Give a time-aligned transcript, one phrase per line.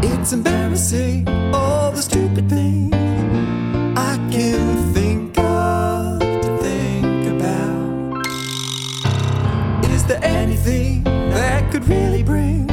[0.00, 2.94] It's embarrassing, all the stupid things
[3.98, 8.26] I can think of to think about.
[9.90, 12.66] Is there anything that could really bring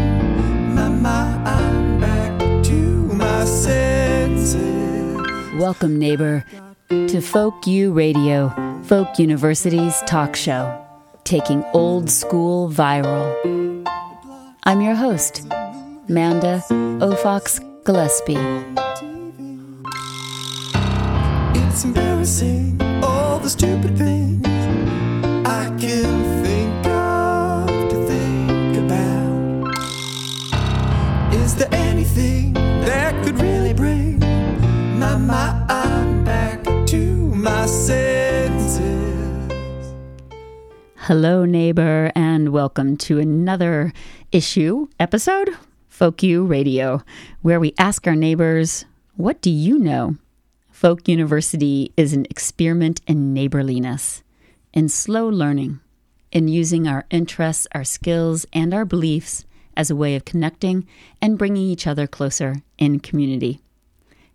[0.76, 5.16] my mind back to my senses?
[5.56, 6.46] Welcome, neighbor,
[6.90, 8.54] to Folk U Radio,
[8.84, 10.80] Folk University's talk show,
[11.24, 13.34] taking old school viral.
[14.68, 15.48] I'm your host,
[16.08, 16.62] Manda
[17.00, 18.38] Aufochs Gillespie.
[21.58, 24.46] It's embarrassing, all the stupid things
[25.48, 29.74] I can think of to think about.
[31.34, 34.20] Is there anything that could really bring
[35.00, 36.98] my mind back to
[37.34, 38.76] my senses?
[40.98, 43.92] Hello, neighbor, and welcome to another
[44.32, 45.50] issue episode,
[45.96, 47.02] Folk U Radio,
[47.42, 48.84] where we ask our neighbors,
[49.16, 50.18] What do you know?
[50.70, 54.22] Folk University is an experiment in neighborliness,
[54.74, 55.80] in slow learning,
[56.34, 59.46] in using our interests, our skills, and our beliefs
[59.78, 60.86] as a way of connecting
[61.22, 63.62] and bringing each other closer in community.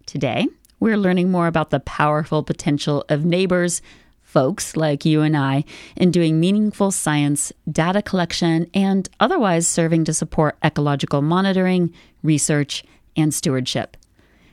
[0.07, 0.47] Today,
[0.81, 3.83] we're learning more about the powerful potential of neighbors,
[4.31, 5.65] folks like you and I,
[5.97, 12.85] in doing meaningful science, data collection, and otherwise serving to support ecological monitoring, research,
[13.17, 13.97] and stewardship.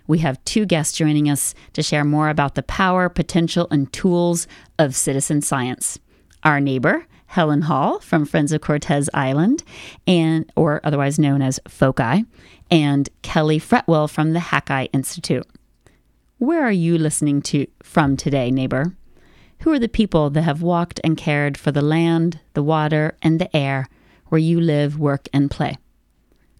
[0.07, 4.47] We have two guests joining us to share more about the power, potential, and tools
[4.79, 5.99] of citizen science.
[6.43, 9.63] Our neighbor, Helen Hall from Friends of Cortes Island,
[10.07, 12.25] and or otherwise known as FOCI,
[12.71, 15.45] and Kelly Fretwell from the Hakai Institute.
[16.39, 18.95] Where are you listening to from today, neighbor?
[19.67, 23.37] Who are the people that have walked and cared for the land, the water, and
[23.37, 23.89] the air
[24.27, 25.77] where you live, work, and play?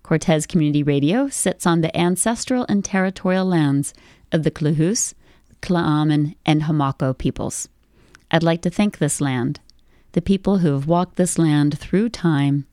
[0.04, 3.94] Cortes Community Radio sits on the ancestral and territorial lands
[4.34, 5.14] of the Klahoose,
[5.62, 7.70] Tla'amin, and Homalco peoples.
[8.30, 9.62] I'd like to thank this land,
[10.12, 12.68] the people who have walked this land through time,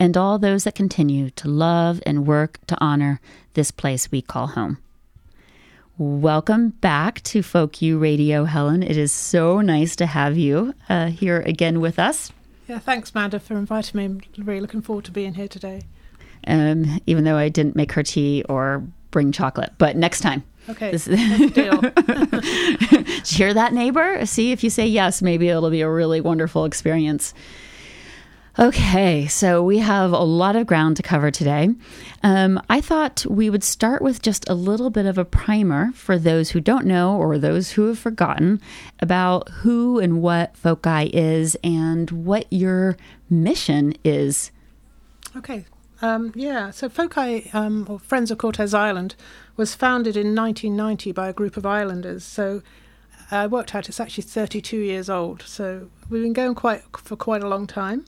[0.00, 3.20] and all those that continue to love and work to honor
[3.54, 4.78] this place we call home.
[5.98, 8.82] Welcome back to Folk U Radio, Helen.
[8.82, 12.32] It is so nice to have you uh, here again with us.
[12.68, 14.04] Yeah, thanks, Manda, for inviting me.
[14.04, 15.82] I'm really looking forward to being here today.
[16.46, 20.44] Um, even though I didn't make her tea or bring chocolate, but next time.
[20.68, 21.80] Okay, This- deal.
[23.24, 24.26] Hear that, neighbor?
[24.26, 27.32] See if you say yes, maybe it'll be a really wonderful experience.
[28.58, 31.68] Okay, so we have a lot of ground to cover today.
[32.22, 36.18] Um, I thought we would start with just a little bit of a primer for
[36.18, 38.62] those who don't know or those who have forgotten
[38.98, 42.96] about who and what Foci is and what your
[43.28, 44.50] mission is.
[45.36, 45.66] Okay.
[46.00, 49.16] Um, yeah, so Foci, um, or Friends of Cortes Island,
[49.58, 52.24] was founded in 1990 by a group of islanders.
[52.24, 52.62] So
[53.30, 55.42] I worked out it's actually 32 years old.
[55.42, 58.06] So we've been going quite for quite a long time.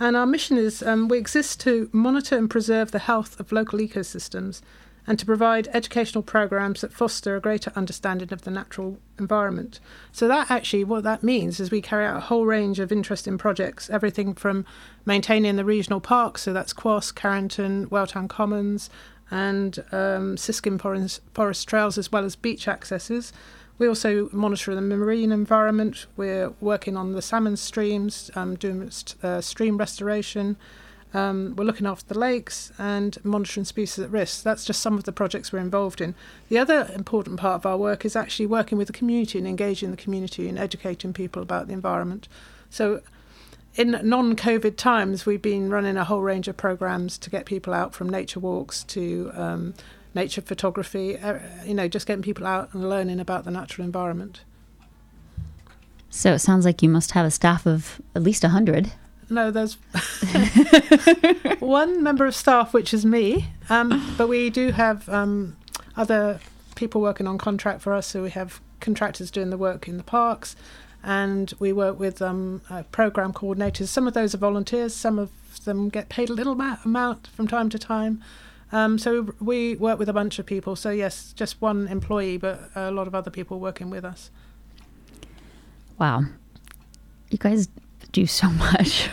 [0.00, 3.78] And our mission is um, we exist to monitor and preserve the health of local
[3.78, 4.62] ecosystems
[5.06, 9.78] and to provide educational programs that foster a greater understanding of the natural environment.
[10.12, 13.36] So, that actually, what that means is we carry out a whole range of interesting
[13.36, 14.64] projects, everything from
[15.04, 18.88] maintaining the regional parks, so that's Kw'as, Carrington, Whaletown Commons,
[19.30, 23.32] and um, Siskin forest, forest trails, as well as beach accesses.
[23.80, 26.04] We also monitor the marine environment.
[26.14, 28.90] We're working on the salmon streams, um, doing
[29.22, 30.58] uh, stream restoration.
[31.14, 34.42] Um, we're looking after the lakes and monitoring species at risk.
[34.42, 36.14] That's just some of the projects we're involved in.
[36.50, 39.90] The other important part of our work is actually working with the community and engaging
[39.90, 42.28] the community and educating people about the environment.
[42.68, 43.00] So,
[43.76, 47.72] in non COVID times, we've been running a whole range of programs to get people
[47.72, 49.74] out from nature walks to um,
[50.14, 54.42] nature photography, uh, you know, just getting people out and learning about the natural environment.
[56.10, 58.92] So it sounds like you must have a staff of at least 100.
[59.30, 59.74] No, there's
[61.60, 65.56] one member of staff, which is me, um, but we do have um,
[65.96, 66.40] other
[66.74, 68.08] people working on contract for us.
[68.08, 70.56] So we have contractors doing the work in the parks,
[71.04, 73.86] and we work with um, uh, program coordinators.
[73.86, 75.30] Some of those are volunteers, some of
[75.64, 78.24] them get paid a little ma- amount from time to time.
[78.72, 80.76] Um, so we work with a bunch of people.
[80.76, 84.30] So yes, just one employee, but a lot of other people working with us.
[85.98, 86.24] Wow.
[87.30, 87.68] You guys
[88.12, 89.08] do so much.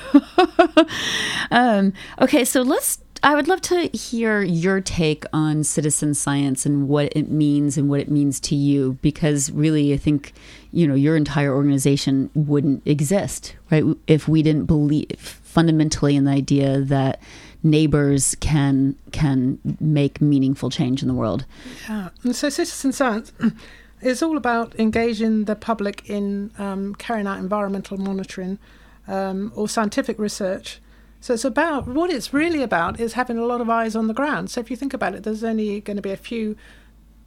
[1.51, 2.99] um, okay, so let's.
[3.23, 7.89] I would love to hear your take on citizen science and what it means and
[7.89, 10.33] what it means to you, because really, I think
[10.71, 13.83] you know your entire organization wouldn't exist, right?
[14.05, 17.19] If we didn't believe fundamentally in the idea that
[17.63, 21.45] neighbors can can make meaningful change in the world.
[21.89, 22.09] Yeah.
[22.23, 23.31] And so citizen science
[24.01, 28.59] is all about engaging the public in um, carrying out environmental monitoring
[29.07, 30.79] um, or scientific research.
[31.19, 34.13] So it's about what it's really about is having a lot of eyes on the
[34.13, 34.51] ground.
[34.51, 36.55] So if you think about it, there's only going to be a few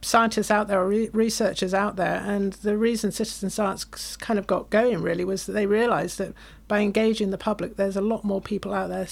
[0.01, 3.85] scientists out there or re- researchers out there, and the reason citizen science
[4.17, 6.33] kind of got going really was that they realised that
[6.67, 9.07] by engaging the public, there's a lot more people out there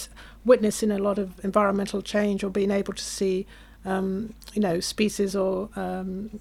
[0.50, 3.46] witnessing a lot of environmental change or being able to see,
[3.86, 6.40] um, you know, species or um,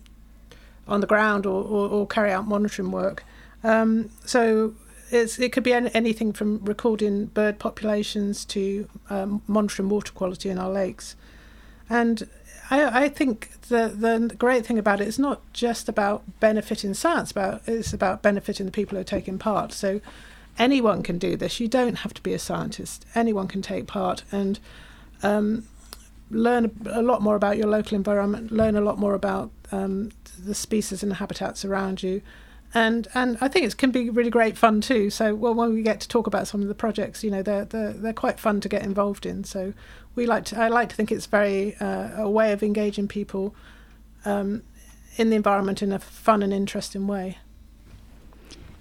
[0.88, 3.22] on the ground or, or, or, carry out monitoring work.
[3.62, 4.74] Um, so
[5.10, 10.70] it could be anything from recording bird populations to um, monitoring water quality in our
[10.70, 11.14] lakes.
[11.90, 12.26] And
[12.70, 17.30] I, I think the the great thing about it is not just about benefiting science,
[17.30, 19.72] about it's about benefiting the people who are taking part.
[19.72, 20.00] So
[20.58, 21.60] anyone can do this.
[21.60, 23.06] You don't have to be a scientist.
[23.14, 24.58] Anyone can take part and
[25.22, 25.66] um,
[26.30, 28.50] learn a lot more about your local environment.
[28.50, 32.22] Learn a lot more about um, the species and the habitats around you.
[32.74, 35.08] And and I think it can be really great fun too.
[35.08, 37.64] So well, when we get to talk about some of the projects, you know, they're
[37.64, 39.44] they're, they're quite fun to get involved in.
[39.44, 39.72] So
[40.14, 43.54] we like to, I like to think it's very uh, a way of engaging people
[44.26, 44.62] um,
[45.16, 47.38] in the environment in a fun and interesting way.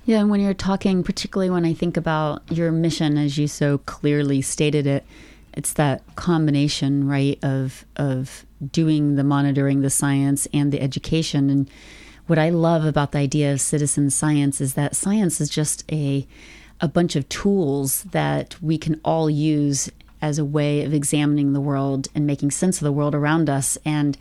[0.08, 3.80] Yeah, and when you're talking, particularly when I think about your mission, as you so
[3.80, 5.06] clearly stated it,
[5.52, 11.50] it's that combination, right, of of doing the monitoring, the science, and the education.
[11.50, 11.70] And
[12.26, 16.26] what I love about the idea of citizen science is that science is just a
[16.80, 21.60] a bunch of tools that we can all use as a way of examining the
[21.60, 24.18] world and making sense of the world around us and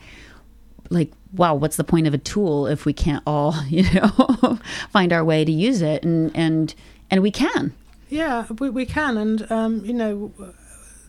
[0.89, 4.59] like wow what's the point of a tool if we can't all you know
[4.89, 6.03] find our way to use it?
[6.03, 6.73] And and
[7.09, 7.73] and we can.
[8.09, 9.17] Yeah we, we can.
[9.17, 10.31] And um, you know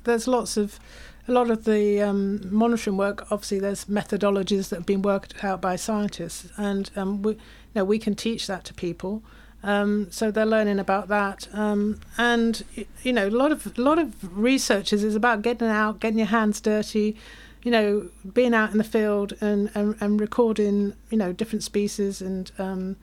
[0.04, 0.78] there's lots of
[1.26, 5.60] a lot of the um, monitoring work obviously there's methodologies that have been worked out
[5.60, 6.50] by scientists.
[6.56, 7.38] And um, we you
[7.74, 9.22] know we can teach that to people.
[9.62, 12.64] Um, so they're learning about that, um, and
[13.02, 16.28] you know, a lot of a lot of researchers is about getting out, getting your
[16.28, 17.16] hands dirty,
[17.62, 22.20] you know, being out in the field and and, and recording, you know, different species
[22.20, 22.96] and um,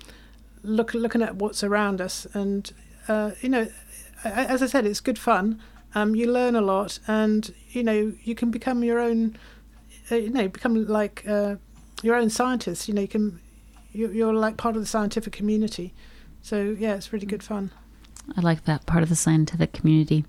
[0.64, 2.72] look looking at what's around us, and
[3.08, 3.68] uh, you know,
[4.24, 5.62] as I said, it's good fun.
[5.94, 9.38] Um, you learn a lot, and you know, you can become your own,
[10.12, 11.56] uh, you know, become like uh,
[12.02, 12.88] your own scientist.
[12.88, 13.40] You know, you can,
[13.92, 15.94] you're, you're like part of the scientific community.
[16.42, 17.72] So yeah, it's really good fun.
[18.36, 20.26] I like that part of the scientific community.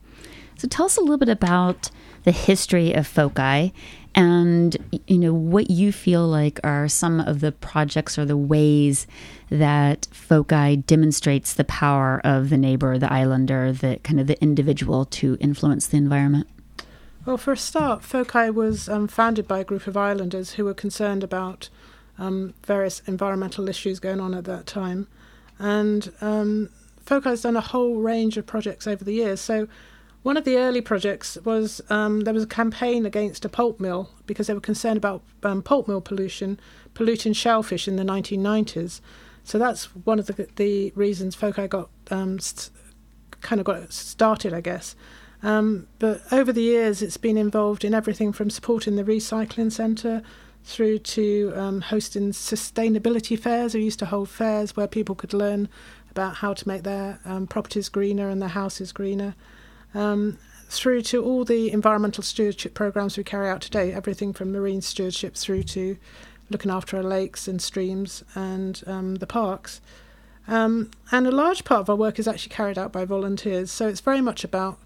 [0.58, 1.90] So tell us a little bit about
[2.24, 3.72] the history of FOCI
[4.16, 4.74] and
[5.06, 9.06] you know what you feel like are some of the projects or the ways
[9.50, 15.04] that FOCI demonstrates the power of the neighbor, the islander, the kind of the individual
[15.04, 16.48] to influence the environment.
[17.26, 20.74] Well, for a start, FOCI was um, founded by a group of islanders who were
[20.74, 21.68] concerned about
[22.18, 25.08] um, various environmental issues going on at that time.
[25.58, 26.70] And um,
[27.06, 29.40] FOCI has done a whole range of projects over the years.
[29.40, 29.68] So
[30.22, 34.10] one of the early projects was um, there was a campaign against a pulp mill
[34.26, 36.58] because they were concerned about um, pulp mill pollution,
[36.94, 39.00] polluting shellfish in the 1990s.
[39.44, 42.70] So that's one of the, the reasons FOCI got um, st-
[43.40, 44.96] kind of got started, I guess.
[45.44, 50.22] Um, but over the years, it's been involved in everything from supporting the recycling centre
[50.64, 53.74] through to um, hosting sustainability fairs.
[53.74, 55.68] We used to hold fairs where people could learn
[56.16, 59.34] about how to make their um, properties greener and their houses greener.
[59.94, 64.80] Um, through to all the environmental stewardship programs we carry out today, everything from marine
[64.80, 65.96] stewardship through to
[66.50, 69.80] looking after our lakes and streams and um, the parks.
[70.48, 73.86] Um, and a large part of our work is actually carried out by volunteers, so
[73.86, 74.78] it's very much about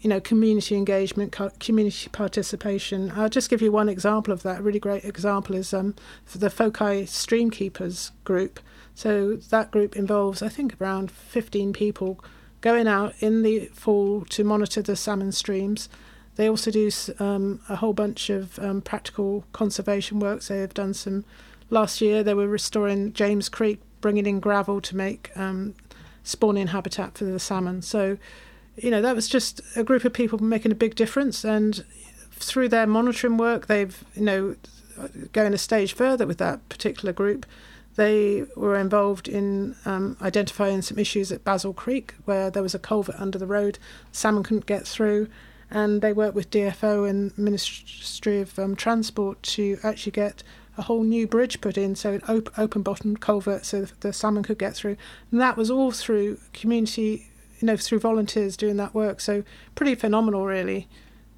[0.00, 3.10] you know, community engagement, community participation.
[3.16, 4.60] I'll just give you one example of that.
[4.60, 5.94] A really great example is um,
[6.34, 8.60] the FOCI Streamkeepers group.
[8.94, 12.24] So that group involves, I think, around 15 people
[12.60, 15.88] going out in the fall to monitor the salmon streams.
[16.36, 20.42] They also do um, a whole bunch of um, practical conservation work.
[20.42, 21.24] So they've done some.
[21.70, 25.74] Last year, they were restoring James Creek, bringing in gravel to make um,
[26.22, 27.82] spawning habitat for the salmon.
[27.82, 28.18] So
[28.76, 31.44] you know, that was just a group of people making a big difference.
[31.44, 31.84] And
[32.32, 34.56] through their monitoring work, they've, you know,
[35.32, 37.46] going a stage further with that particular group.
[37.96, 42.78] They were involved in um, identifying some issues at Basil Creek, where there was a
[42.78, 43.78] culvert under the road,
[44.10, 45.28] salmon couldn't get through,
[45.70, 50.42] and they worked with DFO and Ministry of um, Transport to actually get
[50.76, 54.42] a whole new bridge put in, so an op- open bottom culvert, so the salmon
[54.42, 54.96] could get through.
[55.30, 57.28] And that was all through community
[57.60, 59.20] you know, through volunteers doing that work.
[59.20, 59.42] So
[59.74, 60.86] pretty phenomenal, really.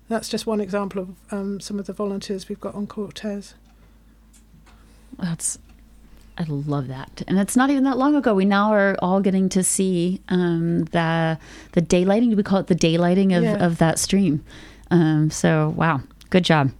[0.09, 3.55] That's just one example of um, some of the volunteers we've got on Cortes.
[5.19, 5.59] That's
[6.39, 8.35] I love that, and it's not even that long ago.
[8.35, 11.39] We now are all getting to see um, the
[11.73, 12.37] the daylighting.
[12.37, 13.65] We call it the daylighting of, Yeah.
[13.65, 14.45] of that stream.
[14.91, 16.01] Um, so wow,
[16.31, 16.73] good job.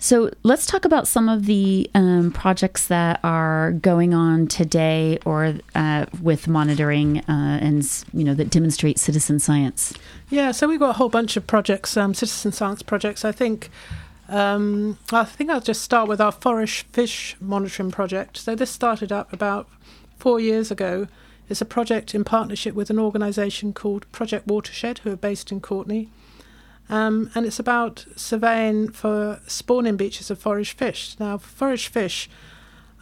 [0.00, 5.54] So let's talk about some of the um, projects that are going on today, or
[5.74, 7.82] uh, with monitoring uh, and
[8.14, 9.92] you know that demonstrate citizen science.
[10.30, 13.24] Yeah, so we've got a whole bunch of projects, um, citizen science projects.
[13.24, 13.70] I think,
[14.28, 18.36] um, I think I'll just start with our forage fish monitoring project.
[18.36, 19.68] So this started up about
[20.18, 21.08] four years ago.
[21.48, 25.60] It's a project in partnership with an organisation called Project Watershed, who are based in
[25.60, 26.08] Courtenay.
[26.90, 31.16] Um, and it's about surveying for spawning beaches of forage fish.
[31.18, 32.28] Now, forage fish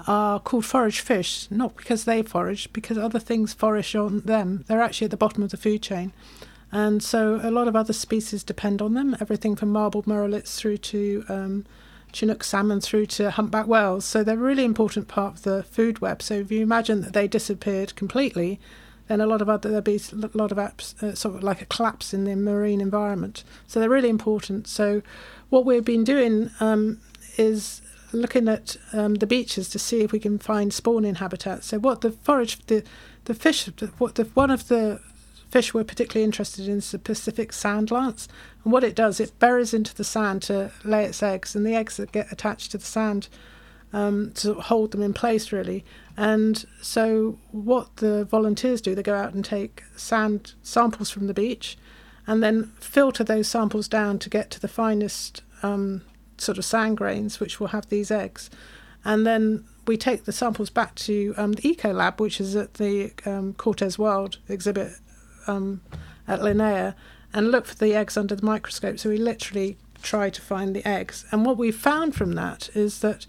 [0.07, 4.65] are called forage fish not because they forage, because other things forage on them.
[4.69, 6.13] They're actually at the bottom of the food chain.
[6.73, 10.79] And so a lot of other species depend on them, everything from marbled murrelets through
[10.79, 11.67] to um,
[12.13, 14.05] Chinook salmon through to humpback whales.
[14.05, 16.23] So they're a really important part of the food web.
[16.23, 18.59] So if you imagine that they disappeared completely,
[19.09, 21.63] then a lot of other there'd be a lot of apps, uh, sort of like
[21.63, 23.45] a collapse in the marine environment.
[23.67, 24.67] So they're really important.
[24.67, 25.03] So
[25.51, 27.01] what we've been doing um,
[27.37, 27.83] is
[28.13, 31.67] looking at um, the beaches to see if we can find spawning habitats.
[31.67, 32.83] So what the forage, the
[33.27, 33.69] the fish,
[33.99, 35.01] what the one of the
[35.49, 38.29] fish we're particularly interested in the Pacific sand lance.
[38.65, 41.75] And what it does, it buries into the sand to lay its eggs, and the
[41.75, 43.29] eggs that get attached to the sand
[43.93, 45.85] um, to hold them in place, really.
[46.17, 51.35] And so, what the volunteers do, they go out and take sand samples from the
[51.35, 51.79] beach,
[52.27, 56.03] and then filter those samples down to get to the finest um,
[56.39, 58.51] sort of sand grains, which will have these eggs.
[59.05, 62.75] And then we take the samples back to um, the Eco Lab, which is at
[62.75, 64.95] the um, Cortes World exhibit
[65.47, 65.81] um,
[66.27, 66.95] at Linnaea,
[67.33, 68.99] and look for the eggs under the microscope.
[68.99, 71.25] So we literally try to find the eggs.
[71.31, 73.27] And what we found from that is that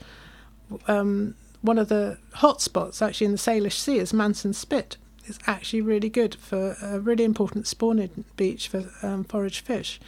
[0.88, 4.98] um, one of the hot spots actually in the Salish Sea is Manson Spit.
[5.26, 10.00] It's actually really good for a really important spawning beach for um, forage fish.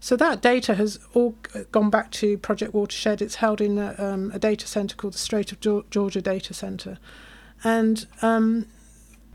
[0.00, 1.36] So that data has all
[1.72, 3.20] gone back to Project Watershed.
[3.20, 6.98] It's held in a, um, a data centre called the Strait of Georgia Data Centre.
[7.62, 8.66] And um,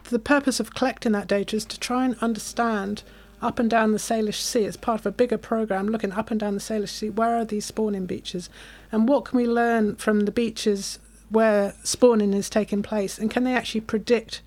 [0.05, 3.03] the purpose of collecting that data is to try and understand
[3.41, 4.65] up and down the Salish Sea.
[4.65, 7.09] As part of a bigger program looking up and down the Salish Sea.
[7.09, 8.49] Where are these spawning beaches?
[8.91, 13.17] And what can we learn from the beaches where spawning is taking place?
[13.17, 14.41] And can they actually predict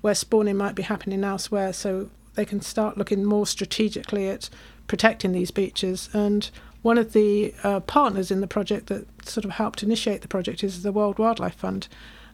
[0.00, 4.48] where spawning might be happening elsewhere so they can start looking more strategically at
[4.86, 6.08] protecting these beaches?
[6.12, 6.50] And
[6.82, 10.64] one of the uh, partners in the project that sort of helped initiate the project
[10.64, 11.88] is the World Wildlife Fund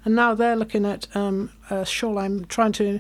[0.09, 2.99] and now they're looking at um, a shoreline, trying to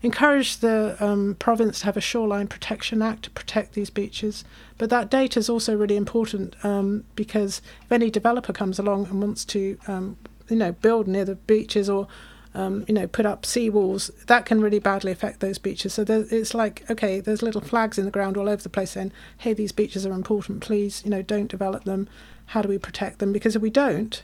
[0.00, 4.46] encourage the um, province to have a shoreline protection act to protect these beaches.
[4.78, 9.20] But that data is also really important um, because if any developer comes along and
[9.20, 10.16] wants to, um,
[10.48, 12.08] you know, build near the beaches or
[12.54, 15.92] um, you know, put up seawalls, that can really badly affect those beaches.
[15.92, 18.92] So there, it's like, okay, there's little flags in the ground all over the place
[18.92, 22.08] saying, hey, these beaches are important, please, you know, don't develop them.
[22.46, 23.34] How do we protect them?
[23.34, 24.22] Because if we don't,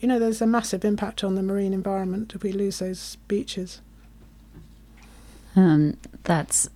[0.00, 3.80] you know, there's a massive impact on the marine environment if we lose those beaches.
[5.54, 6.68] Um, that's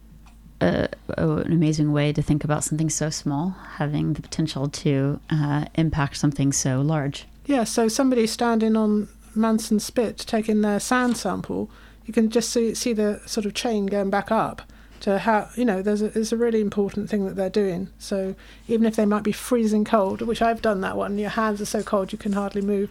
[0.60, 5.20] a, a, an amazing way to think about something so small having the potential to
[5.30, 7.24] uh, impact something so large.
[7.46, 11.70] Yeah, so somebody standing on Manson Spit taking their sand sample,
[12.04, 14.62] you can just see see the sort of chain going back up
[15.04, 17.88] to how you know there's a it's a really important thing that they're doing.
[17.98, 18.34] So
[18.68, 21.66] even if they might be freezing cold, which I've done that one, your hands are
[21.66, 22.88] so cold you can hardly move.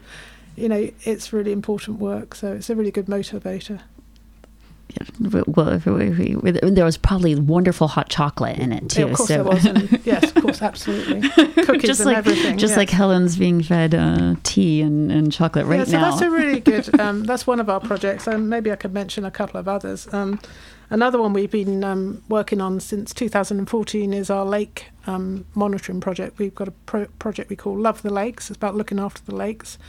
[0.56, 2.36] You know, it's really important work.
[2.36, 3.82] So it's a really good motivator.
[5.48, 9.02] Well, if we- we- there was probably wonderful hot chocolate in it too.
[9.02, 9.66] Yeah, of course so there was.
[9.66, 11.28] And yes, of course, absolutely.
[11.66, 12.58] Cookies just and like everything.
[12.60, 16.10] just like Helen's being fed uh, tea and, and chocolate right yeah, so now.
[16.12, 16.84] that's a really good.
[17.00, 18.28] Um, that's one of our projects.
[18.28, 20.08] Um, maybe I could mention a couple of others.
[20.14, 20.40] Um,
[20.94, 26.38] another one we've been um, working on since 2014 is our lake um, monitoring project.
[26.38, 28.50] We've got a pro- project we call Love the Lakes.
[28.50, 29.80] It's about looking after the lakes.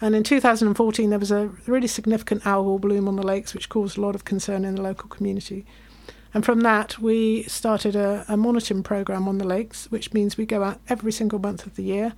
[0.00, 3.98] And in 2014, there was a really significant algal bloom on the lakes, which caused
[3.98, 5.66] a lot of concern in the local community.
[6.32, 10.46] And from that, we started a, a monitoring program on the lakes, which means we
[10.46, 12.12] go out every single month of the year.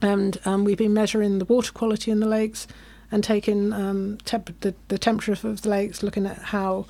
[0.00, 2.66] And um, we've been measuring the water quality in the lakes
[3.10, 6.86] and taking um, temp- the, the temperature of the lakes, looking at how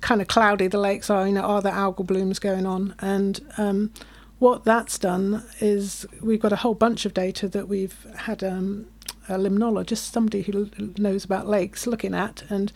[0.00, 1.26] kind of cloudy the lakes are.
[1.26, 2.94] You know, are there algal blooms going on?
[3.00, 3.92] And um,
[4.38, 8.86] what that's done is we've got a whole bunch of data that we've had um,
[9.28, 12.72] a limnologist, somebody who knows about lakes, looking at and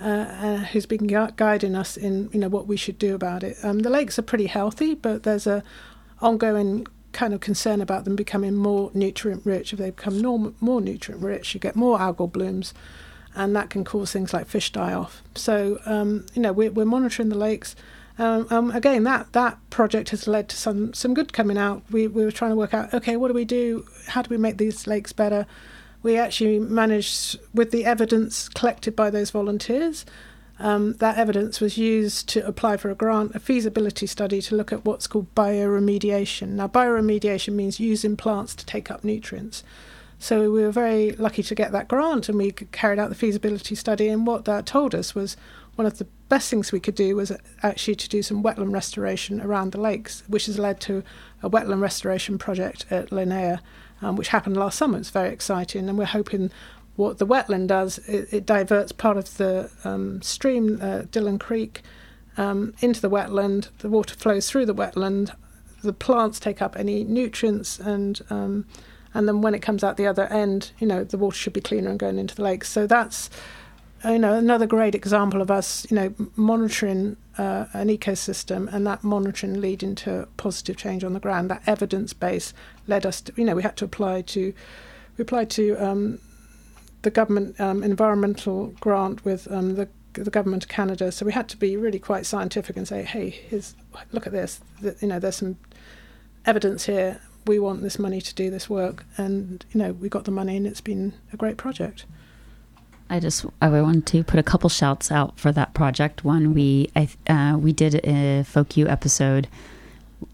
[0.00, 3.42] uh, uh, who's been gu- guiding us in you know what we should do about
[3.42, 3.56] it.
[3.62, 5.62] Um, the lakes are pretty healthy, but there's a
[6.20, 9.72] ongoing kind of concern about them becoming more nutrient rich.
[9.72, 12.74] If they become more, more nutrient rich, you get more algal blooms,
[13.34, 15.22] and that can cause things like fish die off.
[15.34, 17.74] So, um, you know, we're, we're monitoring the lakes.
[18.18, 21.82] Um, um, again, that, that project has led to some, some good coming out.
[21.90, 23.86] We, we were trying to work out, okay, what do we do?
[24.06, 25.46] How do we make these lakes better?
[26.02, 30.04] We actually managed, with the evidence collected by those volunteers,
[30.60, 34.72] um, that evidence was used to apply for a grant, a feasibility study to look
[34.72, 36.50] at what's called bioremediation.
[36.50, 39.64] Now, bioremediation means using plants to take up nutrients.
[40.18, 43.74] So we were very lucky to get that grant, and we carried out the feasibility
[43.74, 44.08] study.
[44.08, 45.36] And what that told us was
[45.76, 49.40] one of the best things we could do was actually to do some wetland restoration
[49.40, 51.02] around the lakes, which has led to
[51.42, 53.60] a wetland restoration project at Linnaea,
[54.00, 54.98] um, which happened last summer.
[54.98, 56.50] It's very exciting, and we're hoping
[56.96, 61.82] what the wetland does, it, it diverts part of the um, stream, uh, Dillon Creek,
[62.36, 63.68] um, into the wetland.
[63.78, 65.34] The water flows through the wetland.
[65.82, 68.66] The plants take up any nutrients, and um,
[69.14, 71.60] and then when it comes out the other end, you know, the water should be
[71.60, 72.68] cleaner and going into the lakes.
[72.68, 73.30] So that's
[74.04, 79.02] you know another great example of us, you know, monitoring uh, an ecosystem and that
[79.02, 81.50] monitoring leading to positive change on the ground.
[81.50, 82.52] That evidence base
[82.86, 84.52] led us to, you know, we had to apply to
[85.16, 86.18] we applied to um,
[87.02, 91.10] the government um, environmental grant with um, the the government of Canada.
[91.10, 93.74] So we had to be really quite scientific and say, hey, here's
[94.12, 94.60] look at this.
[95.00, 95.56] You know, there's some
[96.46, 97.20] evidence here.
[97.46, 100.56] We want this money to do this work, and you know, we got the money,
[100.56, 102.06] and it's been a great project.
[103.10, 106.24] I just I want to put a couple shouts out for that project.
[106.24, 109.46] One, we I, uh, we did a Folk U episode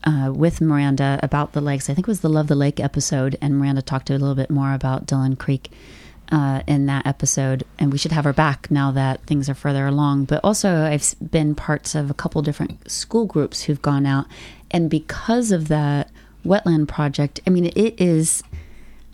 [0.04, 1.90] uh, with Miranda about the lakes.
[1.90, 4.50] I think it was the Love the Lake episode, and Miranda talked a little bit
[4.50, 5.70] more about Dillon Creek
[6.30, 9.86] uh, in that episode, and we should have her back now that things are further
[9.86, 10.26] along.
[10.26, 14.26] But also, I've been parts of a couple different school groups who've gone out,
[14.70, 16.10] and because of that
[16.44, 18.42] wetland project, I mean, it is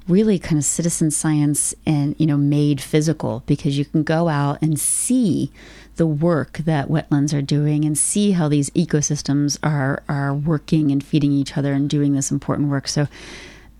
[0.09, 4.61] really kind of citizen science and you know made physical because you can go out
[4.62, 5.50] and see
[5.96, 11.03] the work that wetlands are doing and see how these ecosystems are are working and
[11.03, 13.09] feeding each other and doing this important work so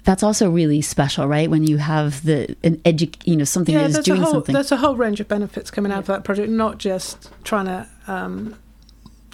[0.07, 1.51] that's also really special, right?
[1.51, 4.53] When you have the an edu- you know, something yeah, that is doing whole, something.
[4.53, 7.89] There's a whole range of benefits coming out of that project, not just trying to
[8.07, 8.55] um,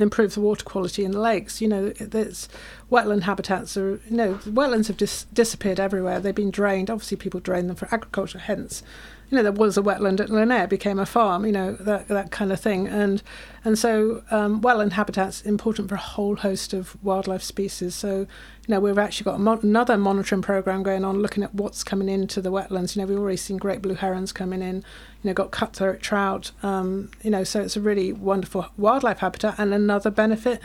[0.03, 1.61] improve the water quality in the lakes.
[1.61, 2.49] You know, there's
[2.91, 6.21] wetland habitats are you know wetlands have dis- disappeared everywhere.
[6.21, 6.91] They've been drained.
[6.91, 8.38] Obviously, people drain them for agriculture.
[8.38, 8.83] Hence,
[9.31, 11.47] you know, there was a wetland at Linnaea, became a farm.
[11.47, 12.87] You know, that that kind of thing.
[12.87, 13.23] And
[13.65, 17.95] and so um, wetland habitats important for a whole host of wildlife species.
[17.95, 18.27] So
[18.67, 22.41] you know, we've actually got another monitoring program going on, looking at what's coming into
[22.41, 22.95] the wetlands.
[22.95, 24.85] You know, we've already seen great blue herons coming in.
[25.23, 26.51] You know, got cutthroat trout.
[26.63, 29.55] Um, you know, so it's a really wonderful wildlife habitat.
[29.59, 30.61] And another benefit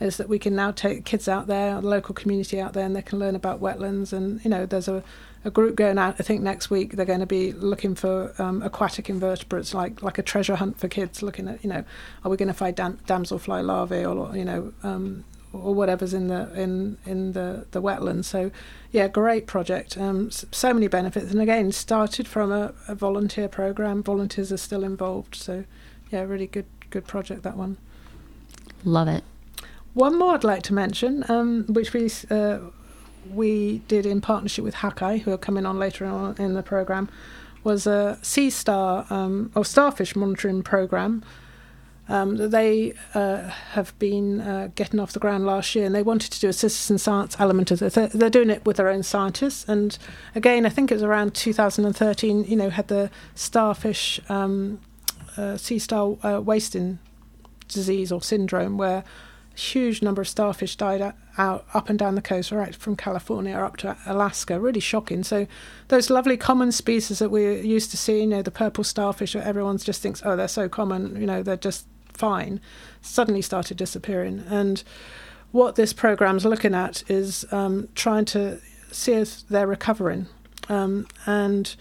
[0.00, 2.94] is that we can now take kids out there, the local community out there, and
[2.94, 4.12] they can learn about wetlands.
[4.12, 5.02] And you know, there's a,
[5.44, 6.16] a group going out.
[6.18, 10.18] I think next week they're going to be looking for um, aquatic invertebrates, like like
[10.18, 11.22] a treasure hunt for kids.
[11.22, 11.84] Looking at you know,
[12.24, 16.28] are we going to find dam- damselfly larvae or you know um, or whatever's in
[16.28, 18.24] the in in the the wetlands.
[18.24, 18.50] So,
[18.90, 19.96] yeah, great project.
[19.98, 24.02] Um, so many benefits, and again, started from a, a, volunteer program.
[24.02, 25.34] Volunteers are still involved.
[25.34, 25.64] So,
[26.10, 27.76] yeah, really good good project that one.
[28.84, 29.24] Love it.
[29.94, 32.58] One more I'd like to mention, um, which we uh,
[33.30, 37.08] we did in partnership with Hakai, who are coming on later on in the program,
[37.62, 41.22] was a sea star um, or starfish monitoring program
[42.08, 46.32] um, they uh, have been uh, getting off the ground last year, and they wanted
[46.32, 47.94] to do a citizen science element of it.
[48.12, 49.96] They're doing it with their own scientists, and
[50.34, 52.44] again, I think it was around 2013.
[52.44, 54.80] You know, had the starfish um,
[55.36, 56.98] uh, sea star uh, wasting
[57.68, 59.04] disease or syndrome, where
[59.54, 63.54] a huge number of starfish died out up and down the coast, right from California
[63.54, 64.58] up to Alaska.
[64.58, 65.22] Really shocking.
[65.22, 65.46] So
[65.86, 69.46] those lovely common species that we're used to seeing, you know, the purple starfish, that
[69.46, 71.18] everyone just thinks, oh, they're so common.
[71.20, 71.86] You know, they're just
[72.22, 72.60] fine,
[73.00, 74.44] suddenly started disappearing.
[74.48, 74.84] And
[75.50, 78.60] what this program's looking at is um, trying to
[78.92, 80.26] see if they're recovering.
[80.68, 81.74] Um, and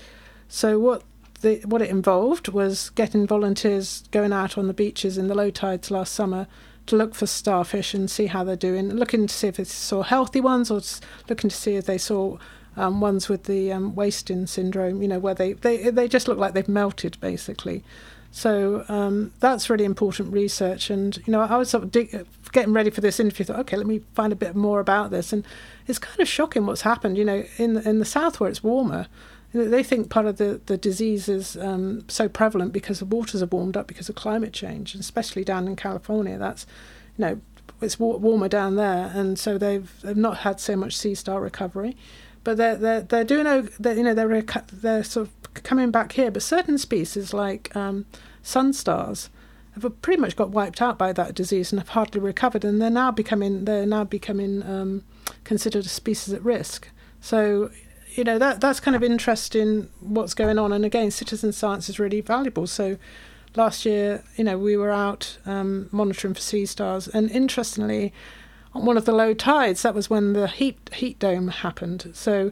[0.48, 1.04] so what
[1.42, 5.52] the, what it involved was getting volunteers going out on the beaches in the low
[5.52, 6.48] tides last summer
[6.88, 10.02] to look for starfish and see how they're doing, looking to see if they saw
[10.02, 10.82] healthy ones or
[11.30, 12.40] looking to see if they saw
[12.76, 16.40] um, ones with the um, wasting syndrome, you know, where they, they, they just look
[16.40, 17.84] like they've melted basically.
[18.32, 20.90] So um, that's really important research.
[20.90, 23.78] And, you know, I was sort of dig- getting ready for this interview, thought, okay,
[23.78, 25.34] let me find a bit more about this.
[25.34, 25.46] And
[25.86, 27.18] it's kind of shocking what's happened.
[27.18, 29.08] You know, in, in the south where it's warmer,
[29.54, 33.52] they think part of the, the disease is um, so prevalent because the waters have
[33.52, 36.38] warmed up because of climate change, and especially down in California.
[36.38, 36.66] That's,
[37.18, 37.42] you know,
[37.82, 41.42] it's wa- warmer down there, and so they've they've not had so much sea star
[41.42, 41.98] recovery,
[42.46, 43.44] but they're they're they're doing
[43.78, 46.32] they're, you know they're reco- they're sort of coming back here.
[46.32, 48.06] But certain species like um,
[48.44, 49.30] sun stars
[49.74, 52.90] have pretty much got wiped out by that disease and have hardly recovered, and they're
[52.90, 55.04] now becoming they're now becoming um,
[55.44, 56.90] considered a species at risk.
[57.22, 57.72] So
[58.16, 62.00] you know that that's kind of interesting what's going on, and again, citizen science is
[62.00, 62.68] really valuable.
[62.68, 62.98] So
[63.56, 68.14] last year, you know, we were out um, monitoring for sea stars, and interestingly,
[68.74, 72.12] on one of the low tides, that was when the heat heat dome happened.
[72.14, 72.52] So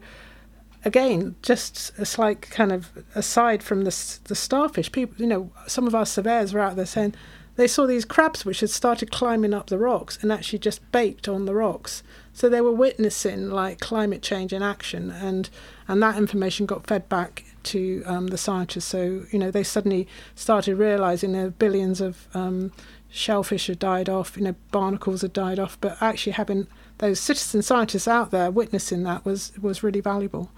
[0.86, 5.88] again, just it's like kind of aside from the the starfish, people, you know, some
[5.88, 7.15] of our surveyors were out there saying
[7.56, 11.28] they saw these crabs which had started climbing up the rocks and actually just baked
[11.28, 12.04] on the rocks.
[12.32, 15.50] So they were witnessing like climate change in action, and
[15.88, 18.86] and that information got fed back to um, the scientists.
[18.86, 22.72] So you know they suddenly started realizing there billions of um,
[23.10, 26.68] shellfish had died off, you know barnacles had died off, but actually having
[27.00, 30.50] those citizen scientists out there witnessing that was was really valuable.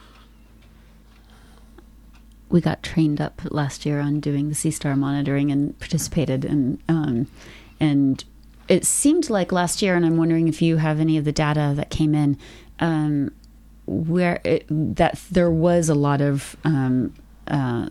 [2.52, 6.80] We got trained up last year on doing the sea star monitoring and participated and
[6.88, 7.28] um,
[7.80, 8.24] and
[8.68, 11.74] it seemed like last year and i'm wondering if you have any of the data
[11.76, 12.38] that came in
[12.80, 13.32] um,
[13.86, 17.14] where it, that there was a lot of um,
[17.48, 17.88] uh,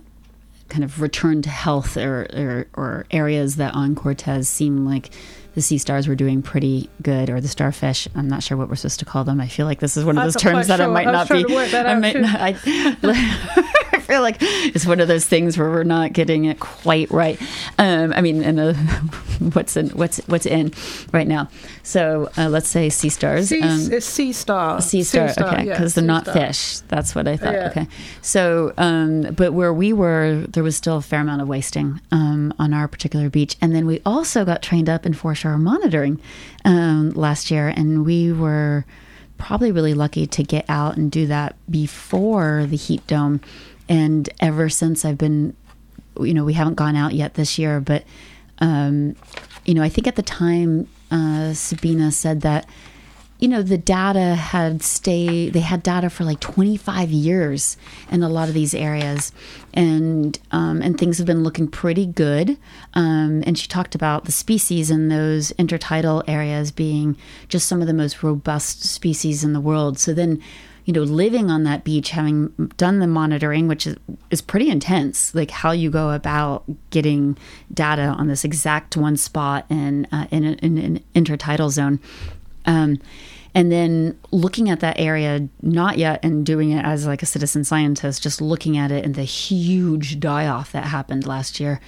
[0.68, 5.10] kind of return to health or, or, or areas that on Cortes seem like
[5.54, 8.08] the sea stars were doing pretty good, or the starfish.
[8.14, 9.40] I'm not sure what we're supposed to call them.
[9.40, 10.92] I feel like this is one of those terms that I sure.
[10.92, 11.44] might I was not be.
[11.44, 12.20] to work that I might too.
[12.20, 12.40] not.
[12.40, 12.48] I,
[13.92, 17.40] I feel like it's one of those things where we're not getting it quite right.
[17.78, 18.74] Um, I mean, in the,
[19.52, 20.72] what's in what's what's in
[21.12, 21.48] right now.
[21.82, 23.48] So uh, let's say sea stars.
[23.48, 24.80] Sea, Um, it's sea star.
[24.80, 26.34] sea star, okay, yeah, because they're not star.
[26.34, 26.78] fish.
[26.88, 27.54] That's what I thought.
[27.54, 27.68] Yeah.
[27.70, 27.88] Okay,
[28.22, 32.52] so um, but where we were, there was still a fair amount of wasting um,
[32.58, 36.20] on our particular beach, and then we also got trained up in foreshore monitoring
[36.64, 38.84] um, last year, and we were
[39.38, 43.40] probably really lucky to get out and do that before the heat dome,
[43.88, 45.56] and ever since I've been,
[46.20, 48.04] you know, we haven't gone out yet this year, but
[48.58, 49.16] um,
[49.64, 52.66] you know, I think at the time uh, Sabina said that
[53.40, 57.76] you know the data had stayed they had data for like 25 years
[58.10, 59.32] in a lot of these areas.
[59.72, 62.58] And um, and things have been looking pretty good.
[62.94, 67.16] Um, and she talked about the species in those intertidal areas being
[67.48, 69.98] just some of the most robust species in the world.
[69.98, 70.42] So then
[70.84, 73.96] you know living on that beach having done the monitoring which is,
[74.30, 77.36] is pretty intense like how you go about getting
[77.72, 82.00] data on this exact one spot in uh, in, in an intertidal zone
[82.66, 82.98] um,
[83.54, 87.64] and then looking at that area, not yet, and doing it as like a citizen
[87.64, 91.80] scientist, just looking at it and the huge die off that happened last year.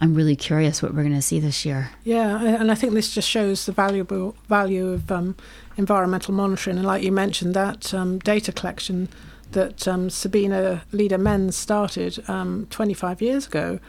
[0.00, 1.90] I'm really curious what we're going to see this year.
[2.04, 5.36] Yeah, and I think this just shows the valuable value of um,
[5.76, 6.76] environmental monitoring.
[6.76, 9.08] And like you mentioned, that um, data collection
[9.52, 13.80] that um, Sabina Leader Mense started um, 25 years ago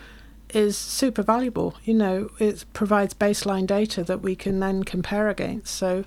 [0.53, 1.75] is super valuable.
[1.83, 5.75] You know, it provides baseline data that we can then compare against.
[5.75, 6.05] So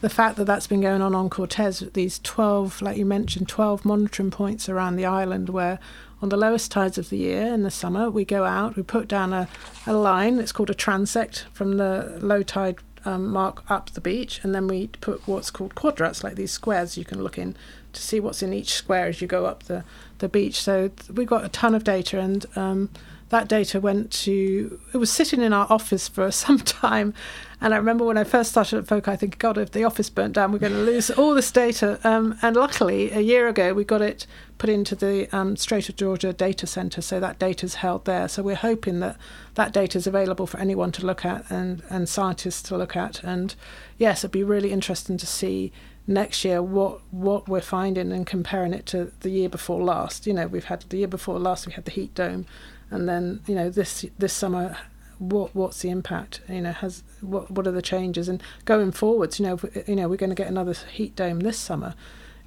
[0.00, 3.84] the fact that that's been going on on Cortes, these 12, like you mentioned, 12
[3.84, 5.78] monitoring points around the island where
[6.20, 9.08] on the lowest tides of the year in the summer, we go out, we put
[9.08, 9.48] down a,
[9.86, 14.40] a line, it's called a transect from the low tide um, mark up the beach,
[14.42, 17.56] and then we put what's called quadrats, like these squares you can look in
[17.92, 19.84] to see what's in each square as you go up the,
[20.18, 20.60] the beach.
[20.60, 22.90] So th- we got a ton of data, and um,
[23.32, 27.14] that data went to, it was sitting in our office for some time.
[27.62, 30.10] And I remember when I first started at Folk, I think, God, if the office
[30.10, 31.98] burnt down, we're going to lose all this data.
[32.04, 34.26] Um, and luckily, a year ago, we got it
[34.58, 38.28] put into the um, Strait of Georgia data center, so that data's held there.
[38.28, 39.16] So we're hoping that
[39.54, 43.22] that data is available for anyone to look at and, and scientists to look at.
[43.22, 43.54] And
[43.96, 45.72] yes, it'd be really interesting to see
[46.06, 50.26] next year what what we're finding and comparing it to the year before last.
[50.26, 52.44] You know, we've had the year before last, we had the heat dome,
[52.92, 54.76] and then you know this this summer
[55.18, 56.40] what what's the impact?
[56.48, 58.28] You know has what what are the changes?
[58.28, 61.40] And going forwards you know if, you know we're going to get another heat dome
[61.40, 61.94] this summer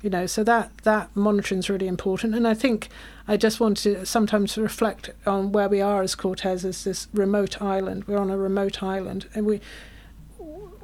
[0.02, 2.36] you know so that that monitoring is really important.
[2.36, 2.90] And i think
[3.28, 7.62] i just want to sometimes reflect on where we are as cortes as this remote
[7.62, 8.06] island.
[8.08, 9.62] We're on a remote island and we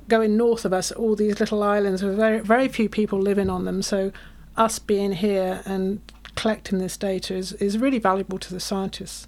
[0.07, 3.65] going north of us all these little islands with very very few people living on
[3.65, 3.81] them.
[3.81, 4.11] So
[4.57, 6.01] us being here and
[6.35, 9.27] collecting this data is, is really valuable to the scientists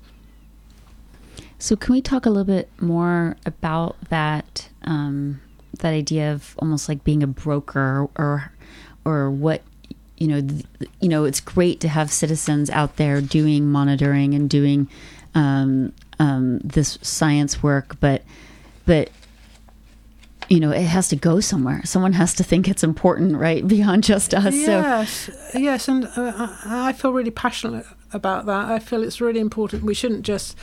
[1.63, 5.39] So, can we talk a little bit more about that um,
[5.79, 8.51] that idea of almost like being a broker, or
[9.05, 9.61] or what
[10.17, 10.41] you know?
[10.41, 10.65] Th-
[10.99, 14.89] you know, it's great to have citizens out there doing monitoring and doing
[15.35, 18.23] um, um, this science work, but
[18.85, 19.09] but
[20.49, 21.81] you know, it has to go somewhere.
[21.85, 23.65] Someone has to think it's important, right?
[23.75, 24.53] Beyond just us.
[24.53, 28.69] Yes, yes, and uh, I feel really passionate about that.
[28.69, 29.83] I feel it's really important.
[29.83, 30.57] We shouldn't just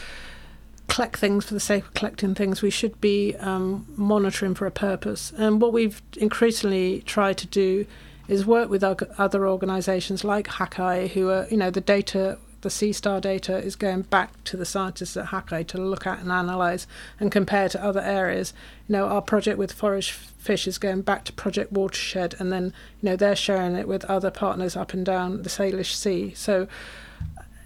[0.91, 2.63] collect things for the sake of collecting things.
[2.63, 5.33] We should be um, monitoring for a purpose.
[5.39, 7.87] And what we've increasingly tried to do
[8.27, 12.93] is work with other organisations like Hakai, who are, you know, the data, the Sea
[12.93, 16.87] Star data is going back to the scientists at Hakai to look at and analyse
[17.21, 18.53] and compare to other areas.
[18.89, 22.73] You know, our project with forage fish is going back to Project Watershed, and then,
[23.01, 26.35] you know, they're sharing it with other partners up and down the Salish Sea.
[26.35, 26.67] So,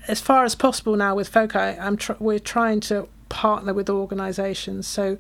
[0.06, 4.87] as far as possible now with Foci, tr- we're trying to partner with organisations.
[4.87, 5.18] So,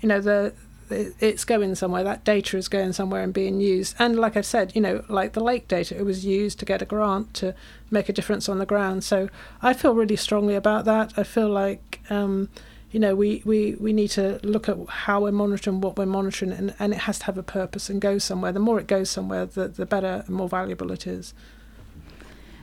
[0.00, 0.54] you know, the
[0.88, 2.04] it's going somewhere.
[2.04, 3.96] That data is going somewhere and being used.
[3.98, 6.80] And like I've said, you know, like the lake data, it was used to get
[6.80, 7.54] a grant to
[7.90, 9.02] make a difference on the ground.
[9.02, 9.28] So
[9.62, 11.12] I feel really strongly about that.
[11.16, 12.00] I feel like.
[12.10, 12.48] Um,
[12.92, 16.52] you know, we, we, we need to look at how we're monitoring what we're monitoring,
[16.52, 18.52] and, and it has to have a purpose and go somewhere.
[18.52, 21.34] The more it goes somewhere, the, the better and more valuable it is.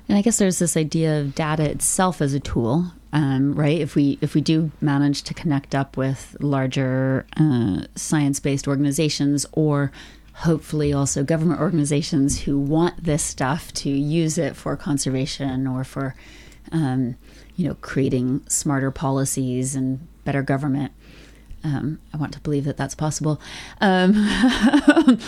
[0.10, 3.80] And I guess there's this idea of data itself as a tool, um, right?
[3.80, 9.92] If we if we do manage to connect up with larger uh, science-based organizations, or
[10.34, 16.16] hopefully also government organizations who want this stuff to use it for conservation or for,
[16.72, 17.16] um,
[17.56, 20.92] you know, creating smarter policies and better government.
[21.65, 23.39] Um, I want to believe that that's possible.
[23.80, 24.15] Um,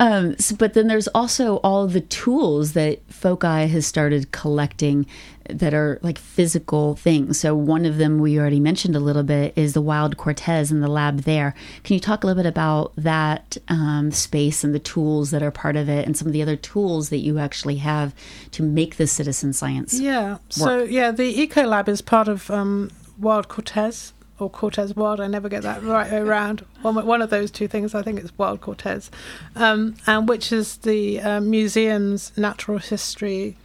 [0.00, 5.06] um, so- but then there's also all the tools that Foci has started collecting
[5.48, 7.40] that are like physical things.
[7.40, 10.80] So one of them we already mentioned a little bit is the Wild Cortes and
[10.80, 11.54] the lab there.
[11.82, 15.50] Can you talk a little bit about that um, space and the tools that are
[15.50, 18.14] part of it, and some of the other tools that you actually have
[18.52, 19.98] to make this citizen science?
[19.98, 20.38] Yeah.
[20.50, 25.20] So yeah, the Eco Lab is part of um, Wild Cortez or Cortes Wild.
[25.20, 26.64] I never get that right around.
[26.82, 27.94] One, one of those two things.
[27.94, 29.10] I think it's Wild Cortes,
[29.56, 33.56] um, and which is the uh, museum's natural history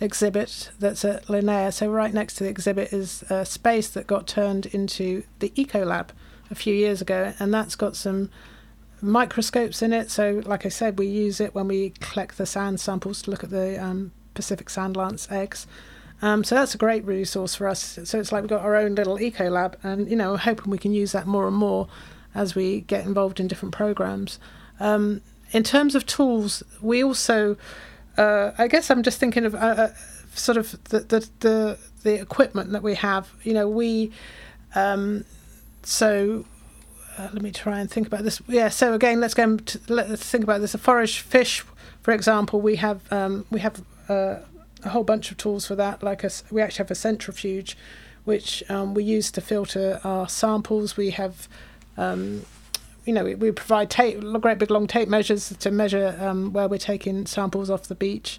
[0.00, 1.72] exhibit that's at Linnaea.
[1.72, 5.84] So right next to the exhibit is a space that got turned into the Eco
[5.84, 6.12] Lab
[6.50, 8.30] a few years ago, and that's got some
[9.00, 10.10] microscopes in it.
[10.10, 13.44] So, like I said, we use it when we collect the sand samples to look
[13.44, 15.66] at the um, Pacific sand lance eggs.
[16.22, 17.98] Um, so that's a great resource for us.
[18.04, 20.78] So it's like we've got our own little eco lab, and you know, hoping we
[20.78, 21.88] can use that more and more
[22.34, 24.38] as we get involved in different programs.
[24.78, 27.56] Um, in terms of tools, we also,
[28.16, 29.88] uh, I guess, I'm just thinking of uh, uh,
[30.34, 33.30] sort of the, the the the equipment that we have.
[33.42, 34.12] You know, we
[34.74, 35.24] um,
[35.82, 36.44] so
[37.18, 38.40] uh, let me try and think about this.
[38.46, 38.68] Yeah.
[38.68, 39.56] So again, let's go.
[39.56, 40.74] To, let's think about this.
[40.74, 41.64] A forage fish,
[42.02, 44.36] for example, we have um, we have uh,
[44.84, 46.02] a whole bunch of tools for that.
[46.02, 47.76] Like a, s- we actually have a centrifuge,
[48.24, 50.96] which um, we use to filter our samples.
[50.96, 51.48] We have.
[51.96, 52.44] Um,
[53.06, 56.68] you know, we, we provide tape, great big long tape measures to measure um, where
[56.68, 58.38] we're taking samples off the beach.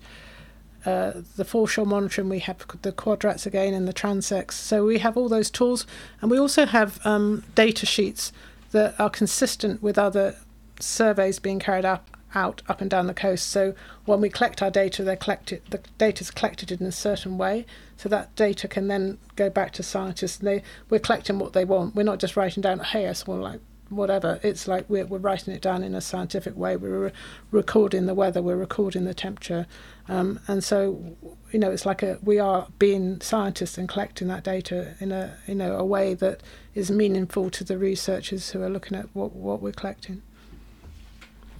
[0.86, 4.54] Uh, the foreshore monitoring, we have the quadrats again and the transects.
[4.54, 5.86] So we have all those tools,
[6.22, 8.32] and we also have um, data sheets
[8.72, 10.36] that are consistent with other
[10.80, 12.04] surveys being carried out,
[12.36, 13.48] out up and down the coast.
[13.48, 13.74] So
[14.06, 15.62] when we collect our data, they're collected.
[15.70, 17.66] The data is collected in a certain way,
[17.98, 20.40] so that data can then go back to scientists.
[20.40, 21.96] And they we're collecting what they want.
[21.96, 25.54] We're not just writing down, "Hey, I saw like." Whatever it's like, we're, we're writing
[25.54, 26.78] it down in a scientific way.
[26.78, 27.12] We're re-
[27.52, 29.68] recording the weather, we're recording the temperature,
[30.08, 31.18] um, and so
[31.52, 35.36] you know it's like a we are being scientists and collecting that data in a
[35.46, 36.40] you know a way that
[36.74, 40.22] is meaningful to the researchers who are looking at what what we're collecting.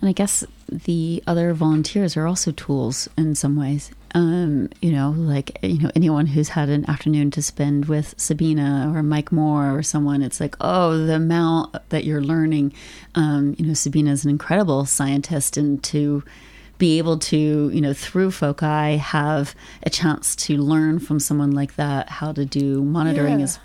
[0.02, 3.92] And I guess the other volunteers are also tools in some ways.
[4.14, 8.92] Um, you know, like you know, anyone who's had an afternoon to spend with Sabina
[8.94, 12.74] or Mike Moore or someone, it's like, oh, the amount that you're learning.
[13.16, 16.24] Um, you know, Sabina is an incredible scientist, and to
[16.78, 21.76] be able to, you know, through Foci, have a chance to learn from someone like
[21.76, 23.46] that how to do monitoring Yeah.
[23.46, 23.60] is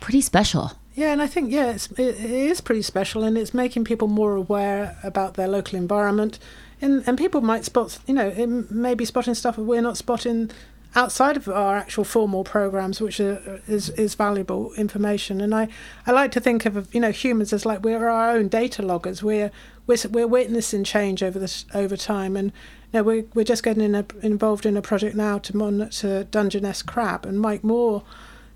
[0.00, 0.72] pretty special.
[0.94, 4.06] Yeah, and I think yeah, it's, it, it is pretty special, and it's making people
[4.06, 6.38] more aware about their local environment,
[6.80, 10.50] and and people might spot, you know, it may be spotting stuff we're not spotting
[10.94, 15.40] outside of our actual formal programs, which are, is is valuable information.
[15.40, 15.66] And I,
[16.06, 19.20] I like to think of you know humans as like we're our own data loggers.
[19.20, 19.50] We're
[19.88, 22.52] we're we're witnessing change over this over time, and
[22.92, 26.22] you know, we're we're just getting in a, involved in a project now to monitor
[26.22, 28.04] Dungeness crab, and Mike Moore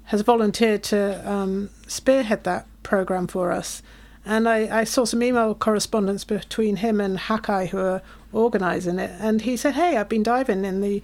[0.08, 3.82] has volunteered to um, spearhead that program for us.
[4.24, 9.10] And I, I saw some email correspondence between him and Hakai, who are organising it.
[9.20, 11.02] And he said, "Hey, I've been diving in the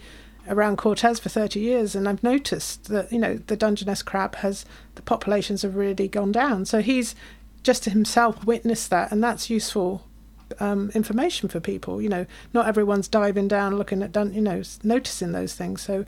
[0.48, 4.64] around Cortes for 30 years, and I've noticed that you know the Dungeness crab has
[4.94, 6.64] the populations have really gone down.
[6.64, 7.14] So he's
[7.62, 10.06] just himself witnessed that, and that's useful
[10.60, 12.00] um, information for people.
[12.00, 15.82] You know, not everyone's diving down looking at done, you know, noticing those things.
[15.82, 16.04] So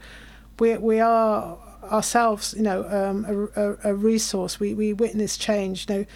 [0.58, 4.60] we we are ourselves, you know, um, a, a, resource.
[4.60, 5.86] We we witness change.
[5.88, 6.06] You know,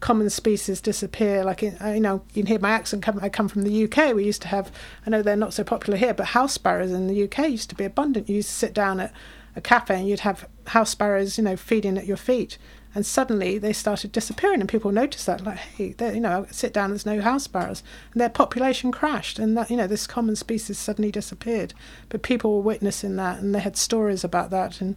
[0.00, 1.44] common species disappear.
[1.44, 3.02] Like in, you know, you can hear my accent.
[3.02, 4.14] Come, I come from the UK.
[4.14, 4.72] We used to have.
[5.06, 7.76] I know they're not so popular here, but house sparrows in the UK used to
[7.76, 8.28] be abundant.
[8.28, 9.12] You used to sit down at
[9.56, 12.58] a cafe and you'd have house sparrows, you know, feeding at your feet.
[12.94, 16.90] And suddenly they started disappearing, and people noticed that, like, hey, you know, sit down,
[16.90, 20.78] there's no house sparrows, and their population crashed, and that, you know, this common species
[20.78, 21.72] suddenly disappeared.
[22.08, 24.96] But people were witnessing that, and they had stories about that, and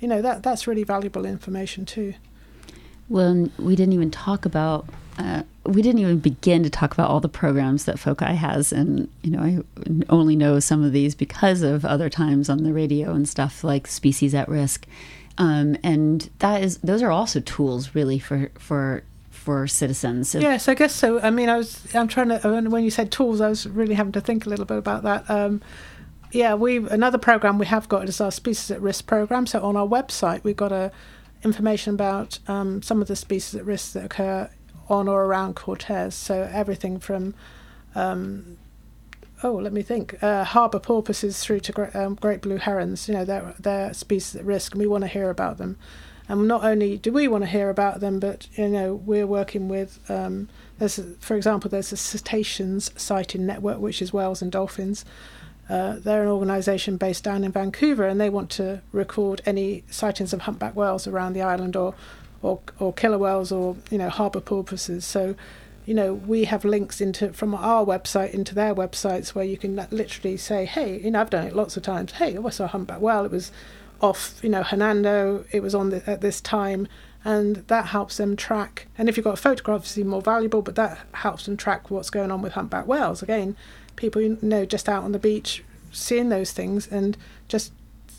[0.00, 2.14] you know, that that's really valuable information too.
[3.08, 4.86] Well, we didn't even talk about.
[5.18, 9.08] Uh, we didn't even begin to talk about all the programs that FOCI has, and
[9.22, 9.58] you know, I
[10.08, 13.86] only know some of these because of other times on the radio and stuff like
[13.86, 14.86] Species at Risk,
[15.38, 20.34] um, and that is those are also tools really for for for citizens.
[20.34, 21.20] Yes, I guess so.
[21.20, 24.12] I mean, I was I'm trying to when you said tools, I was really having
[24.12, 25.30] to think a little bit about that.
[25.30, 25.62] Um,
[26.32, 29.46] yeah, we another program we have got is our Species at Risk program.
[29.46, 30.92] So on our website, we've got a
[31.44, 34.50] information about um, some of the species at risk that occur
[34.88, 36.14] on or around Cortes.
[36.14, 37.34] So everything from
[37.94, 38.58] um,
[39.42, 43.08] oh, let me think, uh, harbour porpoises through to great, um, great blue herons.
[43.08, 45.76] You know, they're, they're species at risk, and we want to hear about them.
[46.28, 49.68] And not only do we want to hear about them, but you know, we're working
[49.68, 49.98] with.
[50.10, 50.48] Um,
[50.78, 55.04] there's, a, for example, there's a cetaceans sighting network, which is whales and dolphins.
[55.68, 60.32] Uh, they're an organisation based down in Vancouver, and they want to record any sightings
[60.32, 61.94] of humpback whales around the island, or
[62.40, 65.04] or, or killer whales, or you know harbour porpoises.
[65.04, 65.34] So,
[65.88, 69.74] you know, we have links into from our website into their websites where you can
[69.90, 72.12] literally say, hey, you know, I've done it lots of times.
[72.12, 73.50] Hey, saw a humpback Well, It was
[74.02, 75.46] off, you know, Hernando.
[75.50, 76.88] It was on the, at this time,
[77.24, 78.86] and that helps them track.
[78.98, 80.60] And if you've got a photograph, it's even more valuable.
[80.60, 83.22] But that helps them track what's going on with humpback whales.
[83.22, 83.56] Again,
[83.96, 87.16] people you know just out on the beach seeing those things and
[87.48, 87.72] just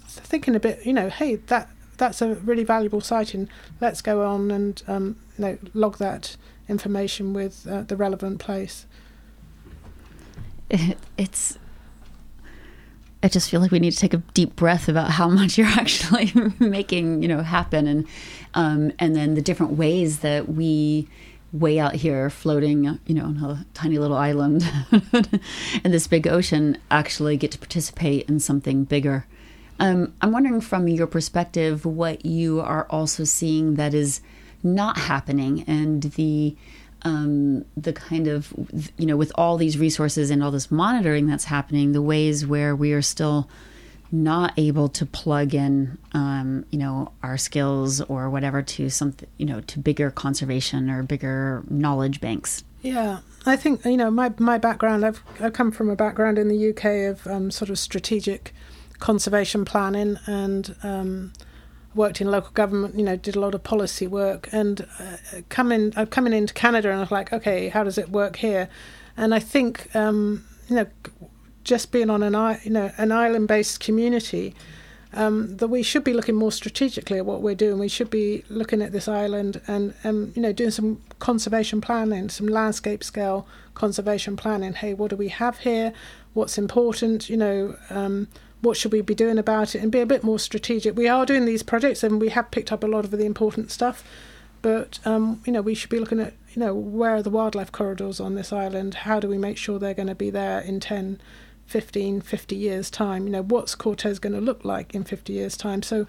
[0.08, 3.48] thinking a bit you know hey that that's a really valuable sighting
[3.80, 6.36] let's go on and um, you know log that
[6.70, 8.86] information with uh, the relevant place
[10.70, 11.58] it, it's
[13.22, 15.68] I just feel like we need to take a deep breath about how much you're
[15.68, 18.08] actually making, you know, happen, and
[18.54, 21.08] um, and then the different ways that we
[21.52, 24.64] way out here floating, you know, on a tiny little island
[25.84, 29.26] in this big ocean actually get to participate in something bigger.
[29.80, 34.22] Um, I'm wondering from your perspective what you are also seeing that is
[34.64, 36.56] not happening and the
[37.04, 38.54] um, the kind of
[38.98, 42.76] you know with all these resources and all this monitoring that's happening the ways where
[42.76, 43.50] we are still
[44.12, 49.46] not able to plug in, um, you know, our skills or whatever to something, you
[49.46, 52.64] know, to bigger conservation or bigger knowledge banks.
[52.82, 55.06] Yeah, I think you know my my background.
[55.06, 58.54] I've I come from a background in the UK of um, sort of strategic
[59.00, 61.34] conservation planning and um,
[61.96, 62.96] worked in local government.
[62.96, 65.18] You know, did a lot of policy work and uh,
[65.50, 68.70] coming uh, coming into Canada and I was like, okay, how does it work here?
[69.18, 70.88] And I think um, you know
[71.64, 74.56] just being on an you know an island based community.
[75.12, 77.80] Um, that we should be looking more strategically at what we're doing.
[77.80, 82.30] We should be looking at this island and, um, you know, doing some conservation planning,
[82.30, 84.74] some landscape scale conservation planning.
[84.74, 85.94] Hey, what do we have here?
[86.34, 87.28] What's important?
[87.28, 88.28] You know, um,
[88.62, 89.82] what should we be doing about it?
[89.82, 90.96] And be a bit more strategic.
[90.96, 93.72] We are doing these projects and we have picked up a lot of the important
[93.72, 94.04] stuff,
[94.62, 97.72] but um, you know, we should be looking at, you know, where are the wildlife
[97.72, 98.94] corridors on this island?
[98.94, 101.22] How do we make sure they're going to be there in 10,
[101.70, 103.28] 15, 50 years' time.
[103.28, 105.84] You know, what's Cortes going to look like in 50 years' time?
[105.84, 106.08] So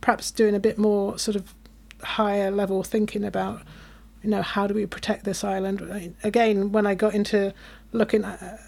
[0.00, 1.54] perhaps doing a bit more sort of
[2.02, 3.60] higher level thinking about,
[4.22, 6.14] you know, how do we protect this island?
[6.24, 7.52] Again, when I got into
[7.92, 8.58] looking at,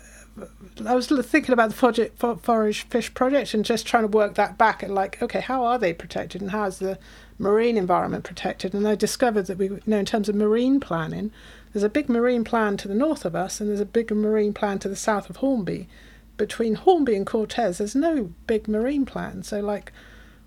[0.85, 4.59] I was thinking about the project, forage fish project, and just trying to work that
[4.59, 6.99] back at like, okay, how are they protected, and how is the
[7.39, 8.75] marine environment protected?
[8.75, 11.31] And I discovered that we, you know, in terms of marine planning,
[11.73, 14.53] there's a big marine plan to the north of us, and there's a big marine
[14.53, 15.89] plan to the south of Hornby
[16.37, 19.43] between Hornby and Cortes, there's no big marine plan.
[19.43, 19.93] So, like,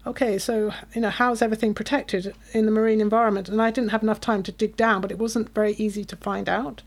[0.05, 3.49] okay, so, you know, how's everything protected in the marine environment?
[3.49, 6.15] And I didn't have enough time to dig down, but it wasn't very easy to
[6.17, 6.81] find out.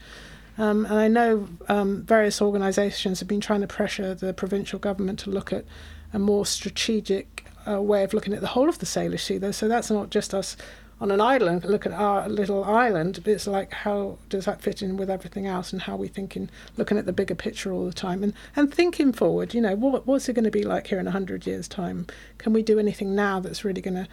[0.61, 5.19] Um, and I know um, various organisations have been trying to pressure the provincial government
[5.21, 5.65] to look at
[6.13, 9.53] a more strategic uh, way of looking at the whole of the Salish Sea.
[9.53, 10.59] So that's not just us
[11.01, 14.83] on an island, look at our little island, but it's like how does that fit
[14.83, 17.93] in with everything else and how we thinking, looking at the bigger picture all the
[17.95, 20.99] time and, and thinking forward, you know, what, what's it going to be like here
[20.99, 22.07] in 100 years' time?
[22.37, 24.09] Can we do anything now that's really going to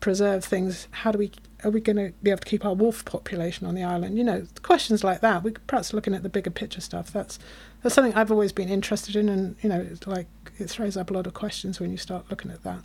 [0.00, 1.32] preserve things, how do we
[1.64, 4.16] are we going to be able to keep our wolf population on the island?
[4.16, 5.42] You know, questions like that.
[5.42, 7.12] We perhaps looking at the bigger picture stuff.
[7.12, 7.38] That's
[7.82, 10.28] that's something I've always been interested in, and you know, it's like
[10.58, 12.82] it throws up a lot of questions when you start looking at that.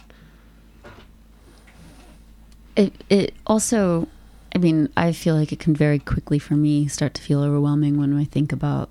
[2.76, 4.08] It it also,
[4.56, 7.98] I mean, I feel like it can very quickly for me start to feel overwhelming
[7.98, 8.90] when I think about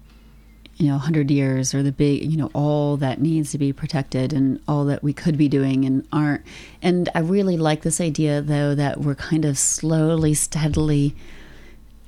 [0.76, 4.32] you know 100 years or the big you know all that needs to be protected
[4.32, 6.42] and all that we could be doing and aren't.
[6.80, 11.14] And i really like this idea though that we're kind of slowly steadily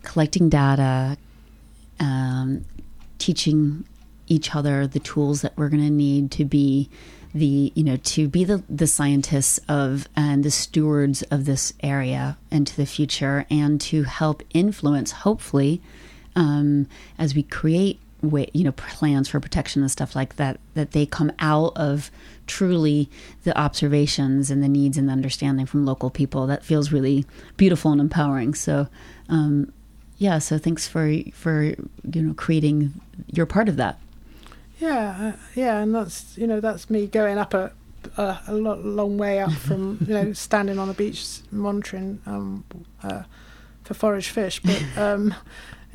[0.02, 1.16] collecting data
[2.00, 2.64] um,
[3.18, 3.84] teaching
[4.26, 6.88] each other the tools that we're going to need to be
[7.34, 12.38] the you know to be the the scientists of and the stewards of this area
[12.50, 15.82] into the future and to help influence hopefully
[16.36, 16.86] um,
[17.18, 18.00] as we create
[18.30, 22.10] way, you know plans for protection and stuff like that that they come out of
[22.46, 23.08] truly
[23.44, 26.46] the observations and the needs and the understanding from local people.
[26.46, 27.24] That feels really
[27.56, 28.54] beautiful and empowering.
[28.54, 28.88] So
[29.28, 29.72] um,
[30.18, 33.00] yeah so thanks for for you know creating
[33.32, 33.98] your part of that.
[34.78, 37.72] Yeah, uh, yeah, and that's you know that's me going up a
[38.16, 42.64] a, a lot, long way up from you know standing on the beach monitoring um,
[43.02, 43.22] uh,
[43.82, 45.34] for forage fish, but um,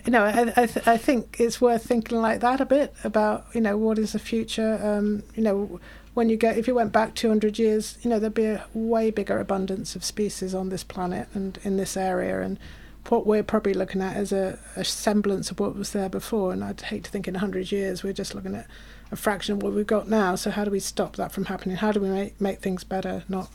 [0.06, 3.48] you know I I, th- I think it's worth thinking like that a bit about
[3.54, 4.80] you know what is the future.
[4.82, 5.80] Um, you know
[6.14, 9.12] when you go if you went back 200 years, you know there'd be a way
[9.12, 12.60] bigger abundance of species on this planet and in this area and.
[13.08, 16.64] What we're probably looking at is a, a semblance of what was there before, and
[16.64, 18.68] I'd hate to think in 100 years we're just looking at
[19.12, 20.36] a fraction of what we've got now.
[20.36, 21.78] So how do we stop that from happening?
[21.78, 23.50] How do we make, make things better, not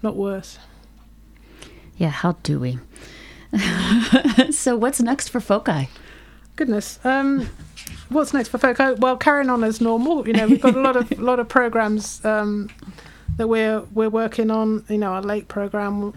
[0.00, 0.58] not worse?
[1.96, 2.78] yeah how do we
[4.50, 5.88] so what's next for foci
[6.56, 7.00] Goodness.
[7.04, 7.50] Um,
[8.10, 8.60] what's next for?
[8.78, 10.26] Oh, Well, carrying on as normal.
[10.26, 12.70] You know, we've got a lot of lot of programs um,
[13.36, 14.84] that we're we're working on.
[14.88, 16.12] You know, our lake program,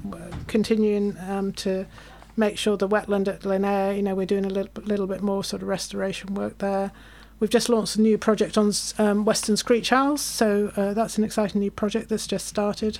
[0.47, 1.87] continuing um, to
[2.35, 3.95] make sure the wetland at Linnaea.
[3.95, 6.91] You know, we're doing a little little bit more sort of restoration work there.
[7.39, 11.23] We've just launched a new project on um, Western Screech Owls, so uh, that's an
[11.23, 12.99] exciting new project that's just started.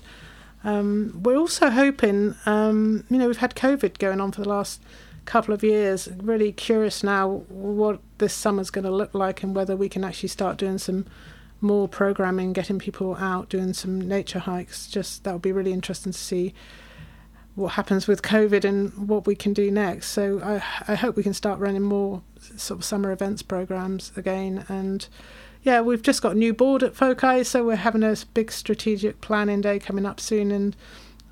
[0.64, 4.82] Um, we're also hoping, um, you know, we've had COVID going on for the last
[5.26, 6.10] couple of years.
[6.18, 10.30] Really curious now what this summer's going to look like and whether we can actually
[10.30, 11.05] start doing some
[11.62, 14.88] more programming, getting people out doing some nature hikes.
[14.88, 16.53] Just that would be really interesting to see
[17.55, 20.10] what happens with COVID and what we can do next.
[20.10, 22.22] So I, I hope we can start running more
[22.55, 24.64] sort of summer events programs again.
[24.70, 25.08] And
[25.64, 29.22] yeah, we've just got a new board at Foci, so we're having a big strategic
[29.22, 30.76] planning day coming up soon, and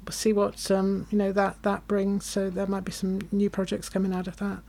[0.05, 2.26] we'll see what um, you know that that brings.
[2.26, 4.59] So there might be some new projects coming out of that.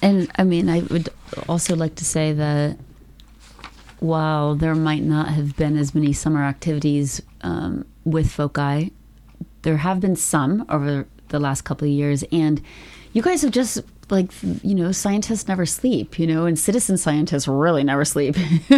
[0.00, 1.08] And I mean, I would
[1.48, 2.76] also like to say that
[4.00, 8.92] while there might not have been as many summer activities um, with foci,
[9.62, 12.24] there have been some over the last couple of years.
[12.32, 12.60] And
[13.12, 13.78] you guys have just,
[14.10, 14.30] like,
[14.62, 18.34] you know, scientists never sleep, you know, and citizen scientists really never sleep.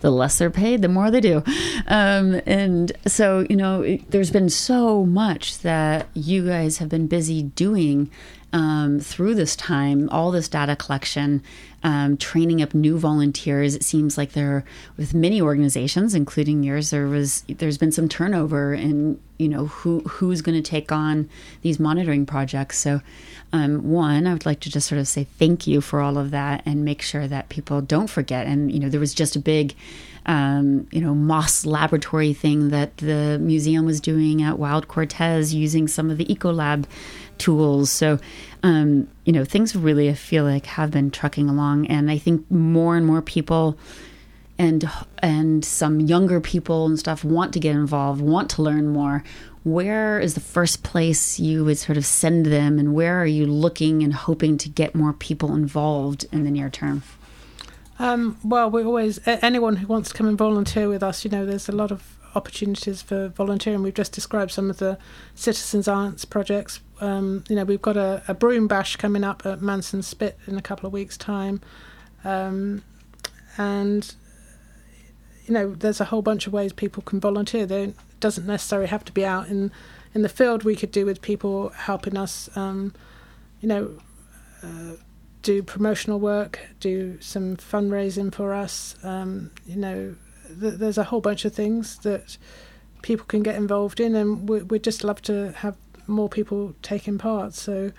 [0.00, 1.42] the less they're paid, the more they do.
[1.86, 7.06] Um, and so, you know, it, there's been so much that you guys have been
[7.06, 8.10] busy doing
[8.52, 11.42] um, through this time, all this data collection,
[11.84, 13.74] um, training up new volunteers.
[13.74, 14.64] It seems like there,
[14.96, 20.00] with many organizations, including yours, there was there's been some turnover in you know who
[20.00, 21.28] who's going to take on
[21.62, 22.78] these monitoring projects.
[22.78, 23.00] So,
[23.52, 26.30] um, one, I would like to just sort of say thank you for all of
[26.30, 28.46] that and make sure that people don't forget.
[28.46, 29.74] And you know, there was just a big
[30.26, 35.88] um, you know, Moss laboratory thing that the museum was doing at Wild Cortes using
[35.88, 36.84] some of the Ecolab
[37.38, 37.90] tools.
[37.90, 38.18] So,
[38.62, 41.86] um, you know, things really, I feel like, have been trucking along.
[41.86, 43.78] And I think more and more people
[44.58, 49.24] and and some younger people and stuff want to get involved, want to learn more.
[49.64, 53.46] Where is the first place you would sort of send them, and where are you
[53.46, 57.02] looking and hoping to get more people involved in the near term?
[57.98, 61.46] Um, well, we always anyone who wants to come and volunteer with us, you know,
[61.46, 63.82] there's a lot of opportunities for volunteering.
[63.82, 64.98] We've just described some of the
[65.34, 66.80] citizens' arts projects.
[67.02, 70.56] Um, you know, we've got a, a broom bash coming up at Manson Spit in
[70.56, 71.60] a couple of weeks' time,
[72.24, 72.82] um,
[73.58, 74.14] and
[75.46, 77.66] you know, there's a whole bunch of ways people can volunteer.
[77.66, 79.72] They it doesn't necessarily have to be out in
[80.14, 80.62] in the field.
[80.62, 82.94] We could do with people helping us, um,
[83.60, 83.98] you know.
[84.62, 84.94] Uh,
[85.42, 88.94] do promotional work, do some fundraising for us.
[89.02, 90.14] Um, you know,
[90.60, 92.38] th- there's a whole bunch of things that
[93.02, 95.76] people can get involved in, and we- we'd just love to have
[96.06, 97.54] more people taking part.
[97.54, 97.92] So,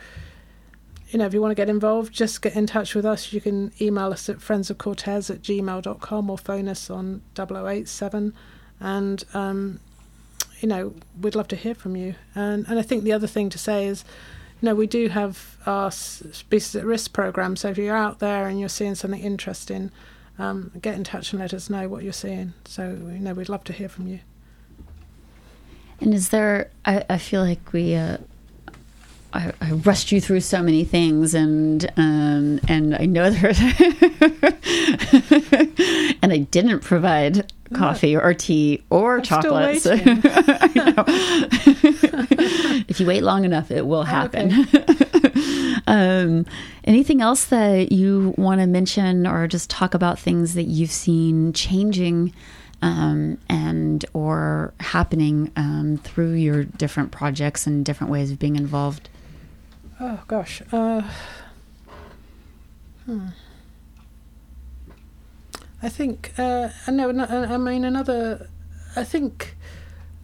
[1.09, 3.33] you know, if you want to get involved, just get in touch with us.
[3.33, 8.33] You can email us at friendsofcortes at gmail.com or phone us on 0087.
[8.79, 9.79] And, um,
[10.59, 12.15] you know, we'd love to hear from you.
[12.33, 14.05] And and I think the other thing to say is,
[14.61, 17.57] you know, we do have our species at risk program.
[17.57, 19.91] So if you're out there and you're seeing something interesting,
[20.39, 22.53] um, get in touch and let us know what you're seeing.
[22.65, 24.21] So you know, we'd love to hear from you.
[26.03, 26.69] And is there?
[26.85, 27.95] I, I feel like we.
[27.95, 28.17] Uh,
[29.35, 33.49] I, I rushed you through so many things, and um, and I know there,
[36.21, 39.81] and I didn't provide coffee or tea or I'm still chocolate.
[39.81, 41.03] so- I know.
[42.87, 44.51] if you wait long enough, it will happen.
[45.87, 46.45] um,
[46.83, 51.53] anything else that you want to mention, or just talk about things that you've seen
[51.53, 52.33] changing?
[52.84, 59.09] Um, and or happening um, through your different projects and different ways of being involved.
[60.01, 60.61] Oh gosh.
[60.71, 61.03] Uh,
[63.05, 63.27] hmm.
[65.81, 67.09] I think uh, I know.
[67.09, 68.49] I mean, another.
[68.97, 69.55] I think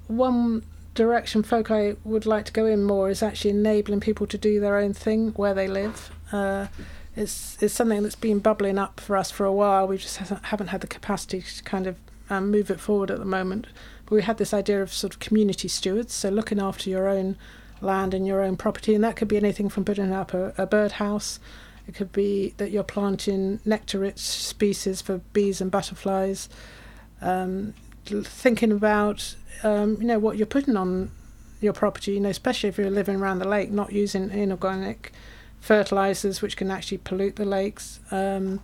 [0.07, 0.63] one
[0.95, 4.59] direction folk I would like to go in more is actually enabling people to do
[4.59, 6.11] their own thing where they live.
[6.31, 6.67] Uh,
[7.15, 9.87] it's it's something that's been bubbling up for us for a while.
[9.87, 11.95] We just haven't had the capacity to kind of
[12.29, 13.67] um, move it forward at the moment.
[14.05, 17.37] But we had this idea of sort of community stewards, so looking after your own
[17.81, 20.65] land and your own property, and that could be anything from putting up a, a
[20.65, 21.39] birdhouse.
[21.87, 26.49] It could be that you're planting nectar-rich species for bees and butterflies.
[27.21, 27.73] Um,
[28.05, 31.11] thinking about um, you know what you're putting on
[31.61, 35.11] your property, you know, especially if you're living around the lake, not using inorganic
[35.59, 37.99] fertilizers which can actually pollute the lakes.
[38.11, 38.61] Um,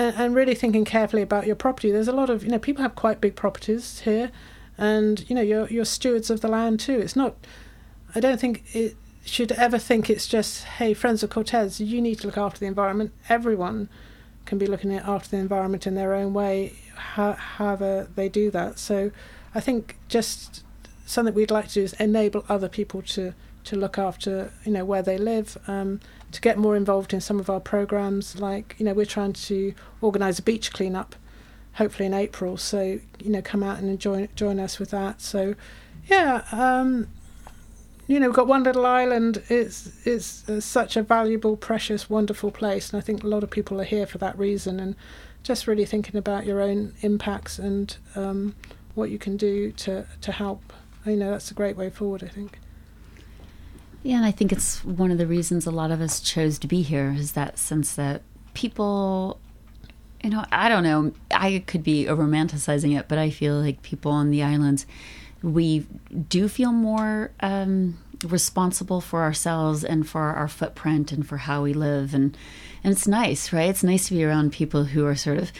[0.00, 1.92] and, and really thinking carefully about your property.
[1.92, 4.32] There's a lot of you know people have quite big properties here,
[4.78, 6.98] and you know you're you're stewards of the land too.
[6.98, 7.36] It's not.
[8.14, 8.96] I don't think it
[9.26, 12.66] should ever think it's just hey friends of Cortes you need to look after the
[12.66, 13.12] environment.
[13.28, 13.90] Everyone
[14.46, 18.78] can be looking after the environment in their own way, how, however they do that.
[18.78, 19.12] So
[19.54, 20.64] I think just
[21.04, 23.34] something we'd like to do is enable other people to
[23.64, 25.58] to look after you know where they live.
[25.66, 26.00] Um,
[26.32, 29.74] to get more involved in some of our programs, like you know, we're trying to
[30.00, 31.16] organise a beach cleanup,
[31.74, 32.56] hopefully in April.
[32.56, 35.20] So you know, come out and join join us with that.
[35.20, 35.54] So
[36.06, 37.08] yeah, um,
[38.06, 39.42] you know, we've got one little island.
[39.48, 43.50] It's it's uh, such a valuable, precious, wonderful place, and I think a lot of
[43.50, 44.80] people are here for that reason.
[44.80, 44.96] And
[45.42, 48.54] just really thinking about your own impacts and um,
[48.94, 50.72] what you can do to to help.
[51.06, 52.22] You know, that's a great way forward.
[52.22, 52.58] I think.
[54.02, 56.66] Yeah, and I think it's one of the reasons a lot of us chose to
[56.66, 58.22] be here is that sense that
[58.54, 59.38] people,
[60.24, 64.10] you know, I don't know, I could be romanticizing it, but I feel like people
[64.12, 64.86] on the islands,
[65.42, 65.86] we
[66.28, 71.72] do feel more um, responsible for ourselves and for our footprint and for how we
[71.72, 72.36] live, and
[72.82, 73.68] and it's nice, right?
[73.68, 75.52] It's nice to be around people who are sort of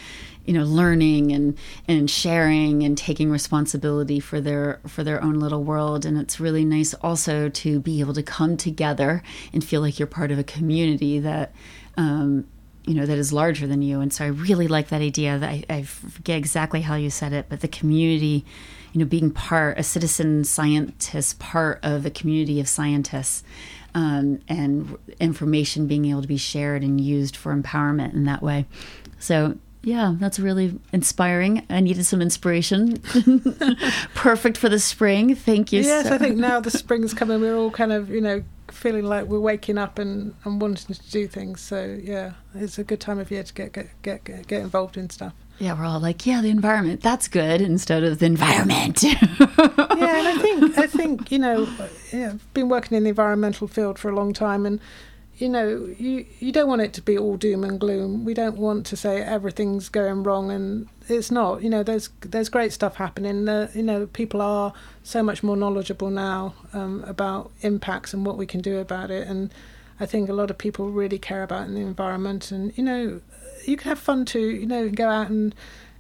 [0.45, 5.63] you know learning and and sharing and taking responsibility for their for their own little
[5.63, 6.05] world.
[6.05, 9.23] And it's really nice also to be able to come together
[9.53, 11.53] and feel like you're part of a community that
[11.97, 12.47] um,
[12.87, 14.01] you know that is larger than you.
[14.01, 17.33] And so i really like that idea that I, I forget exactly how you said
[17.33, 18.45] it but the community
[18.93, 23.45] you know being part a citizen scientist part of a community of scientists
[23.95, 28.67] um, and information being able to be shared and used for empowerment in that way.
[29.19, 31.65] So yeah, that's really inspiring.
[31.71, 32.99] I needed some inspiration.
[34.15, 35.35] Perfect for the spring.
[35.35, 35.83] Thank you.
[35.83, 39.05] Yes, so- I think now the spring's coming, we're all kind of, you know, feeling
[39.05, 41.61] like we're waking up and, and wanting to do things.
[41.61, 44.97] So yeah, it's a good time of year to get get get get, get involved
[44.97, 45.33] in stuff.
[45.59, 47.03] Yeah, we're all like, yeah, the environment.
[47.03, 49.03] That's good instead of the environment.
[49.03, 51.69] yeah, and I think I think you know,
[52.13, 54.81] yeah, I've been working in the environmental field for a long time, and
[55.41, 58.25] you know, you you don't want it to be all doom and gloom.
[58.25, 61.63] We don't want to say everything's going wrong, and it's not.
[61.63, 63.49] You know, there's there's great stuff happening.
[63.49, 68.37] Uh, you know, people are so much more knowledgeable now um, about impacts and what
[68.37, 69.53] we can do about it, and
[69.99, 72.53] I think a lot of people really care about the environment.
[72.53, 73.21] And you know,
[73.65, 74.51] you can have fun too.
[74.51, 75.55] You know, go out and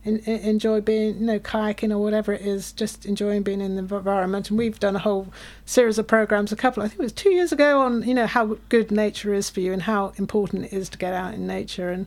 [0.05, 3.77] en- en- enjoy being, you know, kayaking or whatever it is, just enjoying being in
[3.77, 4.51] the environment.
[4.51, 5.29] And we've done a whole
[5.65, 8.27] series of programs, a couple, I think it was two years ago, on, you know,
[8.27, 11.47] how good nature is for you and how important it is to get out in
[11.47, 12.07] nature and,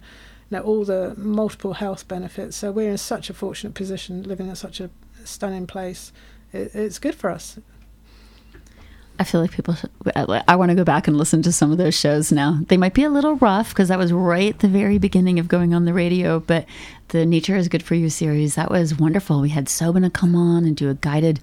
[0.49, 2.57] you know, all the multiple health benefits.
[2.57, 4.89] So we're in such a fortunate position living in such a
[5.23, 6.11] stunning place.
[6.51, 7.59] It, it's good for us.
[9.23, 9.77] I feel like people.
[10.17, 12.59] I want to go back and listen to some of those shows now.
[12.67, 15.47] They might be a little rough because that was right at the very beginning of
[15.47, 16.41] going on the radio.
[16.41, 16.65] But
[17.07, 19.39] the Nature is Good for You series that was wonderful.
[19.39, 21.39] We had Sabina come on and do a guided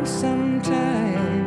[0.05, 1.45] sometime.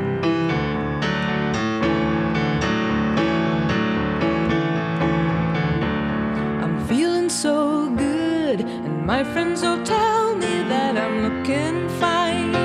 [6.64, 12.56] I'm feeling so good, and my friends all tell me that I'm looking fine.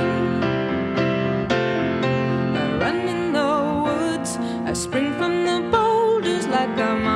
[2.61, 3.53] I run in the
[3.87, 4.31] woods,
[4.69, 7.10] I spring from the boulders like a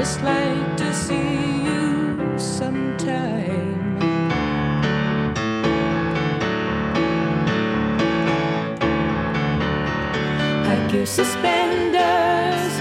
[0.00, 3.98] just like to see you sometime.
[10.68, 12.72] Like your suspenders,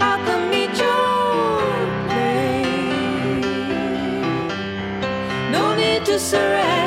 [0.00, 1.60] I'll come meet your
[2.08, 3.40] pain.
[5.50, 6.79] No need to surrender.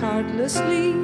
[0.00, 0.94] Heartlessly.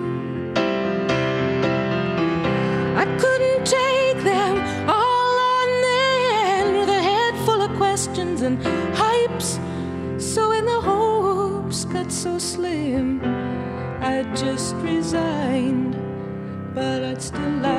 [2.97, 4.57] I couldn't take them
[4.88, 8.59] all on then with a head full of questions and
[8.94, 9.61] hypes.
[10.20, 13.20] So when the hopes got so slim,
[14.01, 15.94] I just resigned.
[16.74, 17.76] But I'd still like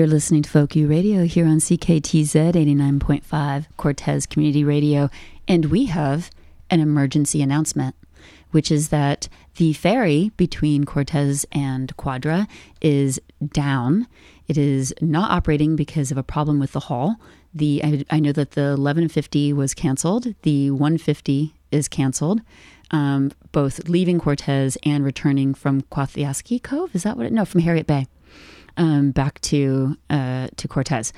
[0.00, 5.10] You're listening to Folk U Radio here on CKTZ 89.5 Cortes Community Radio,
[5.46, 6.30] and we have
[6.70, 7.94] an emergency announcement,
[8.50, 12.48] which is that the ferry between Cortes and Quadra
[12.80, 13.20] is
[13.52, 14.06] down.
[14.48, 17.20] It is not operating because of a problem with the hull.
[17.52, 20.34] The I, I know that the 1150 was canceled.
[20.44, 22.40] The 150 is canceled.
[22.90, 26.94] Um, both leaving Cortes and returning from Quathiaski Cove.
[26.94, 27.34] Is that what it?
[27.34, 28.06] No, from Heriot Bay
[28.76, 31.12] um, back to uh, to Cortes.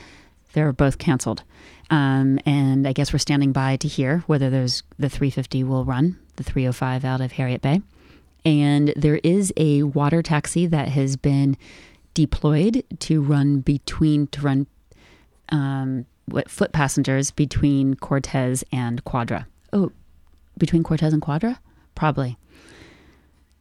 [0.53, 1.43] They're both canceled,
[1.91, 6.19] um, and I guess we're standing by to hear whether those the 350 will run
[6.37, 7.81] the 305 out of Heriot Bay,
[8.45, 11.57] and there is a water taxi that has been
[12.15, 14.67] deployed to run between to run
[15.49, 16.07] um,
[16.49, 19.47] foot passengers between Cortes and Quadra.
[19.73, 19.93] Oh,
[20.59, 21.61] between Cortes and Quadra,
[21.95, 22.37] probably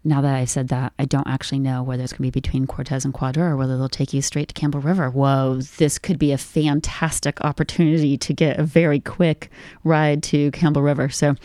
[0.04, 2.66] now that I've said that, I don't actually know whether it's going to be between
[2.66, 5.10] Cortes and Quadra or whether they'll take you straight to Campbell River.
[5.12, 9.52] Whoa, this could be a fantastic opportunity to get a very quick
[9.84, 11.10] ride to Campbell River.
[11.10, 11.36] So,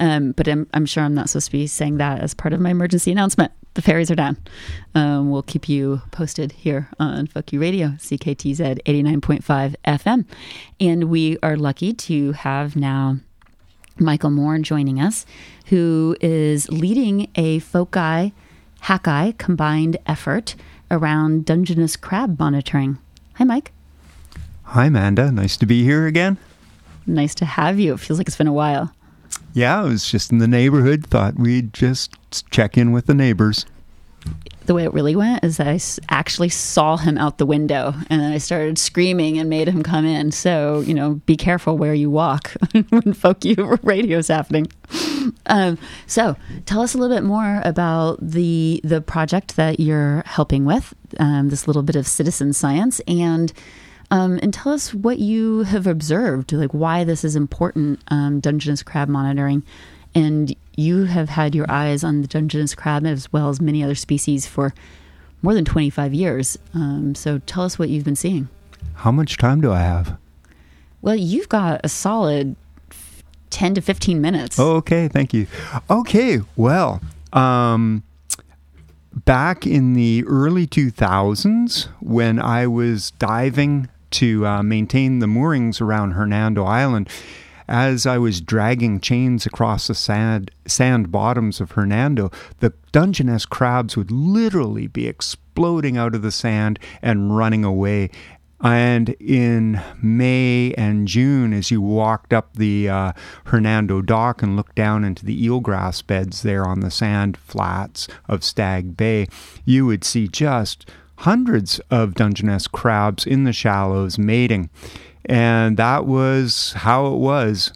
[0.00, 2.60] um, but I'm, I'm sure I'm not supposed to be saying that as part of
[2.60, 3.52] my emergency announcement.
[3.74, 4.38] The ferries are down.
[4.94, 10.24] Um, we'll keep you posted here on Folk U Radio, CKTZ 89.5 FM.
[10.80, 13.18] And we are lucky to have now
[13.98, 15.24] Michael Moore joining us,
[15.66, 18.32] who is leading a Foci
[18.82, 20.54] Hakai combined effort
[20.90, 22.98] around Dungeness crab monitoring.
[23.34, 23.72] Hi, Mike.
[24.62, 25.30] Hi, Amanda.
[25.30, 26.38] Nice to be here again.
[27.06, 27.94] Nice to have you.
[27.94, 28.92] It feels like it's been a while.
[29.52, 31.06] Yeah, I was just in the neighborhood.
[31.06, 32.14] Thought we'd just
[32.50, 33.64] check in with the neighbors.
[34.66, 38.32] The way it really went is I actually saw him out the window and then
[38.32, 40.32] I started screaming and made him come in.
[40.32, 42.52] So, you know, be careful where you walk
[42.88, 43.54] when folk you
[43.84, 44.66] radio is happening.
[45.46, 50.64] Um, so, tell us a little bit more about the the project that you're helping
[50.64, 53.52] with, um, this little bit of citizen science, and
[54.10, 58.82] um, and tell us what you have observed, like why this is important, um, Dungeness
[58.82, 59.64] crab monitoring.
[60.14, 63.94] And you have had your eyes on the Dungeness crab as well as many other
[63.94, 64.74] species for
[65.42, 66.58] more than 25 years.
[66.74, 68.48] Um, so tell us what you've been seeing.
[68.94, 70.16] How much time do I have?
[71.02, 72.56] Well, you've got a solid
[73.50, 74.58] 10 to 15 minutes.
[74.58, 75.46] Oh, okay, thank you.
[75.88, 77.00] Okay, well,
[77.32, 78.02] um,
[79.24, 86.12] back in the early 2000s, when I was diving to uh, maintain the moorings around
[86.12, 87.08] Hernando Island,
[87.68, 93.96] as I was dragging chains across the sand, sand bottoms of Hernando, the Dungeness crabs
[93.96, 98.10] would literally be exploding out of the sand and running away.
[98.60, 103.12] And in May and June, as you walked up the uh,
[103.44, 108.42] Hernando dock and looked down into the eelgrass beds there on the sand flats of
[108.42, 109.26] Stag Bay,
[109.66, 110.88] you would see just
[111.20, 114.70] hundreds of Dungeness crabs in the shallows mating.
[115.26, 117.72] And that was how it was.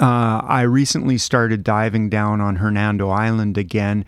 [0.00, 4.04] Uh, I recently started diving down on Hernando Island again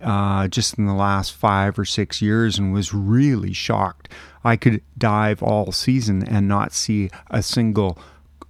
[0.00, 4.08] uh, just in the last five or six years and was really shocked.
[4.44, 7.98] I could dive all season and not see a single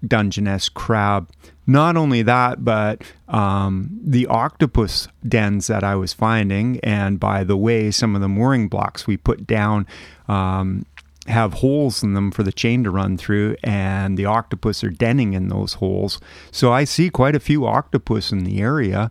[0.06, 1.30] Dungeness crab.
[1.66, 7.56] Not only that, but um, the octopus dens that I was finding, and by the
[7.56, 9.86] way, some of the mooring blocks we put down
[10.28, 10.84] um,
[11.26, 15.32] have holes in them for the chain to run through, and the octopus are denning
[15.32, 16.20] in those holes.
[16.50, 19.10] So I see quite a few octopus in the area,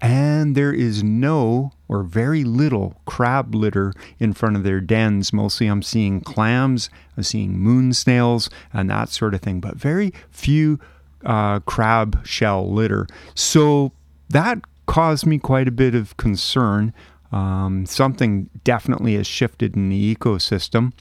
[0.00, 5.32] and there is no or very little crab litter in front of their dens.
[5.32, 10.12] Mostly I'm seeing clams, I'm seeing moon snails, and that sort of thing, but very
[10.30, 10.78] few
[11.24, 13.06] uh, crab shell litter.
[13.34, 13.92] So
[14.28, 16.92] that caused me quite a bit of concern.
[17.32, 20.92] Um, something definitely has shifted in the ecosystem.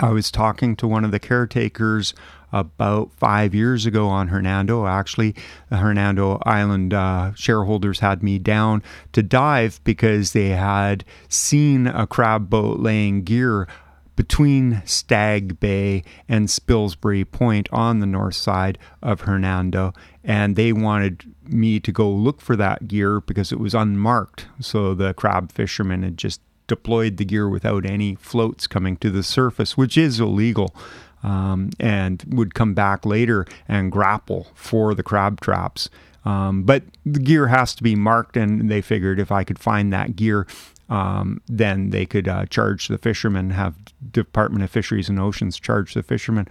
[0.00, 2.14] I was talking to one of the caretakers
[2.52, 4.86] about five years ago on Hernando.
[4.86, 5.34] Actually,
[5.70, 8.82] the Hernando Island uh, shareholders had me down
[9.12, 13.66] to dive because they had seen a crab boat laying gear
[14.16, 19.92] between Stag Bay and Spilsbury Point on the north side of Hernando.
[20.22, 24.46] And they wanted me to go look for that gear because it was unmarked.
[24.60, 29.22] So the crab fishermen had just deployed the gear without any floats coming to the
[29.22, 30.74] surface, which is illegal.
[31.22, 35.88] Um, and would come back later and grapple for the crab traps.
[36.26, 39.90] Um, but the gear has to be marked, and they figured if I could find
[39.90, 40.46] that gear,
[40.90, 43.74] um, then they could uh, charge the fishermen, have
[44.10, 46.46] Department of Fisheries and Oceans charge the fishermen.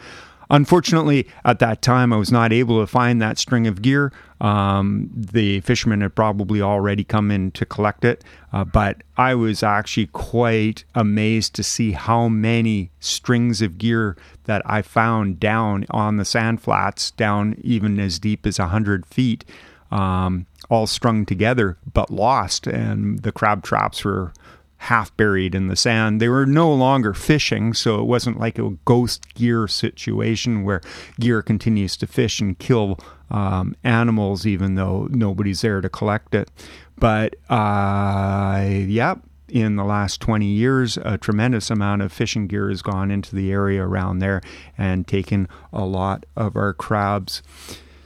[0.54, 4.14] Unfortunately, at that time, I was not able to find that string of gear.
[4.39, 8.24] Um, the fishermen had probably already come in to collect it,
[8.54, 14.62] uh, but I was actually quite amazed to see how many strings of gear that
[14.66, 19.43] I found down on the sand flats, down even as deep as 100 feet,
[19.91, 22.68] um, all strung together but lost.
[22.68, 24.34] And the crab traps were
[24.84, 26.20] half buried in the sand.
[26.20, 30.82] They were no longer fishing, so it wasn't like a ghost gear situation where
[31.20, 33.00] gear continues to fish and kill
[33.32, 36.52] um, animals, even though nobody's there to collect it.
[36.98, 39.16] But uh, yeah,
[39.48, 43.54] in the last 20 years, a tremendous amount of fishing gear has gone into the
[43.54, 44.42] area around there
[44.78, 47.42] and taken a lot of our crabs.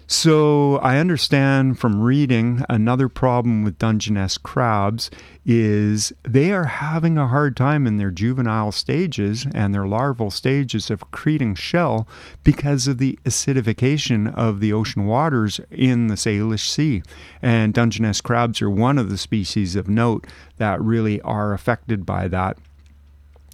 [0.10, 5.12] So I understand from reading another problem with Dungeness crabs
[5.50, 10.92] is they are having a hard time in their juvenile stages and their larval stages
[10.92, 12.06] of accreting shell
[12.44, 17.02] because of the acidification of the ocean waters in the Salish Sea.
[17.42, 20.28] And Dungeness crabs are one of the species of note
[20.58, 22.58] that really are affected by that.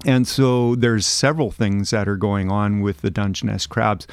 [0.04, 4.08] And so there's several things that are going on with the Dungeness crabs.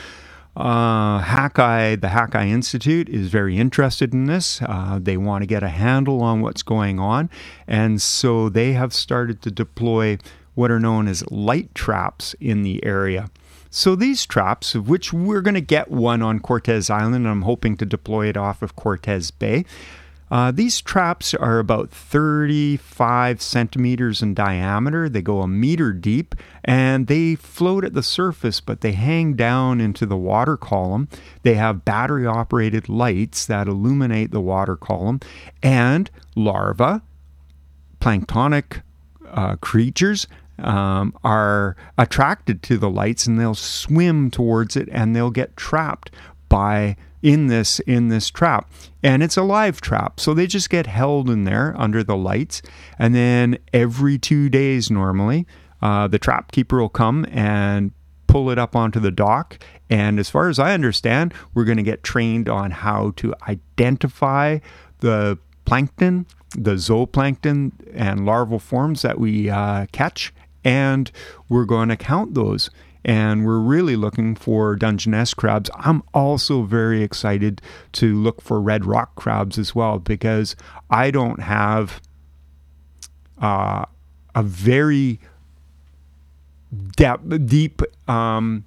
[0.56, 4.60] Uh, the Hakai Institute is very interested in this.
[4.62, 7.30] Uh, they want to get a handle on what's going on.
[7.66, 10.18] And so they have started to deploy
[10.54, 13.30] what are known as light traps in the area.
[13.70, 17.76] So these traps, of which we're going to get one on Cortes Island, I'm hoping
[17.76, 19.64] to deploy it off of Cortes Bay.
[20.30, 25.08] Uh, these traps are about 35 centimeters in diameter.
[25.08, 29.80] They go a meter deep and they float at the surface, but they hang down
[29.80, 31.08] into the water column.
[31.42, 35.20] They have battery operated lights that illuminate the water column,
[35.62, 37.00] and larvae,
[38.00, 38.82] planktonic
[39.28, 40.28] uh, creatures,
[40.58, 46.10] um, are attracted to the lights and they'll swim towards it and they'll get trapped
[46.48, 48.70] by in this in this trap.
[49.02, 50.20] And it's a live trap.
[50.20, 52.62] So they just get held in there under the lights.
[52.98, 55.46] And then every two days normally
[55.82, 57.92] uh, the trap keeper will come and
[58.26, 59.58] pull it up onto the dock.
[59.88, 64.58] And as far as i understand we're going to get trained on how to identify
[65.00, 70.32] the plankton the zooplankton and larval forms that we uh, catch.
[70.64, 71.10] And
[71.48, 72.70] we're going to count those
[73.04, 75.70] and we're really looking for Dungeness crabs.
[75.74, 80.56] I'm also very excited to look for red rock crabs as well because
[80.90, 82.00] I don't have
[83.40, 83.86] uh,
[84.34, 85.20] a very
[86.96, 88.64] depth, deep um,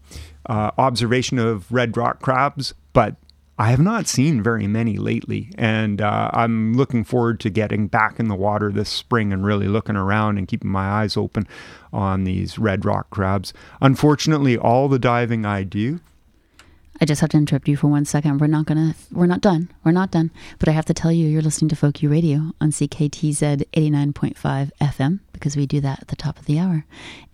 [0.48, 3.16] uh, observation of red rock crabs, but
[3.58, 8.20] I have not seen very many lately, and uh, I'm looking forward to getting back
[8.20, 11.48] in the water this spring and really looking around and keeping my eyes open
[11.92, 13.54] on these red rock crabs.
[13.80, 16.00] Unfortunately, all the diving I do
[17.04, 18.40] I just have to interrupt you for one second.
[18.40, 18.96] We're not gonna.
[19.12, 19.70] We're not done.
[19.84, 20.32] We're not done.
[20.58, 25.20] But I have to tell you, you're listening to Folk Radio on CKTZ 89.5 FM
[25.34, 26.86] because we do that at the top of the hour.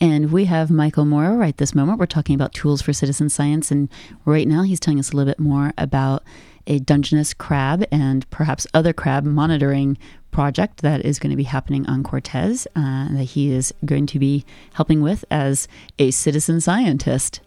[0.01, 1.99] And we have Michael Morrow right this moment.
[1.99, 3.89] We're talking about tools for citizen science, and
[4.25, 6.23] right now he's telling us a little bit more about
[6.65, 9.99] a Dungeness crab and perhaps other crab monitoring
[10.31, 14.17] project that is going to be happening on Cortes uh, that he is going to
[14.17, 15.67] be helping with as
[15.99, 17.41] a citizen scientist.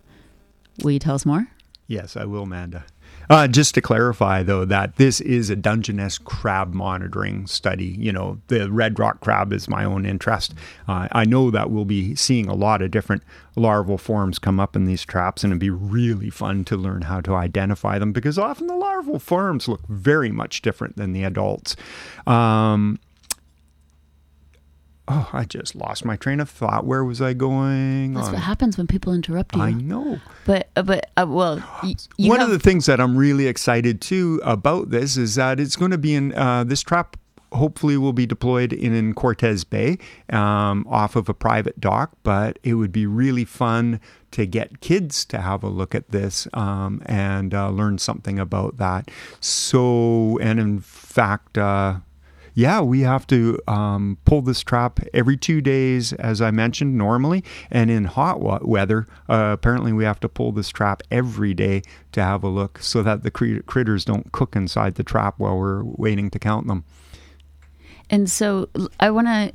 [0.85, 1.49] Will you tell us more?
[1.93, 2.87] Yes, I will, Amanda.
[3.29, 7.95] Uh, just to clarify, though, that this is a Dungeness crab monitoring study.
[7.99, 10.55] You know, the red rock crab is my own interest.
[10.89, 13.23] Uh, I know that we'll be seeing a lot of different
[13.57, 17.21] larval forms come up in these traps, and it'd be really fun to learn how
[17.21, 21.77] to identify them because often the larval forms look very much different than the adults.
[22.27, 22.99] Um,
[25.09, 26.87] oh, I just lost my train of thought.
[26.87, 28.15] Where was I going?
[28.15, 28.35] That's on?
[28.35, 29.63] what happens when people interrupt you.
[29.63, 30.21] I know.
[30.45, 34.01] But uh, but uh, well, y- One have, of the things that I'm really excited
[34.01, 37.17] too about this is that it's going to be in uh, this trap.
[37.53, 39.99] Hopefully, will be deployed in, in Cortes Bay
[40.31, 44.01] um, off of a private dock, but it would be really fun
[44.31, 48.79] to get kids to have a look at this um, and uh, learn something about
[48.79, 49.11] that.
[49.41, 51.97] So, and in fact, uh,
[52.55, 57.43] yeah, we have to um, pull this trap every two days, as I mentioned normally.
[57.71, 61.83] And in hot weather, uh, apparently we have to pull this trap every day
[62.13, 65.57] to have a look so that the crit- critters don't cook inside the trap while
[65.57, 66.85] we're waiting to count them.
[68.11, 68.69] and so
[69.01, 69.53] I want to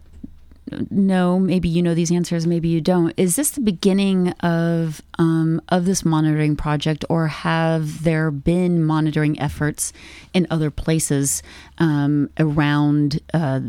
[0.92, 1.40] know.
[1.40, 2.48] Maybe you know these answers.
[2.48, 3.14] Maybe you don't.
[3.18, 9.40] Is this the beginning of um, of this monitoring project, or have there been monitoring
[9.40, 9.94] efforts
[10.34, 11.44] in other places
[11.78, 13.20] um, around?
[13.34, 13.62] Uh,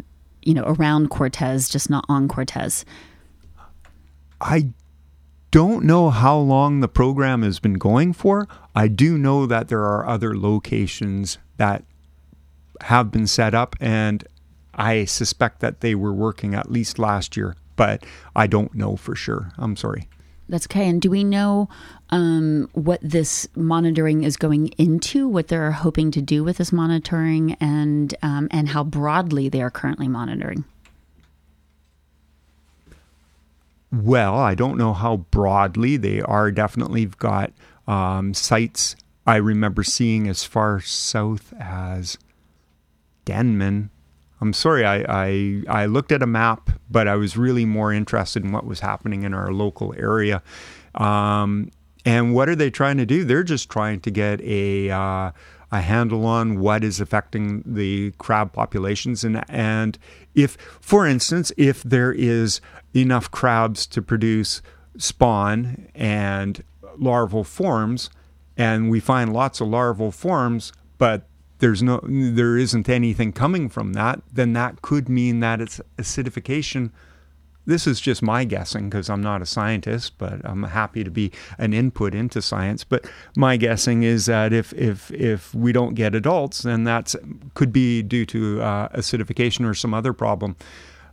[0.42, 2.84] you know, around Cortes, just not on Cortes.
[4.40, 4.70] I
[5.50, 8.46] don't know how long the program has been going for.
[8.74, 11.84] I do know that there are other locations that
[12.82, 14.24] have been set up, and
[14.78, 18.04] I suspect that they were working at least last year, but
[18.34, 19.52] I don't know for sure.
[19.58, 20.08] I'm sorry.
[20.48, 20.88] That's okay.
[20.88, 21.68] And do we know
[22.08, 25.28] um, what this monitoring is going into?
[25.28, 29.70] What they're hoping to do with this monitoring, and um, and how broadly they are
[29.70, 30.64] currently monitoring?
[33.92, 36.50] Well, I don't know how broadly they are.
[36.50, 37.52] Definitely got
[37.86, 38.96] um, sites
[39.28, 42.16] I remember seeing as far south as
[43.26, 43.90] Denman.
[44.40, 48.44] I'm sorry, I, I, I looked at a map, but I was really more interested
[48.44, 50.42] in what was happening in our local area.
[50.94, 51.70] Um,
[52.04, 53.24] and what are they trying to do?
[53.24, 55.32] They're just trying to get a uh,
[55.70, 59.98] a handle on what is affecting the crab populations, and and
[60.34, 62.60] if, for instance, if there is
[62.94, 64.62] enough crabs to produce
[64.96, 66.62] spawn and
[66.96, 68.08] larval forms,
[68.56, 71.27] and we find lots of larval forms, but
[71.58, 76.90] there's no there isn't anything coming from that, then that could mean that it's acidification.
[77.66, 81.30] This is just my guessing because I'm not a scientist, but I'm happy to be
[81.58, 82.82] an input into science.
[82.82, 87.14] But my guessing is that if if if we don't get adults, then that
[87.54, 90.56] could be due to uh, acidification or some other problem.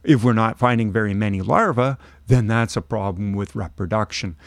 [0.04, 4.38] If we're not finding very many larvae, then that's a problem with reproduction.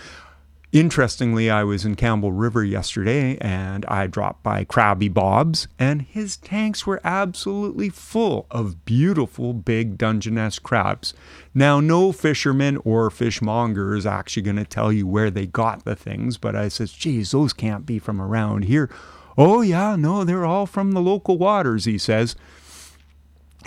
[0.71, 6.37] Interestingly, I was in Campbell River yesterday and I dropped by Crabby Bob's, and his
[6.37, 11.15] tanks were absolutely full of beautiful big Dungeness crabs.
[11.55, 15.97] Now, no fisherman or fishmonger is actually going to tell you where they got the
[15.97, 18.91] things, but I says, geez, those can't be from around here.
[19.39, 22.37] Oh, yeah, no, they're all from the local waters, he says.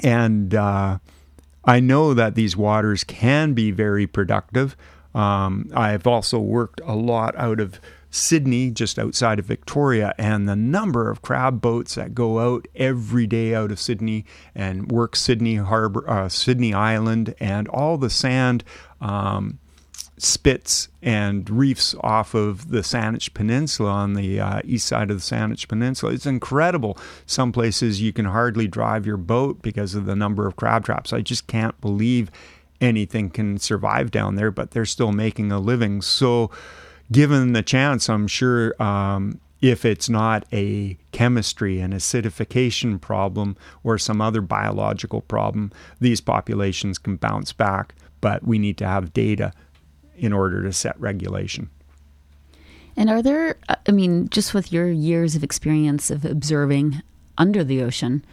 [0.04, 1.00] And uh,
[1.66, 4.78] I know that these waters can be very productive.
[5.14, 7.80] Um, I've also worked a lot out of
[8.12, 13.26] Sidney, just outside of Victoria, and the number of crab boats that go out every
[13.26, 18.66] day out of Sidney and work Sidney Harbor, uh, Sidney Island, and all the sand
[19.00, 19.60] um,
[20.18, 25.36] spits and reefs off of the Saanich Peninsula on the uh, east side of the
[25.36, 26.12] Saanich Peninsula.
[26.12, 26.98] It's incredible.
[27.26, 31.14] Some places you can hardly drive your boat because of the number of crab traps.
[31.14, 32.30] I just can't believe
[32.82, 36.02] anything can survive down there, but they're still making a living.
[36.02, 36.52] So,
[37.12, 43.98] given the chance, I'm sure um, if it's not a chemistry and acidification problem or
[43.98, 47.94] some other biological problem, these populations can bounce back.
[48.20, 49.54] But we need to have data
[50.16, 51.70] in order to set regulation.
[52.96, 57.02] And are there, uh, I mean, just with your years of experience of observing
[57.38, 58.24] under the ocean,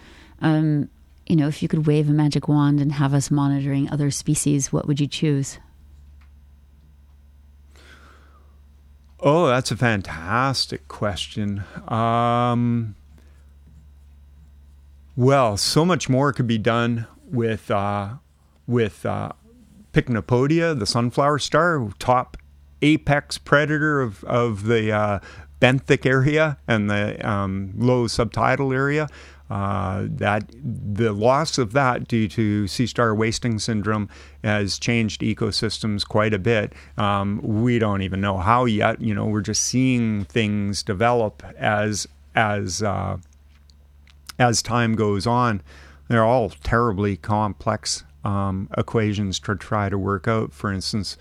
[0.40, 0.90] um,
[1.28, 4.72] you know, if you could wave a magic wand and have us monitoring other species,
[4.72, 5.58] what would you choose?
[9.20, 11.64] Oh, that's a fantastic question.
[11.88, 12.94] Um,
[15.16, 18.14] well, so much more could be done with uh,
[18.66, 19.32] with uh,
[19.92, 22.36] Pycnopodia, the sunflower star, top
[22.80, 25.18] apex predator of of the uh,
[25.60, 29.08] benthic area and the um, low subtidal area.
[29.50, 34.08] Uh, that the loss of that due to sea star wasting syndrome
[34.44, 36.74] has changed ecosystems quite a bit.
[36.98, 39.00] Um, we don't even know how yet.
[39.00, 43.16] You know, we're just seeing things develop as as uh,
[44.38, 45.62] as time goes on.
[46.08, 50.52] They're all terribly complex um, equations to try to work out.
[50.52, 51.16] For instance,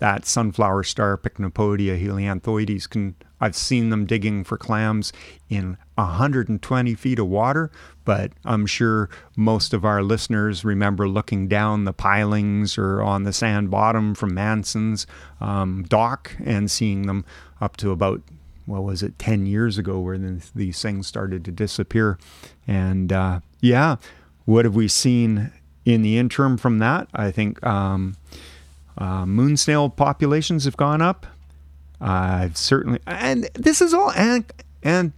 [0.00, 5.12] that sunflower star Pycnopodia helianthoides can I've seen them digging for clams
[5.48, 7.70] in 120 feet of water,
[8.04, 13.32] but I'm sure most of our listeners remember looking down the pilings or on the
[13.32, 15.06] sand bottom from Manson's
[15.40, 17.24] um, dock and seeing them
[17.60, 18.22] up to about
[18.66, 20.18] what was it 10 years ago where
[20.54, 22.18] these things started to disappear.
[22.66, 23.96] And uh, yeah
[24.50, 25.52] what have we seen
[25.84, 27.08] in the interim from that?
[27.14, 28.16] I think um,
[28.98, 31.26] uh, moon snail populations have gone up.
[32.00, 34.44] I've certainly, and this is all and
[34.82, 35.12] and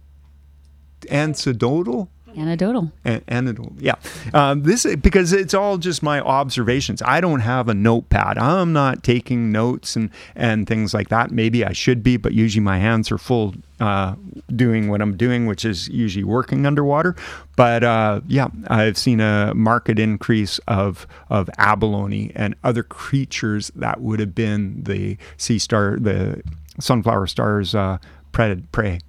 [1.09, 2.09] anecdotal.
[2.35, 2.91] Anecdotal.
[3.05, 3.73] Anecdotal.
[3.77, 3.95] Yeah.
[4.33, 7.01] Um, this because it's all just my observations.
[7.03, 8.37] I don't have a notepad.
[8.37, 11.31] I'm not taking notes and and things like that.
[11.31, 14.15] Maybe I should be, but usually my hands are full uh,
[14.55, 17.15] doing what I'm doing, which is usually working underwater.
[17.55, 24.01] But uh, yeah, I've seen a market increase of of abalone and other creatures that
[24.01, 26.41] would have been the sea star, the
[26.79, 27.99] sunflower stars uh,
[28.31, 28.99] prey.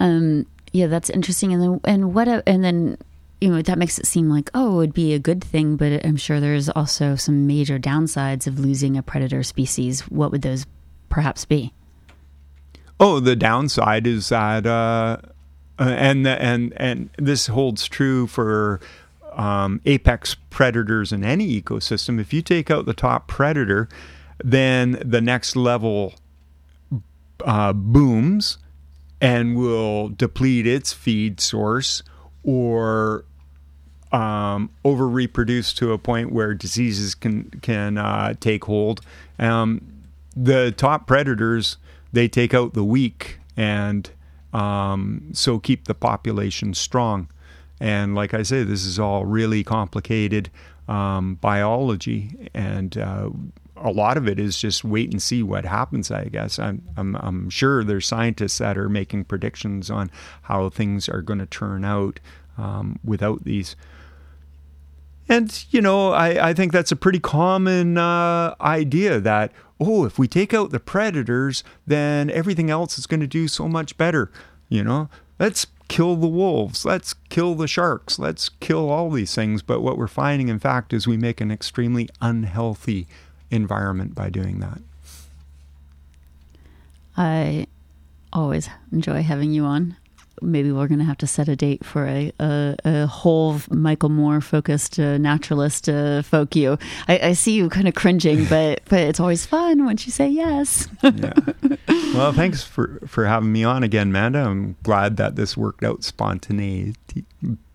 [0.00, 1.52] Um, yeah, that's interesting.
[1.52, 2.28] And then, and what?
[2.46, 2.98] And then,
[3.40, 6.04] you know, that makes it seem like, oh, it would be a good thing, but
[6.04, 10.00] I'm sure there's also some major downsides of losing a predator species.
[10.02, 10.66] What would those
[11.08, 11.72] perhaps be?
[13.00, 15.18] Oh, the downside is that, uh,
[15.78, 18.80] uh, and and and this holds true for
[19.34, 22.20] um, apex predators in any ecosystem.
[22.20, 23.88] If you take out the top predator,
[24.42, 26.14] then the next level
[27.44, 28.58] uh, booms
[29.20, 32.02] and will deplete its feed source
[32.44, 33.24] or
[34.12, 39.00] um, over reproduce to a point where diseases can can uh, take hold.
[39.38, 39.82] Um,
[40.36, 41.76] the top predators
[42.12, 44.10] they take out the weak and
[44.52, 47.28] um, so keep the population strong.
[47.80, 50.50] And like I say, this is all really complicated
[50.88, 53.30] um, biology, and uh,
[53.82, 56.10] a lot of it is just wait and see what happens.
[56.10, 60.10] I guess I'm, I'm I'm sure there's scientists that are making predictions on
[60.42, 62.20] how things are going to turn out
[62.56, 63.76] um, without these.
[65.28, 70.18] And you know, I, I think that's a pretty common uh, idea that oh, if
[70.18, 74.30] we take out the predators, then everything else is going to do so much better.
[74.68, 75.08] You know,
[75.38, 79.62] let's kill the wolves, let's kill the sharks, let's kill all these things.
[79.62, 83.06] But what we're finding, in fact, is we make an extremely unhealthy
[83.50, 84.80] environment by doing that.
[87.16, 87.66] I
[88.32, 89.96] always enjoy having you on.
[90.40, 94.08] Maybe we're going to have to set a date for a, a, a whole Michael
[94.08, 96.78] Moore focused uh, naturalist uh, folk you.
[97.08, 100.28] I, I see you kind of cringing, but but it's always fun once you say
[100.28, 100.88] yes.
[101.02, 101.32] yeah.
[102.14, 104.40] Well, thanks for, for having me on again, Manda.
[104.40, 107.24] I'm glad that this worked out spontaneity,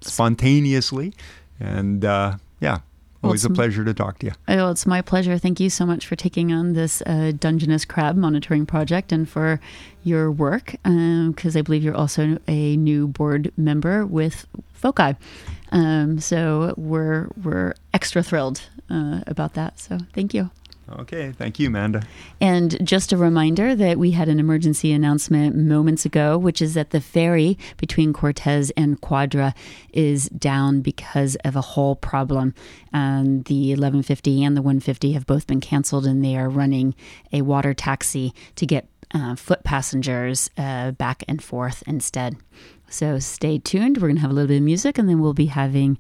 [0.02, 1.14] spontaneously.
[1.60, 2.80] And uh, yeah,
[3.24, 4.32] always a pleasure to talk to you.
[4.48, 5.38] Oh, it's my pleasure.
[5.38, 9.60] Thank you so much for taking on this uh, Dungeness crab monitoring project and for
[10.04, 14.46] your work, because um, I believe you're also a new board member with
[14.82, 15.16] FOCI.
[15.72, 19.80] Um, so we're we're extra thrilled uh, about that.
[19.80, 20.52] So thank you.
[20.90, 22.04] Okay, thank you, Amanda.
[22.42, 26.90] And just a reminder that we had an emergency announcement moments ago, which is that
[26.90, 29.56] the ferry between Cortes and Quadra
[29.94, 32.54] is down because of a hull problem.
[32.92, 36.96] Um, the 1150 and the 150 have both been canceled, and they are running
[37.32, 42.36] a water taxi to get uh, foot passengers uh, back and forth instead.
[42.90, 43.98] So stay tuned.
[43.98, 45.98] We're going to have a little bit of music, and then we'll be having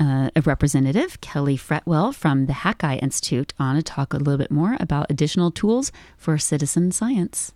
[0.00, 4.50] uh, a representative, Kelly Fretwell from the Hakai Institute, on to talk a little bit
[4.50, 7.52] more about additional tools for citizen science.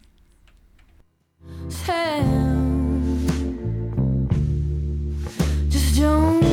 [5.69, 6.45] Just don't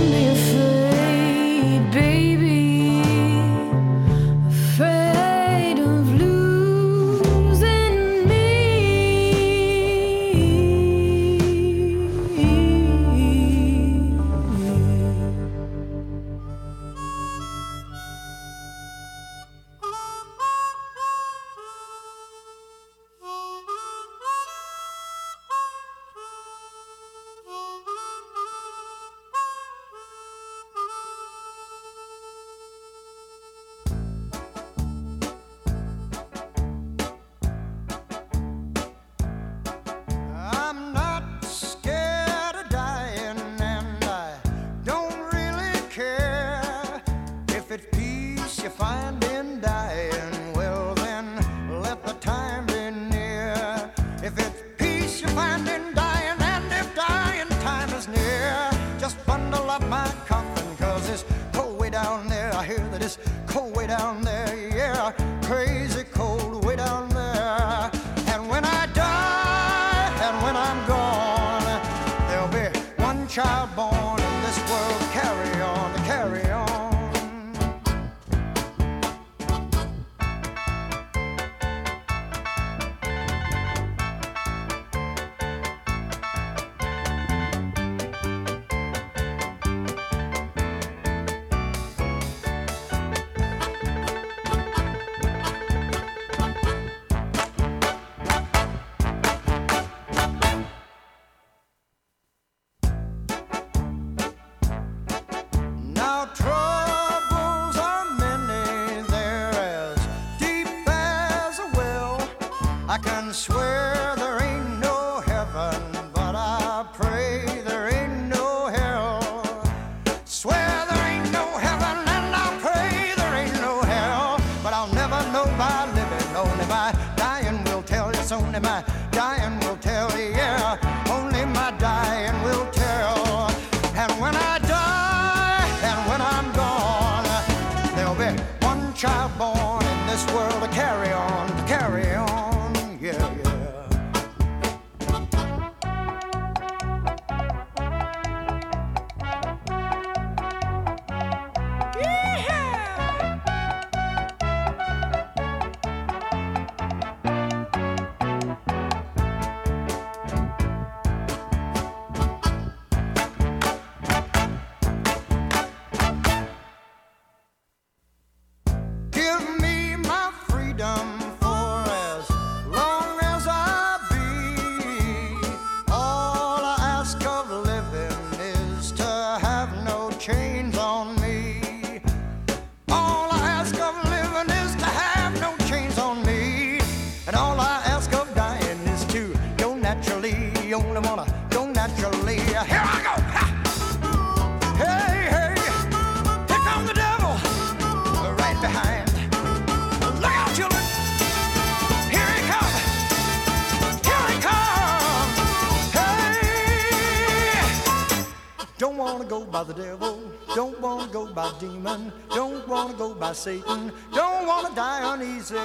[213.41, 215.57] Satan, don't wanna die uneasy.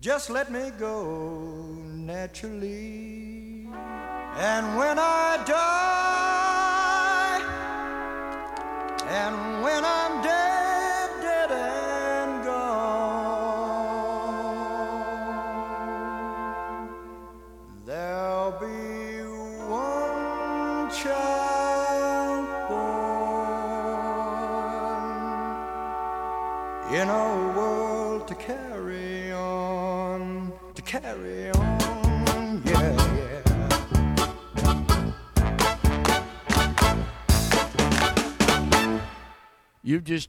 [0.00, 3.01] Just let me go naturally.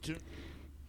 [0.00, 0.20] Just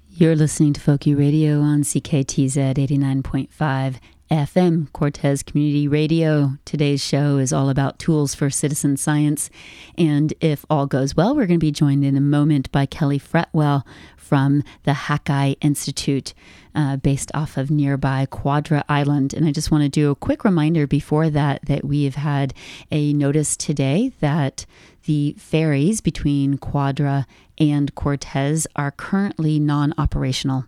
[0.09, 3.95] You're listening to Folk U Radio on CKTZ 89.5
[4.31, 6.57] FM, Cortes Community Radio.
[6.65, 9.51] Today's show is all about tools for citizen science.
[9.95, 13.19] And if all goes well, we're going to be joined in a moment by Kelly
[13.19, 13.83] Fretwell
[14.17, 16.33] from the Hakai Institute,
[16.73, 19.35] uh, based off of nearby Quadra Island.
[19.35, 22.55] And I just want to do a quick reminder before that that we have had
[22.91, 24.65] a notice today that
[25.03, 27.27] the ferries between Quadra
[27.57, 30.65] and Cortes are currently non operational.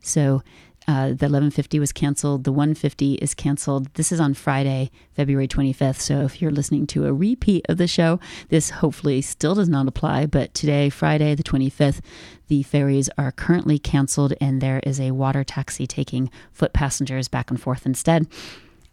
[0.00, 0.42] So
[0.86, 2.44] uh, the 1150 was canceled.
[2.44, 3.92] The 150 is canceled.
[3.94, 5.98] This is on Friday, February 25th.
[5.98, 8.20] So if you're listening to a repeat of the show,
[8.50, 10.26] this hopefully still does not apply.
[10.26, 12.00] But today, Friday, the 25th,
[12.48, 17.50] the ferries are currently canceled and there is a water taxi taking foot passengers back
[17.50, 18.26] and forth instead.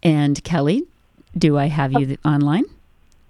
[0.01, 0.85] And Kelly,
[1.37, 2.63] do I have you online?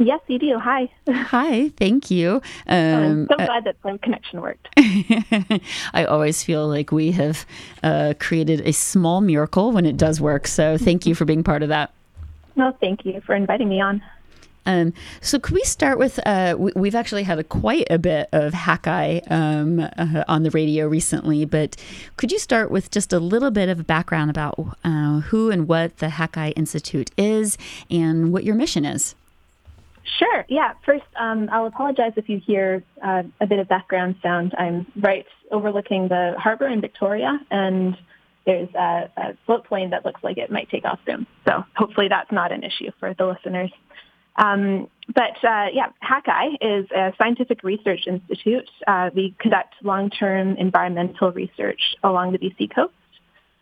[0.02, 0.58] Yes, you do.
[0.58, 0.90] Hi.
[1.10, 2.42] Hi, thank you.
[2.66, 4.68] I'm Um, so glad that the connection worked.
[5.94, 7.46] I always feel like we have
[7.84, 10.48] uh, created a small miracle when it does work.
[10.48, 11.92] So thank you for being part of that.
[12.56, 14.02] No, thank you for inviting me on.
[14.66, 16.20] Um, so could we start with?
[16.26, 20.52] Uh, we, we've actually had a, quite a bit of Hakai um, uh, on the
[20.52, 21.76] radio recently, but
[22.18, 25.98] could you start with just a little bit of background about uh, who and what
[25.98, 27.58] the Hakai Institute is
[27.90, 29.16] and what your mission is?
[30.04, 30.46] Sure.
[30.50, 30.74] Yeah.
[30.86, 34.54] First, um, I'll apologize if you hear uh, a bit of background sound.
[34.58, 37.98] I'm right overlooking the harbor in Victoria, and
[38.46, 41.28] there's a, a float plane that looks like it might take off soon.
[41.48, 43.72] So hopefully that's not an issue for the listeners.
[44.38, 48.70] Um, but uh, yeah, Hakai is a scientific research institute.
[48.88, 52.94] Uh, we conduct long-term environmental research along the BC coast,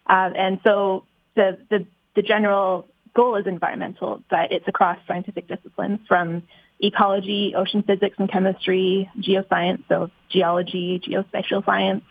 [0.08, 1.06] uh, and so
[1.36, 1.86] the, the
[2.16, 2.88] the general
[3.20, 6.42] goal is environmental, but it's across scientific disciplines from
[6.80, 12.06] ecology, ocean physics and chemistry, geoscience, so geology, geospatial science,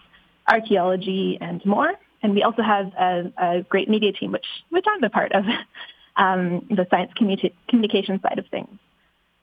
[0.47, 1.91] archaeology, and more.
[2.23, 5.45] And we also have a, a great media team, which which I'm a part of,
[6.17, 8.79] um, the science communica- communication side of things.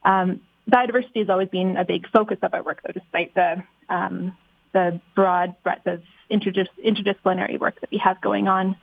[0.04, 4.36] Um, biodiversity has always been a big focus of our work, though, despite the um,
[4.72, 8.76] the broad breadth of interdis- interdisciplinary work that we have going on.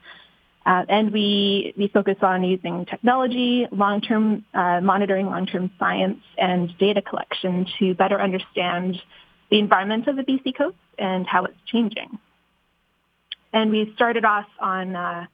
[0.65, 7.01] Uh, and we, we focus on using technology, long-term uh, monitoring, long-term science, and data
[7.01, 9.01] collection to better understand
[9.51, 12.17] the environment of the BC coast and how it's changing.
[13.51, 15.25] And we started off on uh,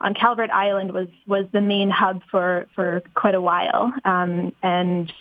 [0.00, 5.12] on Calvert Island was was the main hub for for quite a while, um, and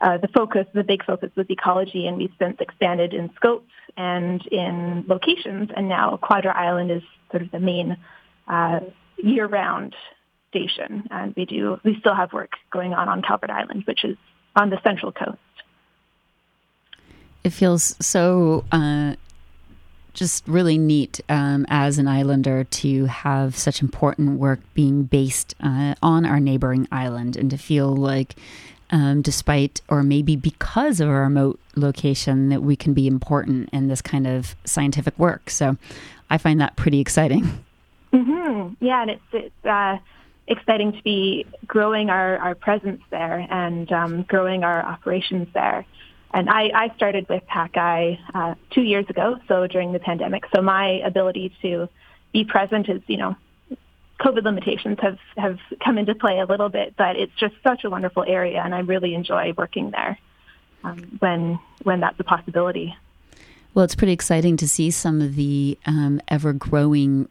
[0.00, 4.46] uh, the focus, the big focus, was ecology, and we've since expanded in scope and
[4.46, 7.96] in locations, and now Quadra Island is sort of the main
[8.48, 8.80] uh,
[9.18, 9.94] year-round
[10.50, 14.16] station, and we do we still have work going on on Calvert Island, which is
[14.54, 15.38] on the central coast.
[17.44, 19.14] It feels so uh,
[20.16, 25.94] just really neat um, as an islander to have such important work being based uh,
[26.02, 28.34] on our neighboring island and to feel like,
[28.90, 33.88] um, despite or maybe because of our remote location, that we can be important in
[33.88, 35.50] this kind of scientific work.
[35.50, 35.76] So
[36.30, 37.62] I find that pretty exciting.
[38.16, 39.98] hmm Yeah, and it's it's uh,
[40.48, 45.84] exciting to be growing our, our presence there and um, growing our operations there.
[46.32, 50.44] And I, I started with Hakai uh, two years ago, so during the pandemic.
[50.54, 51.88] So my ability to
[52.32, 53.36] be present is, you know,
[54.20, 57.90] COVID limitations have, have come into play a little bit, but it's just such a
[57.90, 60.18] wonderful area, and I really enjoy working there
[60.84, 62.96] um, when when that's a possibility.
[63.74, 67.28] Well, it's pretty exciting to see some of the um, ever growing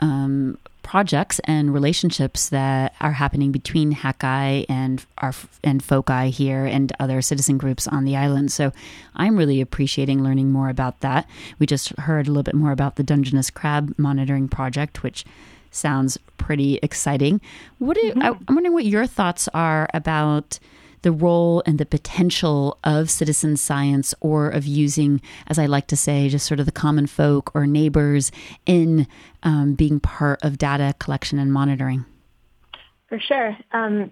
[0.00, 6.92] um, projects and relationships that are happening between Hakai and our and Foci here and
[7.00, 8.52] other citizen groups on the island.
[8.52, 8.72] So
[9.16, 11.28] I'm really appreciating learning more about that.
[11.58, 15.24] We just heard a little bit more about the Dungeness Crab Monitoring Project, which
[15.72, 17.40] sounds pretty exciting.
[17.78, 20.60] What do you, I, I'm wondering what your thoughts are about
[21.02, 25.96] the role and the potential of citizen science or of using, as I like to
[25.96, 28.32] say, just sort of the common folk or neighbors
[28.64, 29.06] in
[29.42, 32.04] um, being part of data collection and monitoring?
[33.08, 33.56] For sure.
[33.72, 34.10] Um,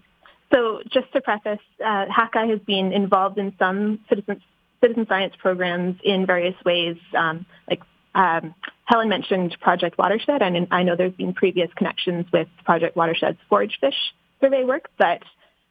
[0.52, 4.40] so just to preface, uh, has been involved in some citizen,
[4.80, 7.82] citizen science programs in various ways, um, like
[8.14, 8.54] um,
[8.84, 13.78] Helen mentioned Project Watershed, and I know there's been previous connections with Project Watershed's forage
[13.80, 13.96] fish
[14.40, 15.22] survey work, but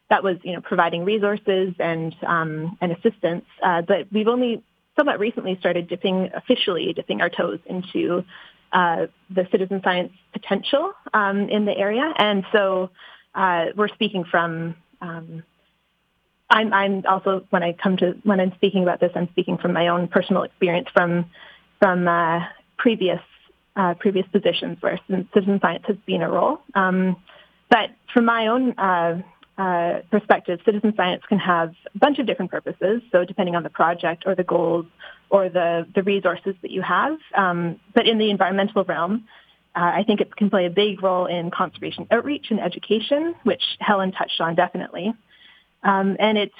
[0.10, 3.46] that was, you know, providing resources and um, and assistance.
[3.62, 4.64] Uh, but we've only
[4.96, 8.24] somewhat recently started dipping officially dipping our toes into
[8.72, 12.90] uh, the citizen science potential um, in the area, and so
[13.36, 14.76] uh, we're speaking from.
[15.02, 15.44] Um,
[16.50, 19.74] I'm, I'm also when I come to when I'm speaking about this, I'm speaking from
[19.74, 21.26] my own personal experience from
[21.80, 22.42] from uh,
[22.78, 23.22] previous
[23.76, 26.60] uh, previous positions where citizen science has been a role.
[26.76, 27.18] Um,
[27.70, 28.74] but from my own
[29.58, 33.02] uh, perspective, citizen science can have a bunch of different purposes.
[33.12, 34.86] So depending on the project or the goals
[35.30, 37.18] or the, the resources that you have.
[37.36, 39.28] Um, but in the environmental realm,
[39.76, 43.64] uh, I think it can play a big role in conservation outreach and education, which
[43.80, 45.14] Helen touched on definitely.
[45.84, 46.52] Um, and it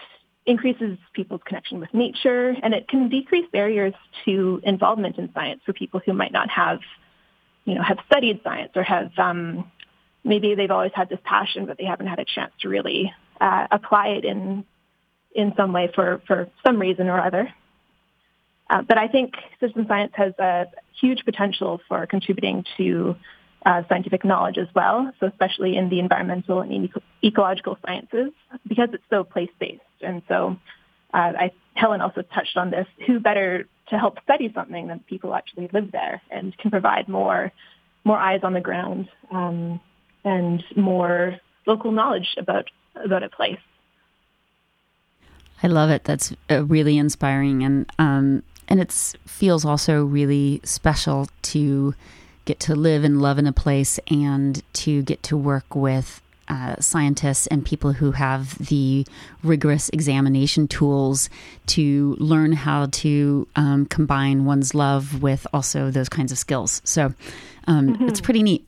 [0.46, 3.94] increases people's connection with nature, and it can decrease barriers
[4.26, 6.80] to involvement in science for people who might not have,
[7.66, 9.72] you know, have studied science or have um,
[10.24, 13.68] maybe they've always had this passion, but they haven't had a chance to really uh,
[13.72, 14.66] apply it in
[15.36, 17.54] in some way for for some reason or other.
[18.70, 20.68] Uh, but I think citizen science has a
[21.00, 23.16] huge potential for contributing to
[23.66, 28.32] uh, scientific knowledge as well, so especially in the environmental and eco- ecological sciences,
[28.68, 29.82] because it's so place-based.
[30.02, 30.58] And so
[31.14, 32.88] uh, I, Helen also touched on this.
[33.06, 37.52] Who better to help study something than people actually live there and can provide more,
[38.04, 39.80] more eyes on the ground um,
[40.24, 43.60] and more local knowledge about, about a place.
[45.62, 46.04] I love it.
[46.04, 48.92] That's uh, really inspiring, and um, and it
[49.26, 51.96] feels also really special to
[52.46, 56.76] get to live and love in a place and to get to work with uh,
[56.80, 59.08] scientists and people who have the
[59.44, 61.30] rigorous examination tools
[61.66, 66.82] to learn how to um, combine one's love with also those kinds of skills.
[66.84, 67.14] So
[67.68, 68.08] um, mm-hmm.
[68.10, 68.68] it's pretty neat.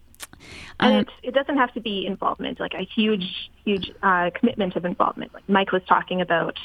[0.79, 4.85] And um, it, doesn't have to be involvement, like a huge, huge uh, commitment of
[4.85, 5.33] involvement.
[5.33, 6.59] Like Mike was talking about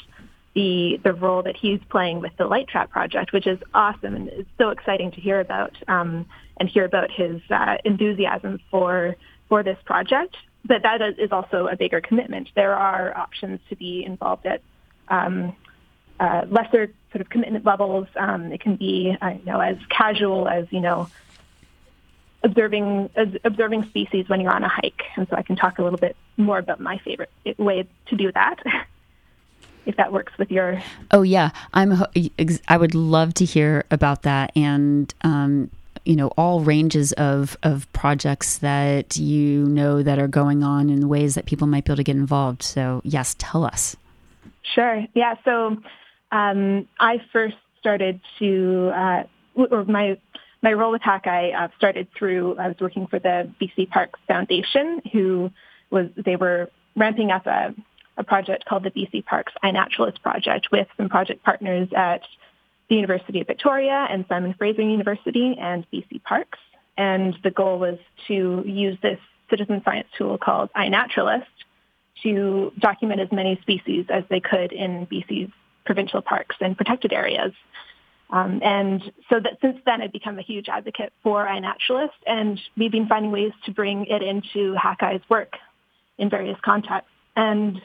[0.53, 4.27] the the role that he's playing with the Light Trap project, which is awesome and
[4.27, 6.25] it's so exciting to hear about um,
[6.57, 9.15] and hear about his uh, enthusiasm for
[9.47, 12.49] for this project but that is also a bigger commitment.
[12.55, 14.61] There are options to be involved at
[15.07, 15.55] um,
[16.19, 18.07] uh, lesser sort of commitment levels.
[18.15, 21.09] Um, it can be, uh, you know, as casual as you know,
[22.43, 23.09] observing
[23.43, 25.03] observing species when you're on a hike.
[25.15, 28.31] And so I can talk a little bit more about my favorite way to do
[28.31, 28.57] that.
[29.87, 31.91] if that works with your oh yeah i'm
[32.67, 35.71] i would love to hear about that and um,
[36.05, 41.07] you know all ranges of of projects that you know that are going on in
[41.07, 42.63] ways that people might be able to get involved.
[42.63, 43.95] So yes, tell us.
[44.63, 45.05] Sure.
[45.13, 45.35] Yeah.
[45.43, 45.77] So
[46.31, 49.23] um, I first started to, uh,
[49.55, 50.17] or my
[50.61, 55.01] my role with Hakai uh, started through I was working for the BC Parks Foundation,
[55.11, 55.51] who
[55.89, 57.73] was they were ramping up a,
[58.17, 62.21] a project called the BC Parks iNaturalist Project with some project partners at
[62.89, 66.59] the University of Victoria and Simon Fraser University and BC Parks.
[66.97, 67.97] And the goal was
[68.27, 69.19] to use this
[69.49, 71.45] citizen science tool called iNaturalist
[72.23, 75.51] to document as many species as they could in BC's
[75.85, 77.53] provincial parks and protected areas.
[78.31, 82.91] Um, and so that since then I've become a huge advocate for iNaturalist and we've
[82.91, 85.53] been finding ways to bring it into Hakai's work
[86.17, 87.11] in various contexts.
[87.35, 87.81] And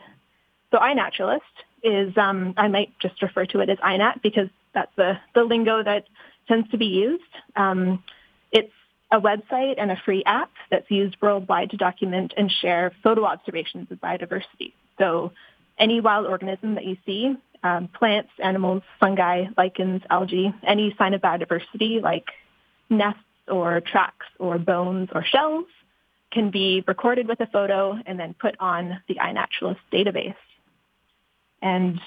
[0.70, 1.40] so iNaturalist
[1.82, 5.82] is, um, I might just refer to it as iNat because that's the, the lingo
[5.82, 6.05] that
[6.47, 7.23] tends to be used.
[7.56, 8.05] Um,
[8.52, 8.73] it's
[9.10, 13.90] a website and a free app that's used worldwide to document and share photo observations
[13.90, 14.73] of biodiversity.
[14.98, 15.32] So
[15.78, 21.20] any wild organism that you see, um, plants, animals, fungi, lichens, algae, any sign of
[21.20, 22.26] biodiversity like
[22.90, 25.66] nests or tracks or bones or shells
[26.32, 30.34] can be recorded with a photo and then put on the iNaturalist database.
[31.62, 32.00] And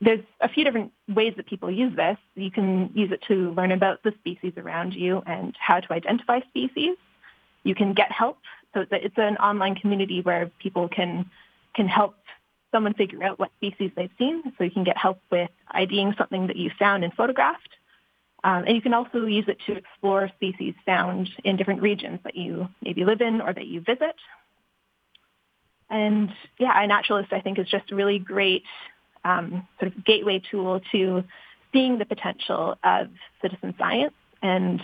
[0.00, 2.18] there's a few different ways that people use this.
[2.34, 6.40] You can use it to learn about the species around you and how to identify
[6.48, 6.96] species.
[7.64, 8.38] You can get help.
[8.74, 11.30] So it's, an online community where people can
[11.74, 12.14] can help
[12.72, 14.42] someone figure out what species they've seen.
[14.58, 17.70] So you can get help with IDing something that you found and photographed.
[18.44, 22.36] Um, and you can also use it to explore species found in different regions that
[22.36, 24.14] you maybe live in or that you visit.
[25.88, 28.64] and yeah, iNaturalist I think is just a really great
[29.24, 31.24] um, sort of gateway tool to
[31.72, 33.08] seeing the potential of
[33.42, 34.14] citizen science.
[34.42, 34.80] And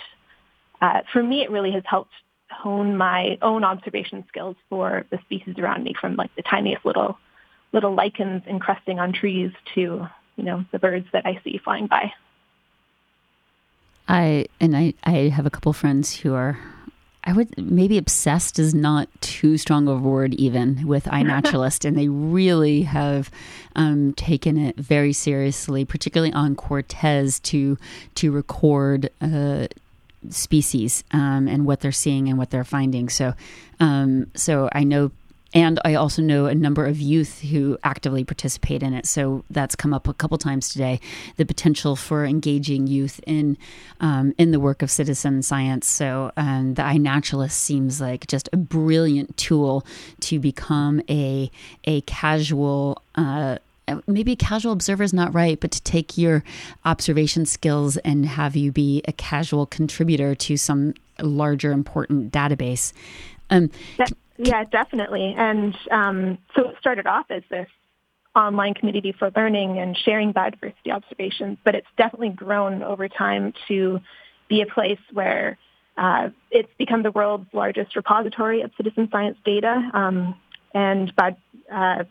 [0.80, 2.12] uh, for me, it really has helped
[2.50, 7.16] hone my own observation skills for the species around me, from like the tiniest little
[7.72, 12.12] little lichens encrusting on trees to you know the birds that I see flying by.
[14.08, 16.58] I and I I have a couple friends who are
[17.24, 21.96] I would maybe obsessed is not too strong of a word even with iNaturalist, and
[21.96, 23.30] they really have
[23.76, 27.78] um, taken it very seriously, particularly on Cortes to
[28.16, 29.10] to record.
[29.20, 29.66] Uh,
[30.30, 33.08] species um, and what they're seeing and what they're finding.
[33.08, 33.34] So,
[33.80, 35.10] um, so I know
[35.54, 39.06] and I also know a number of youth who actively participate in it.
[39.06, 41.00] So that's come up a couple times today.
[41.36, 43.58] The potential for engaging youth in
[44.00, 45.86] um, in the work of citizen science.
[45.86, 49.86] So um, the iNaturalist seems like just a brilliant tool
[50.20, 51.50] to become a
[51.84, 53.02] a casual.
[53.14, 53.58] Uh,
[54.06, 56.44] maybe casual observer is not right, but to take your
[56.84, 62.92] observation skills and have you be a casual contributor to some larger important database.
[63.50, 65.34] Um, that, yeah, definitely.
[65.36, 67.68] And um, so it started off as this
[68.34, 74.00] online community for learning and sharing biodiversity observations, but it's definitely grown over time to
[74.48, 75.58] be a place where
[75.96, 79.90] uh, it's become the world's largest repository of citizen science data.
[79.92, 80.34] Um,
[80.74, 81.36] and by,
[81.70, 82.04] uh,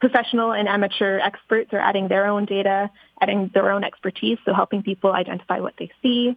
[0.00, 4.82] professional and amateur experts are adding their own data, adding their own expertise, so helping
[4.82, 6.36] people identify what they see.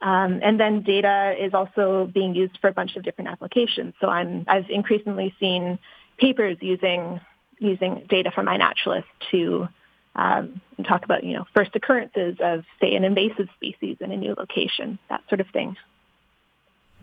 [0.00, 3.94] Um, and then data is also being used for a bunch of different applications.
[4.00, 5.78] So I'm, I've increasingly seen
[6.18, 7.20] papers using
[7.58, 9.68] using data from iNaturalist to
[10.16, 14.34] um, talk about, you know, first occurrences of, say, an invasive species in a new
[14.36, 15.76] location, that sort of thing.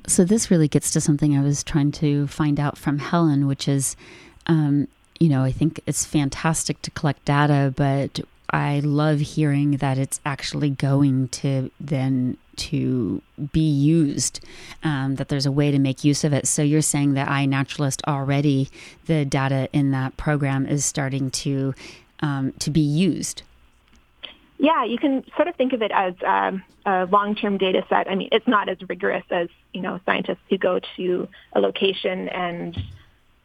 [0.07, 3.67] So this really gets to something I was trying to find out from Helen, which
[3.67, 3.95] is,
[4.47, 4.87] um,
[5.19, 8.19] you know, I think it's fantastic to collect data, but
[8.49, 13.21] I love hearing that it's actually going to then to
[13.51, 14.39] be used,
[14.83, 16.47] um, that there's a way to make use of it.
[16.47, 18.69] So you're saying that iNaturalist already,
[19.05, 21.73] the data in that program is starting to
[22.21, 23.41] um, to be used.
[24.57, 28.07] Yeah, you can sort of think of it as um, a long-term data set.
[28.07, 32.29] I mean, it's not as rigorous as you know scientists who go to a location
[32.29, 32.77] and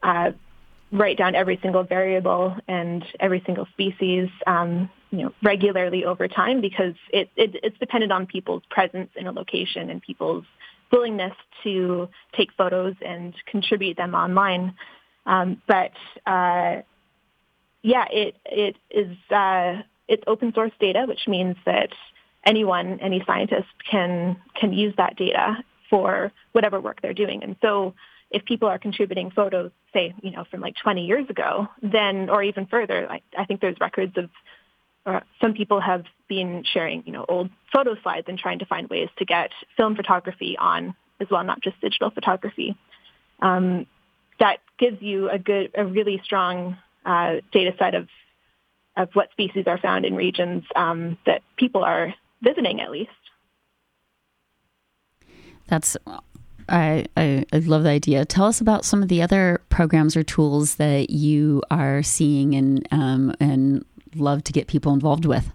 [0.02, 0.32] uh,
[0.92, 6.60] write down every single variable and every single species, um, you know, regularly over time
[6.60, 10.44] because it, it, it's dependent on people's presence in a location and people's
[10.92, 11.34] willingness
[11.64, 14.74] to take photos and contribute them online.
[15.26, 15.92] Um, but
[16.26, 16.82] uh,
[17.82, 21.90] yeah, it it is uh, it's open source data, which means that
[22.44, 25.56] anyone, any scientist can can use that data
[25.90, 27.42] for whatever work they're doing.
[27.42, 27.94] And so
[28.30, 32.42] if people are contributing photos, say, you know, from like 20 years ago, then, or
[32.42, 34.30] even further, I, I think there's records of,
[35.04, 38.90] or some people have been sharing, you know, old photo slides and trying to find
[38.90, 42.76] ways to get film photography on as well, not just digital photography.
[43.40, 43.86] Um,
[44.40, 48.08] that gives you a good, a really strong uh, data set of
[48.96, 53.10] of what species are found in regions um, that people are visiting, at least.
[55.68, 55.96] That's
[56.68, 58.24] I, I, I, love the idea.
[58.24, 62.86] Tell us about some of the other programs or tools that you are seeing and
[62.90, 63.84] um, and
[64.14, 65.52] love to get people involved with.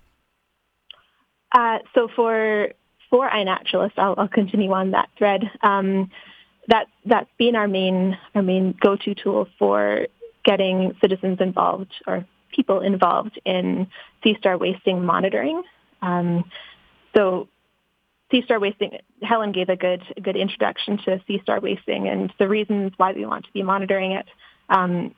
[1.52, 2.70] Uh, so for
[3.10, 5.44] for iNaturalist, I'll, I'll continue on that thread.
[5.62, 6.10] Um,
[6.68, 10.08] that that's been our main our main go to tool for
[10.44, 12.26] getting citizens involved or
[12.56, 13.88] people involved in
[14.24, 15.62] sea star wasting monitoring.
[16.02, 16.50] Um,
[17.16, 17.48] so
[18.32, 22.48] sea star wasting, Helen gave a good good introduction to sea star wasting and the
[22.48, 24.26] reasons why we want to be monitoring it.
[24.70, 25.14] Um,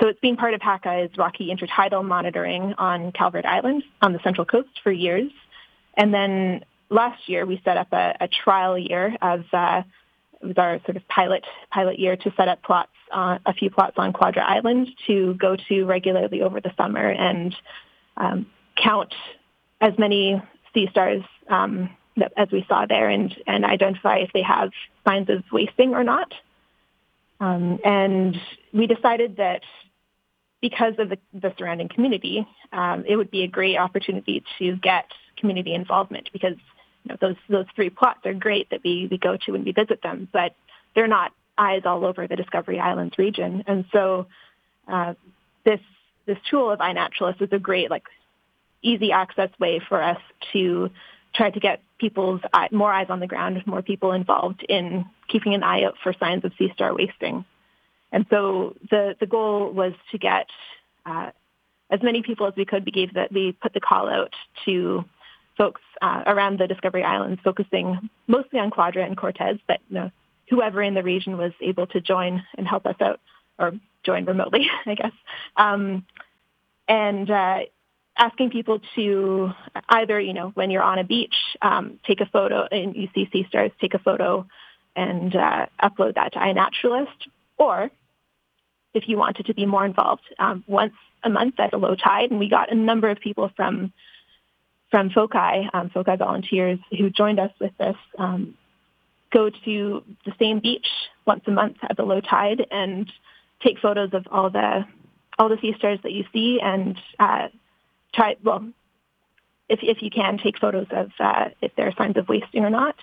[0.00, 4.44] so it's been part of Hakai's Rocky intertidal monitoring on Calvert Island on the Central
[4.44, 5.32] Coast for years.
[5.96, 9.82] And then last year we set up a, a trial year as uh,
[10.40, 13.70] it was our sort of pilot pilot year to set up plots, uh, a few
[13.70, 17.56] plots on Quadra Island to go to regularly over the summer and
[18.16, 18.46] um,
[18.76, 19.14] count
[19.80, 20.40] as many
[20.74, 21.90] sea stars um,
[22.36, 24.70] as we saw there and, and identify if they have
[25.06, 26.32] signs of wasting or not.
[27.40, 28.36] Um, and
[28.72, 29.62] we decided that
[30.60, 35.06] because of the, the surrounding community, um, it would be a great opportunity to get
[35.36, 36.56] community involvement because
[37.04, 39.72] you know, those those three plots are great that we, we go to when we
[39.72, 40.54] visit them, but
[40.94, 43.64] they're not eyes all over the Discovery Islands region.
[43.66, 44.26] And so
[44.88, 45.14] uh,
[45.64, 45.80] this
[46.26, 48.04] this tool of iNaturalist is a great like
[48.82, 50.20] easy access way for us
[50.52, 50.90] to
[51.34, 55.54] try to get people's eye, more eyes on the ground, more people involved in keeping
[55.54, 57.44] an eye out for signs of sea star wasting.
[58.12, 60.46] and so the the goal was to get
[61.06, 61.30] uh,
[61.90, 62.84] as many people as we could.
[62.84, 64.34] We gave that we put the call out
[64.64, 65.04] to
[65.56, 70.10] folks uh, around the Discovery Islands, focusing mostly on Quadra and Cortes, but you know,
[70.48, 73.20] whoever in the region was able to join and help us out,
[73.58, 73.72] or
[74.04, 75.12] join remotely, I guess.
[75.56, 76.06] Um,
[76.86, 77.58] and uh,
[78.18, 79.50] asking people to
[79.88, 83.28] either, you know, when you're on a beach, um, take a photo and you see
[83.32, 84.46] sea stars, take a photo
[84.96, 87.90] and uh, upload that to iNaturalist, or
[88.92, 92.30] if you wanted to be more involved, um, once a month at a low tide,
[92.30, 93.92] and we got a number of people from
[94.90, 98.56] from FOCI, um, FOCI volunteers who joined us with this, um,
[99.30, 100.86] go to the same beach
[101.26, 103.12] once a month at the low tide and
[103.62, 104.86] take photos of all the
[105.38, 107.48] all the sea stars that you see and uh,
[108.14, 108.66] try well
[109.68, 112.70] if if you can take photos of uh, if there are signs of wasting or
[112.70, 112.96] not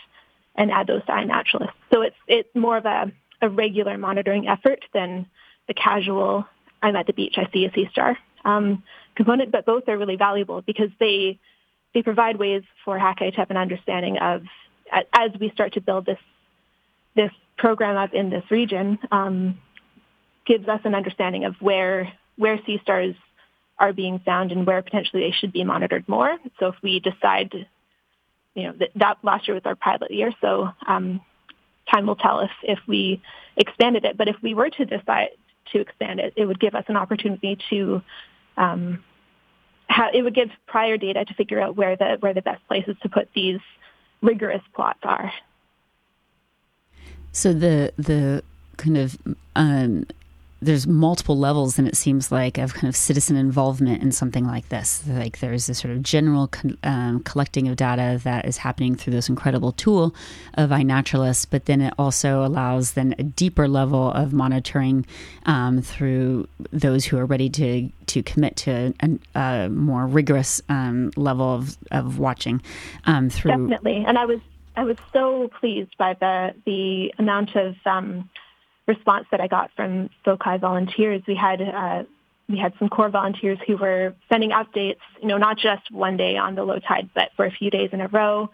[0.56, 1.74] and add those to iNaturalist.
[1.92, 3.12] So it's it's more of a,
[3.42, 5.28] a regular monitoring effort than
[5.68, 6.46] the casual
[6.82, 8.84] I'm at the beach I see a sea star um,
[9.16, 11.40] component, but both are really valuable because they
[11.94, 14.44] they provide ways for Hakai to have an understanding of
[14.92, 16.20] as we start to build this
[17.16, 19.58] this program up in this region um,
[20.46, 23.16] gives us an understanding of where where sea stars
[23.78, 26.38] are being found and where potentially they should be monitored more.
[26.60, 27.54] So if we decide,
[28.54, 31.22] you know, that, that last year was our pilot year, so um,
[31.92, 33.22] time will tell if if we
[33.58, 34.18] expanded it.
[34.18, 35.30] But if we were to decide
[35.74, 38.02] to expand it, it would give us an opportunity to
[38.58, 39.04] um,
[39.88, 42.96] how it would give prior data to figure out where the where the best places
[43.04, 43.60] to put these
[44.22, 45.32] rigorous plots are.
[47.32, 48.44] So the the
[48.78, 49.18] kind of
[49.56, 50.06] um,
[50.66, 54.70] there's multiple levels, and it seems like of kind of citizen involvement in something like
[54.70, 55.04] this.
[55.08, 56.50] Like there's this sort of general
[56.84, 60.16] um, collecting of data that is happening through this incredible tool
[60.56, 65.06] of iNaturalist, but then it also allows then a deeper level of monitoring
[65.46, 71.12] um, through those who are ready to to commit to a, a more rigorous um,
[71.16, 72.62] level of, of watching
[73.06, 73.52] um, through.
[73.52, 74.40] Definitely, and I was
[74.76, 78.30] I was so pleased by the the amount of um,
[78.88, 81.22] response that I got from FOCI volunteers.
[81.28, 82.04] We had uh,
[82.48, 86.38] we had some core volunteers who were sending updates, you know, not just one day
[86.38, 88.50] on the low tide, but for a few days in a row.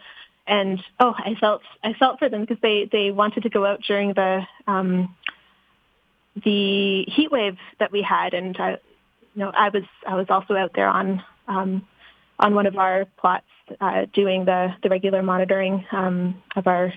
[0.48, 3.82] And oh, I felt I felt for them because they they wanted to go out
[3.82, 5.16] during the um,
[6.44, 8.78] the heat wave that we had, and I, you
[9.36, 11.86] know, I was I was also out there on um,
[12.40, 13.46] on one of our plots
[13.80, 16.94] uh, doing the the regular monitoring um, of our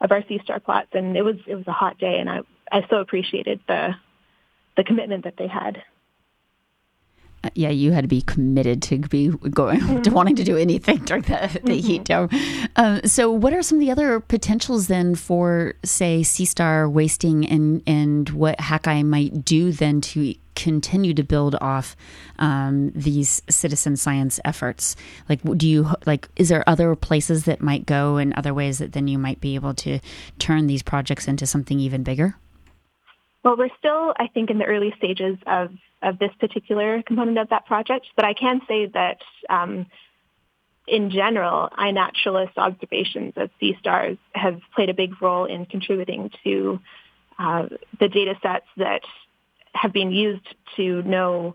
[0.00, 2.40] of our sea star plots, and it was it was a hot day, and I
[2.70, 3.94] I so appreciated the
[4.76, 5.82] the commitment that they had.
[7.44, 10.02] Uh, yeah, you had to be committed to be going mm-hmm.
[10.02, 11.86] to wanting to do anything during the, the mm-hmm.
[11.86, 12.28] heat dome.
[12.76, 17.46] Um, so, what are some of the other potentials then for, say, sea star wasting,
[17.46, 21.94] and and what Hakai might do then to continue to build off
[22.38, 24.96] um, these citizen science efforts?
[25.28, 26.28] Like, do you like?
[26.36, 29.54] Is there other places that might go, and other ways that then you might be
[29.54, 30.00] able to
[30.38, 32.36] turn these projects into something even bigger?
[33.46, 35.70] Well, we're still, I think, in the early stages of,
[36.02, 39.18] of this particular component of that project, but I can say that
[39.48, 39.86] um,
[40.88, 46.80] in general, iNaturalist observations of sea stars have played a big role in contributing to
[47.38, 47.66] uh,
[48.00, 49.02] the data sets that
[49.74, 51.54] have been used to know,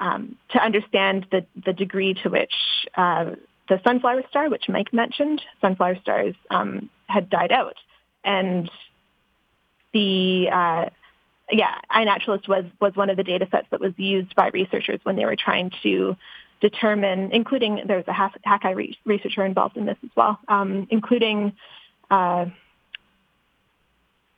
[0.00, 2.54] um, to understand the, the degree to which
[2.96, 3.32] uh,
[3.68, 7.76] the sunflower star, which Mike mentioned, sunflower stars um, had died out.
[8.24, 8.70] And
[9.92, 10.90] the uh,
[11.50, 15.16] yeah, iNaturalist was was one of the data sets that was used by researchers when
[15.16, 16.16] they were trying to
[16.60, 21.52] determine, including there was a re- researcher involved in this as well, um, including.
[22.10, 22.46] Uh,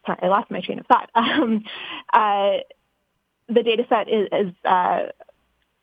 [0.07, 1.11] sorry, I lost my train of thought.
[1.15, 1.65] Um,
[2.13, 2.59] uh,
[3.49, 5.07] the data set is, is uh,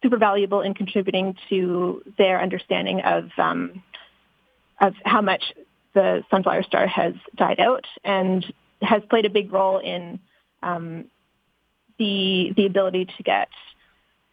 [0.02, 3.84] super valuable in contributing to their understanding of um,
[4.80, 5.44] of how much
[5.94, 8.46] the sunflower star has died out and
[8.82, 10.20] has played a big role in
[10.64, 11.06] um,
[11.98, 13.50] the the ability to get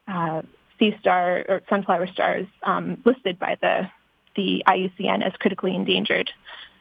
[0.08, 0.42] uh,
[0.78, 3.90] sea star or sunflower stars um, listed by the
[4.36, 6.30] the IUCN as critically endangered.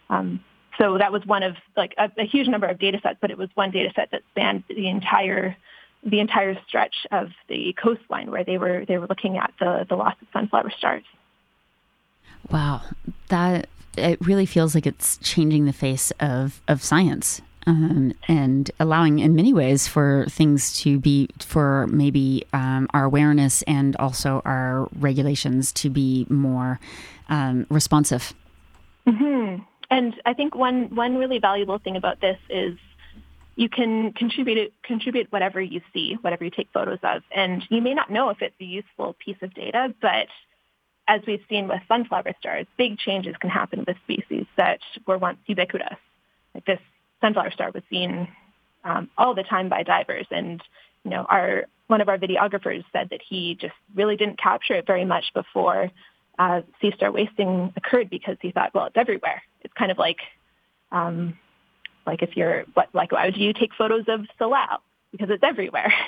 [0.10, 0.44] Um,
[0.78, 3.38] so that was one of like a, a, huge number of data sets, but it
[3.38, 5.56] was one data set that spanned the entire
[6.04, 9.96] the entire stretch of the coastline where they were they were looking at the the
[9.96, 11.04] loss of sunflower stars.
[12.52, 12.82] Wow,
[13.30, 13.68] that
[13.98, 19.36] it really feels like it's changing the face of of science um, and allowing in
[19.36, 25.72] many ways for things to be for maybe um, our awareness and also our regulations
[25.74, 26.80] to be more
[27.30, 28.34] um, responsive.
[29.08, 29.64] Mm-hmm.
[29.90, 32.78] And I think one one really valuable thing about this is
[33.56, 37.94] you can contribute contribute whatever you see, whatever you take photos of, and you may
[37.94, 40.28] not know if it's a useful piece of data, but
[41.08, 45.38] as we've seen with sunflower stars, big changes can happen with species that were once
[45.46, 45.98] ubiquitous.
[46.56, 46.80] Like this
[47.22, 48.28] sunflower star was seen
[48.84, 50.62] um, all the time by divers, and
[51.04, 54.88] you know, our one of our videographers said that he just really didn't capture it
[54.88, 55.92] very much before
[56.40, 59.42] uh, sea star wasting occurred because he thought, well, it's everywhere.
[59.62, 60.18] It's kind of like
[60.92, 61.38] um,
[62.06, 64.82] like if you're what like why would you take photos of salal
[65.12, 65.94] because it's everywhere.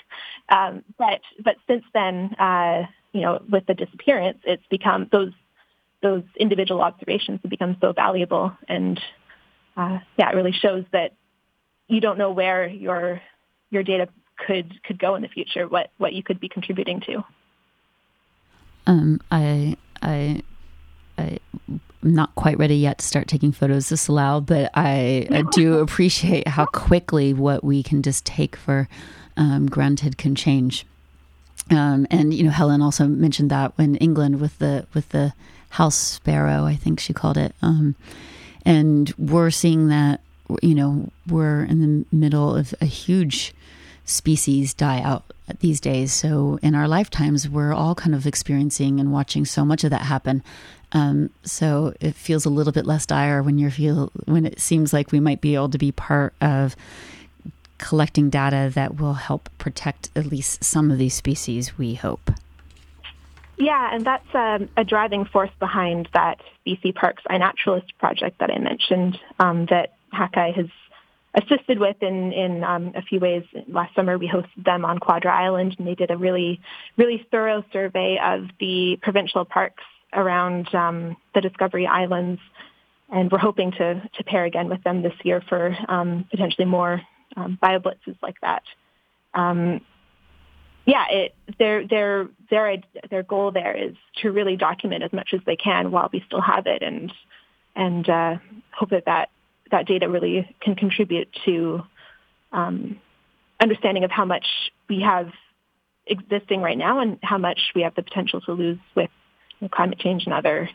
[0.50, 5.34] Um, but but since then, uh, you know, with the disappearance, it's become those
[6.02, 8.98] those individual observations have become so valuable, and
[9.78, 11.14] uh, yeah, it really shows that
[11.88, 13.22] you don't know where your
[13.70, 14.10] your data
[14.46, 17.24] could could go in the future, what what you could be contributing to.
[18.88, 20.42] Um, I I
[21.18, 21.40] I
[22.04, 25.80] I'm not quite ready yet to start taking photos of salal, but I, I do
[25.80, 28.88] appreciate how quickly what we can just take for
[29.36, 30.86] um, granted can change.
[31.70, 35.34] Um, and you know, Helen also mentioned that when England with the with the
[35.72, 37.96] house sparrow, I think she called it, um,
[38.68, 40.22] and we're seeing that.
[40.62, 43.54] You know, we're in the middle of a huge
[44.06, 45.24] species die out
[45.60, 46.14] these days.
[46.14, 50.04] So in our lifetimes, we're all kind of experiencing and watching so much of that
[50.04, 50.44] happen.
[50.94, 54.94] Um, so it feels a little bit less dire when you feel when it seems
[54.94, 56.76] like we might be able to be part of
[57.78, 61.78] collecting data that will help protect at least some of these species.
[61.78, 62.32] We hope.
[63.58, 68.60] Yeah, and that's um, a driving force behind that BC Parks iNaturalist project that I
[68.60, 70.68] mentioned um, that Hakai has
[71.34, 73.44] assisted with in, in um, a few ways.
[73.68, 76.62] Last summer, we hosted them on Quadra Island, and they did a really,
[76.98, 82.42] really thorough survey of the provincial parks around um, the Discovery Islands.
[83.10, 87.02] And we're hoping to, to pair again with them this year for um, potentially more
[87.36, 88.64] um, bioblitzes like that.
[89.34, 89.82] Um,
[90.88, 92.78] yeah, it, their their their
[93.10, 96.42] their goal there is to really document as much as they can while we still
[96.42, 97.14] have it, and
[97.76, 98.38] and uh,
[98.72, 99.30] hope that that
[99.70, 101.84] that data really can contribute to
[102.54, 103.02] um,
[103.60, 104.46] understanding of how much
[104.88, 105.30] we have
[106.06, 109.10] existing right now and how much we have the potential to lose with
[109.60, 110.70] you know, climate change and other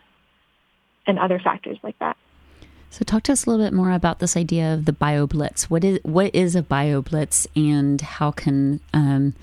[1.07, 2.19] and other factors like that.
[2.91, 5.71] So, talk to us a little bit more about this idea of the BioBlitz.
[5.71, 9.35] What is what is a BioBlitz, and how can um,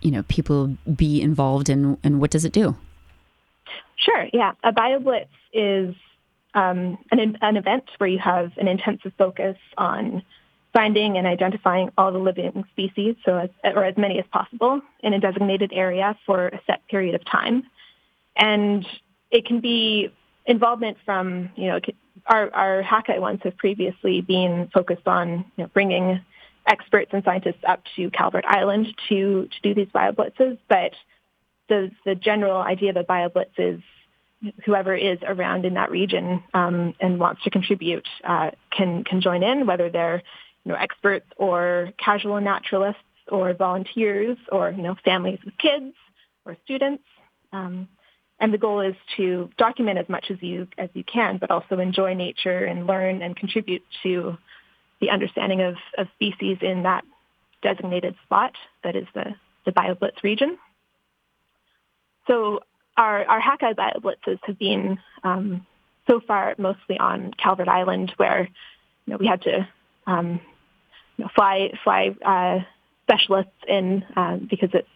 [0.00, 2.76] you know people be involved, in and what does it do?
[3.96, 4.26] Sure.
[4.32, 5.94] Yeah, a BioBlitz is
[6.54, 10.22] um, an, an event where you have an intensive focus on
[10.72, 15.14] finding and identifying all the living species, so as, or as many as possible, in
[15.14, 17.64] a designated area for a set period of time.
[18.36, 18.86] And
[19.30, 20.12] it can be
[20.46, 21.80] involvement from, you know,
[22.26, 26.20] our, our ones have previously been focused on you know, bringing
[26.68, 30.92] experts and scientists up to Calvert Island to, to do these bioblitzes, but
[31.68, 33.80] the, the general idea of a bioblitz is
[34.64, 39.42] whoever is around in that region um, and wants to contribute uh, can can join
[39.42, 40.22] in, whether they're
[40.64, 45.94] you know experts or casual naturalists or volunteers or you know families with kids
[46.44, 47.04] or students.
[47.52, 47.88] Um,
[48.40, 51.80] and the goal is to document as much as you as you can, but also
[51.80, 54.38] enjoy nature and learn and contribute to
[55.00, 57.04] the understanding of, of species in that
[57.62, 58.52] designated spot
[58.84, 59.34] that is the,
[59.64, 60.58] the BioBlitz region.
[62.26, 62.60] So
[62.96, 65.66] our, our Hakai BioBlitzes have been um,
[66.08, 68.48] so far mostly on Calvert Island, where
[69.06, 69.68] you know we had to
[70.06, 70.40] um,
[71.16, 72.64] you know, fly fly uh,
[73.04, 74.88] specialists in uh, because it's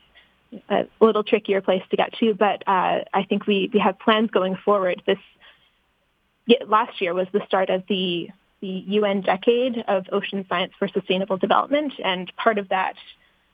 [0.68, 2.34] a little trickier place to get to.
[2.34, 5.02] But uh, I think we we have plans going forward.
[5.06, 5.18] This
[6.66, 8.28] last year was the start of the
[8.62, 12.94] the UN Decade of Ocean Science for Sustainable Development, and part of that.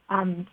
[0.09, 0.47] Um,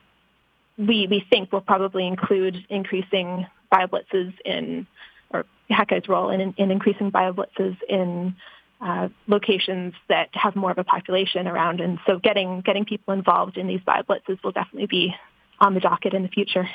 [0.78, 4.88] we, we think will probably include increasing bioblitzes in,
[5.32, 8.36] or Hakai's role in, in increasing bioblitzes in
[8.82, 11.80] uh, locations that have more of a population around.
[11.80, 15.16] And so getting, getting people involved in these bioblitzes will definitely be
[15.60, 16.68] on the docket in the future.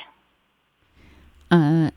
[1.51, 1.91] Uh,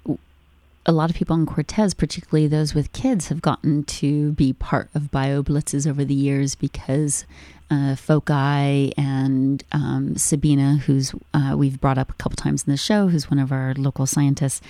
[0.87, 4.91] a lot of people in Cortes, particularly those with kids, have gotten to be part
[4.95, 7.25] of bio blitzes over the years because
[7.71, 12.77] uh, Foci and um, Sabina, who's uh, we've brought up a couple times in the
[12.77, 14.61] show, who's one of our local scientists,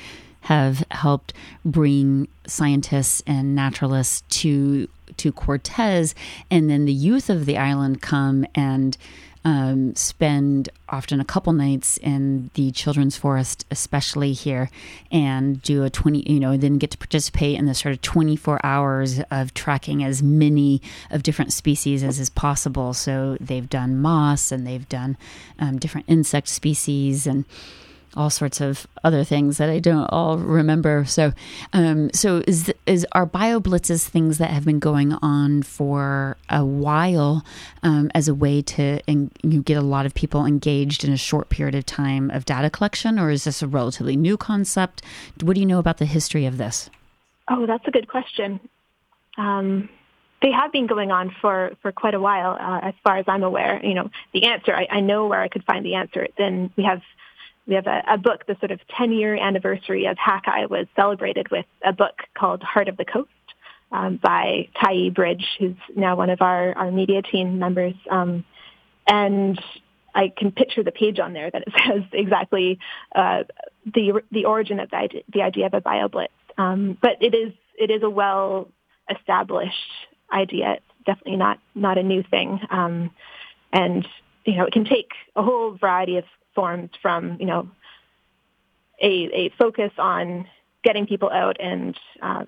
[0.42, 1.32] have helped
[1.64, 4.88] bring scientists and naturalists to
[5.18, 6.14] to Cortes,
[6.50, 8.96] and then the youth of the island come and
[9.44, 14.70] um, spend often a couple nights in the children's forest, especially here,
[15.12, 18.64] and do a 20, you know, then get to participate in the sort of 24
[18.64, 20.80] hours of tracking as many
[21.10, 22.94] of different species as is possible.
[22.94, 25.18] So they've done moss and they've done
[25.58, 27.44] um, different insect species and
[28.16, 31.04] all sorts of other things that I don't all remember.
[31.04, 31.32] So,
[31.72, 36.64] um, so is is our bio blitzes things that have been going on for a
[36.64, 37.44] while
[37.82, 41.48] um, as a way to you get a lot of people engaged in a short
[41.48, 45.02] period of time of data collection, or is this a relatively new concept?
[45.42, 46.90] What do you know about the history of this?
[47.48, 48.60] Oh, that's a good question.
[49.36, 49.88] Um,
[50.44, 53.42] they have been going on for, for quite a while, uh, as far as I'm
[53.42, 53.80] aware.
[53.82, 56.28] You know, the answer, I, I know where I could find the answer.
[56.36, 57.00] Then we have
[57.66, 61.66] we have a, a book, the sort of 10-year anniversary of Hakai was celebrated with
[61.84, 63.30] a book called Heart of the Coast
[63.90, 67.94] um, by Tyee Bridge, who's now one of our, our media team members.
[68.10, 68.44] Um,
[69.06, 69.60] and
[70.14, 72.78] I can picture the page on there that it says exactly
[73.14, 73.44] uh,
[73.84, 76.28] the the origin of the idea, the idea of a BioBlitz.
[76.56, 78.68] Um, but it is it is a well
[79.10, 79.74] established
[80.32, 80.74] idea.
[80.74, 82.60] It's definitely not not a new thing.
[82.70, 83.10] Um,
[83.72, 84.06] and
[84.44, 86.24] you know, it can take a whole variety of
[86.54, 87.68] forms from, you know,
[89.00, 90.46] a, a focus on
[90.82, 92.44] getting people out and uh,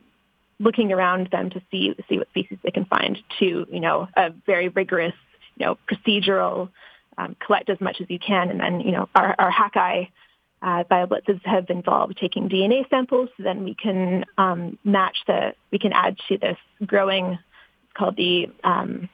[0.58, 4.30] looking around them to see see what species they can find to, you know, a
[4.46, 5.14] very rigorous,
[5.56, 6.70] you know, procedural
[7.18, 10.08] um, collect as much as you can, and then, you know, our, our Hakai
[10.62, 13.28] uh, BioBlitzes have involved taking DNA samples.
[13.36, 17.38] So then we can um, match the, we can add to this growing,
[17.94, 19.08] called the um,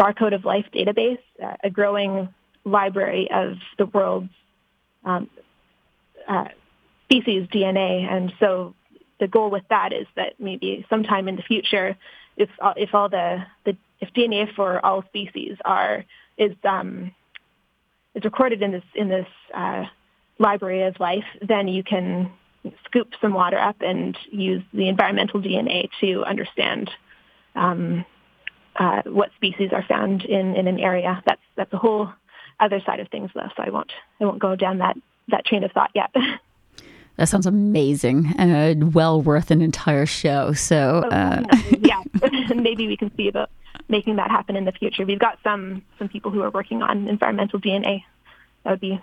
[0.00, 2.28] Barcode of Life database, uh, a growing
[2.64, 4.30] library of the world's
[5.04, 5.28] um,
[6.28, 6.48] uh,
[7.04, 8.10] species DNA.
[8.10, 8.74] And so
[9.20, 11.96] the goal with that is that maybe sometime in the future,
[12.36, 16.04] if if all the, the if DNA for all species are
[16.38, 17.12] is um,
[18.14, 19.84] is recorded in this in this uh,
[20.38, 22.32] library of life, then you can
[22.84, 26.90] scoop some water up and use the environmental DNA to understand
[27.54, 28.04] um,
[28.76, 31.22] uh, what species are found in, in an area.
[31.26, 32.12] That's that's a whole
[32.62, 34.96] other side of things though, so I won't I won't go down that
[35.28, 36.14] that train of thought yet.
[37.16, 40.54] That sounds amazing and uh, well worth an entire show.
[40.54, 41.42] So, oh, uh...
[41.80, 42.02] yeah,
[42.54, 43.50] maybe we can see about
[43.88, 45.04] making that happen in the future.
[45.04, 48.04] We've got some some people who are working on environmental DNA.
[48.64, 48.98] That would be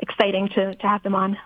[0.00, 1.38] exciting to to have them on.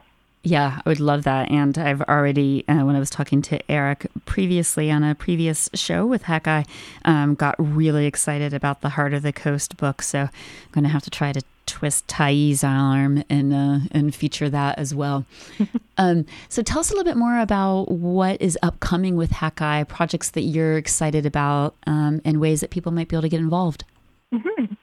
[0.43, 1.51] Yeah, I would love that.
[1.51, 6.07] And I've already, uh, when I was talking to Eric previously on a previous show
[6.07, 6.67] with Hakai,
[7.05, 10.01] um, got really excited about the Heart of the Coast book.
[10.01, 10.31] So I'm
[10.73, 14.95] going to have to try to twist Tyee's arm and uh, and feature that as
[14.95, 15.25] well.
[15.99, 20.31] um, so tell us a little bit more about what is upcoming with Hakai, projects
[20.31, 23.85] that you're excited about, um, and ways that people might be able to get involved.
[24.33, 24.75] Mm-hmm.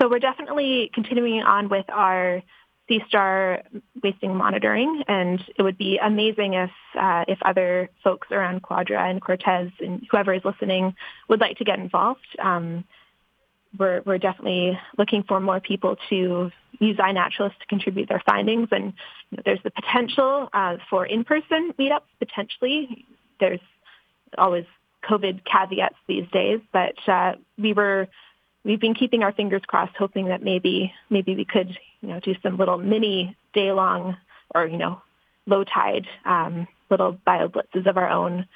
[0.00, 2.42] So we're definitely continuing on with our
[2.88, 3.62] sea star
[4.02, 9.20] wasting monitoring, and it would be amazing if uh, if other folks around Quadra and
[9.20, 10.94] Cortes and whoever is listening
[11.28, 12.26] would like to get involved.
[12.38, 12.84] Um,
[13.78, 18.92] we're we're definitely looking for more people to use iNaturalist to contribute their findings, and
[19.30, 22.02] you know, there's the potential uh, for in-person meetups.
[22.18, 23.06] Potentially,
[23.40, 23.60] there's
[24.36, 24.66] always
[25.08, 28.08] COVID caveats these days, but uh, we were
[28.64, 32.34] we've been keeping our fingers crossed, hoping that maybe maybe we could you know do
[32.42, 34.16] some little mini day long
[34.54, 35.00] or you know
[35.46, 38.46] low tide um, little bio blitzes of our own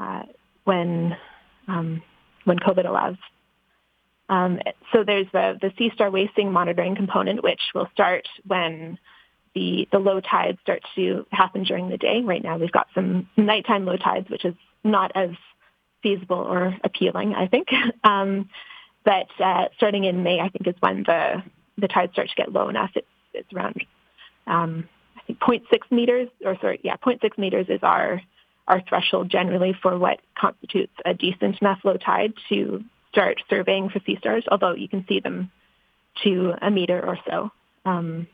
[0.00, 0.22] uh,
[0.64, 1.16] when
[1.66, 2.02] um,
[2.44, 3.16] when COVID allows.
[4.30, 4.58] Um,
[4.92, 8.98] so there's the, the sea star wasting monitoring component, which will start when
[9.54, 12.20] the, the low tides start to happen during the day.
[12.22, 14.54] Right now we've got some nighttime low tides, which is
[14.84, 15.30] not as
[16.02, 17.68] feasible or appealing, I think.
[18.04, 18.48] Um,
[19.08, 21.42] but uh, starting in May, I think is when the
[21.78, 22.90] the tides start to get low enough.
[22.94, 23.82] It's it's around
[24.46, 24.86] um,
[25.16, 28.20] I think 0.6 meters, or sorry, yeah, 0.6 meters is our
[28.66, 33.98] our threshold generally for what constitutes a decent enough low tide to start surveying for
[34.04, 34.44] sea stars.
[34.50, 35.50] Although you can see them
[36.24, 37.50] to a meter or so.
[37.86, 38.26] Um,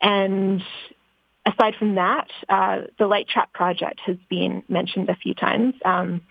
[0.00, 0.62] and
[1.44, 5.74] aside from that, uh, the Light Trap project has been mentioned a few times.
[5.84, 6.22] Um,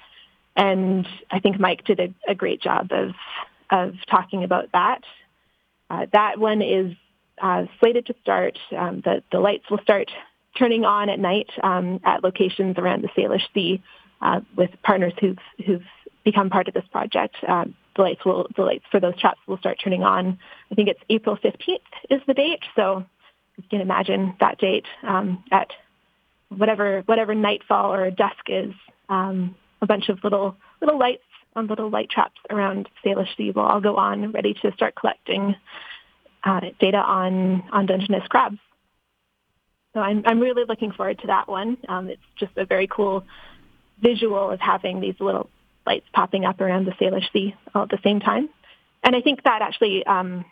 [0.55, 3.11] and I think Mike did a, a great job of
[3.69, 5.01] of talking about that.
[5.89, 6.95] Uh, that one is
[7.41, 8.57] uh, slated to start.
[8.75, 10.11] Um, the the lights will start
[10.57, 13.81] turning on at night um, at locations around the Salish Sea
[14.21, 15.85] uh, with partners who've who've
[16.23, 17.35] become part of this project.
[17.47, 20.39] Um, the lights will the lights for those traps will start turning on.
[20.71, 22.63] I think it's April 15th is the date.
[22.75, 23.05] So
[23.57, 25.71] you can imagine that date um, at
[26.49, 28.73] whatever whatever nightfall or dusk is.
[29.09, 31.23] Um, a bunch of little little lights
[31.55, 35.55] on little light traps around Salish Sea will all go on, ready to start collecting
[36.43, 38.57] uh, data on on Dungeness crabs.
[39.93, 41.77] So I'm I'm really looking forward to that one.
[41.87, 43.23] Um, it's just a very cool
[44.01, 45.49] visual of having these little
[45.85, 48.49] lights popping up around the Salish Sea all at the same time.
[49.03, 50.45] And I think that actually um,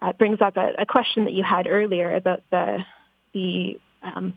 [0.00, 2.78] uh, brings up a, a, question that you had earlier about the
[3.34, 4.34] the um,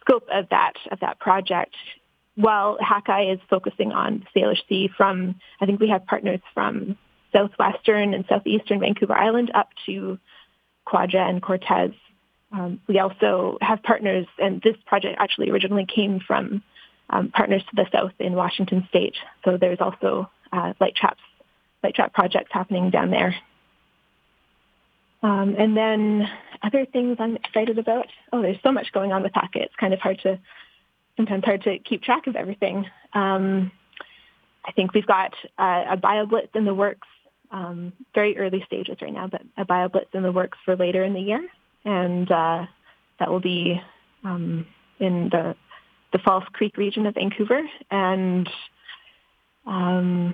[0.00, 1.74] scope of that of that project.
[2.36, 6.98] While Hakai is focusing on the Salish Sea from, I think we have partners from
[7.32, 10.18] southwestern and southeastern Vancouver Island up to
[10.84, 11.94] Quadra and Cortes.
[12.52, 16.62] Um, we also have partners, and this project actually originally came from
[17.10, 19.16] um, partners to the south in Washington State.
[19.44, 21.20] So there's also uh, light traps,
[21.82, 23.34] light trap projects happening down there.
[25.22, 26.28] Um, and then
[26.62, 28.06] other things I'm excited about.
[28.32, 29.62] Oh, there's so much going on with Hakai.
[29.62, 30.38] It's kind of hard to
[31.16, 32.86] sometimes hard to keep track of everything.
[33.12, 33.70] Um,
[34.64, 37.06] I think we've got uh, a BioBlitz in the works,
[37.50, 41.12] um, very early stages right now, but a BioBlitz in the works for later in
[41.12, 41.46] the year,
[41.84, 42.66] and uh,
[43.18, 43.80] that will be
[44.24, 44.66] um,
[45.00, 45.54] in the
[46.12, 48.48] the False Creek region of Vancouver, and
[49.66, 50.32] um,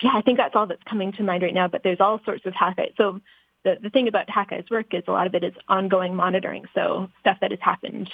[0.00, 1.68] yeah, I think that's all that's coming to mind right now.
[1.68, 2.96] But there's all sorts of Hakai.
[2.96, 3.20] So
[3.64, 6.64] the, the thing about Hakai's work is a lot of it is ongoing monitoring.
[6.74, 8.10] So stuff that has happened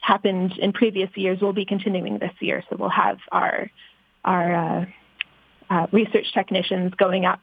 [0.00, 2.64] happened in previous years will be continuing this year.
[2.68, 3.70] So we'll have our
[4.24, 4.86] our uh,
[5.70, 7.40] uh, research technicians going up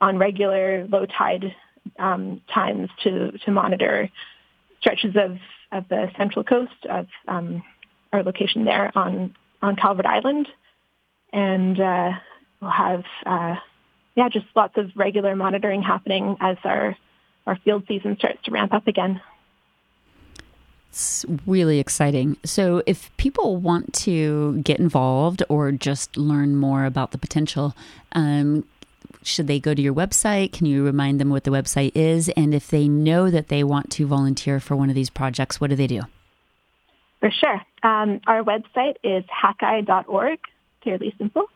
[0.00, 1.54] on regular low tide
[1.98, 4.10] um, times to to monitor
[4.80, 5.38] stretches of,
[5.72, 7.62] of the central coast of um,
[8.12, 10.48] our location there on on Calvert Island,
[11.32, 12.10] and uh,
[12.60, 13.56] we'll have uh,
[14.16, 16.96] yeah just lots of regular monitoring happening as our
[17.46, 19.20] our field season starts to ramp up again.
[20.90, 22.38] It's really exciting.
[22.44, 27.76] So, if people want to get involved or just learn more about the potential,
[28.12, 28.64] um,
[29.22, 30.52] should they go to your website?
[30.52, 32.30] Can you remind them what the website is?
[32.30, 35.70] And if they know that they want to volunteer for one of these projects, what
[35.70, 36.02] do they do?
[37.20, 37.60] For sure.
[37.82, 40.38] Um, our website is hakai.org,
[40.82, 41.46] fairly simple.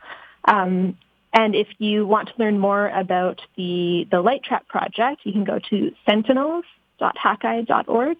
[0.44, 0.98] Um,
[1.32, 5.44] and if you want to learn more about the, the Light Trap project, you can
[5.44, 8.16] go to sentinels.hakai.org.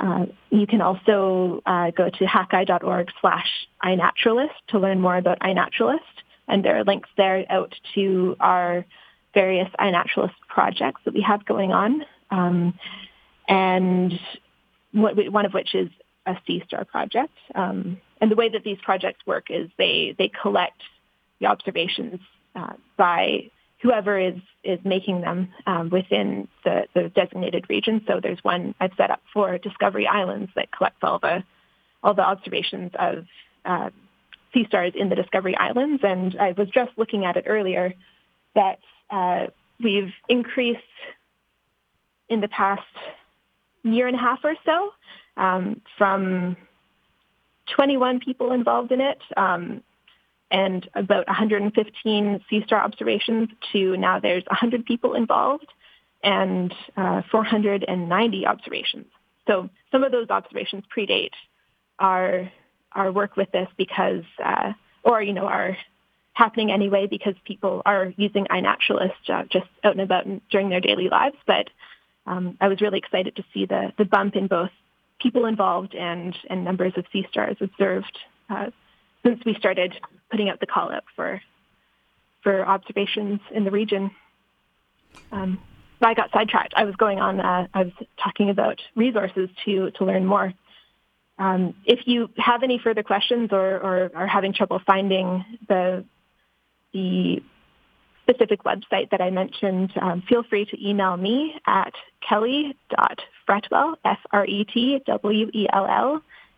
[0.00, 3.46] Uh, you can also uh, go to hakai.org slash
[3.82, 6.00] iNaturalist to learn more about iNaturalist
[6.48, 8.84] and there are links there out to our
[9.32, 12.78] various iNaturalist projects that we have going on, um,
[13.48, 14.18] and
[14.92, 15.88] one of which is
[16.26, 17.36] a Sea Star project.
[17.54, 20.80] Um, and the way that these projects work is they they collect
[21.40, 22.20] the observations
[22.54, 23.50] uh, by
[23.82, 28.02] whoever is is making them um, within the, the designated region.
[28.06, 31.44] So there's one I've set up for Discovery Islands that collects all the
[32.02, 33.26] all the observations of
[33.64, 33.90] uh,
[34.52, 36.02] sea stars in the Discovery Islands.
[36.04, 37.92] And I was just looking at it earlier
[38.54, 38.78] that
[39.10, 39.46] uh,
[39.82, 40.80] we've increased
[42.28, 42.82] in the past
[43.82, 44.92] year and a half or so
[45.36, 46.56] um, from
[47.74, 49.82] 21 people involved in it um,
[50.54, 55.66] and about 115 sea star observations to now there's 100 people involved
[56.22, 59.06] and uh, 490 observations.
[59.48, 61.34] So some of those observations predate
[61.98, 62.50] our
[62.92, 64.72] our work with this because, uh,
[65.02, 65.76] or you know, are
[66.34, 71.08] happening anyway because people are using iNaturalist uh, just out and about during their daily
[71.08, 71.36] lives.
[71.48, 71.68] But
[72.26, 74.70] um, I was really excited to see the the bump in both
[75.20, 78.16] people involved and and numbers of sea stars observed
[78.48, 78.70] uh,
[79.24, 79.94] since we started
[80.30, 81.40] putting out the call out for
[82.42, 84.10] for observations in the region.
[85.32, 85.60] Um,
[86.02, 86.74] I got sidetracked.
[86.76, 87.40] I was going on.
[87.40, 87.92] Uh, I was
[88.22, 90.52] talking about resources to to learn more.
[91.38, 96.04] Um, if you have any further questions or, or are having trouble finding the
[96.92, 97.42] the
[98.22, 101.92] specific website that I mentioned, um, feel free to email me at
[102.26, 104.62] kelly.fretwell, F-R-E-T-W-E-L-L,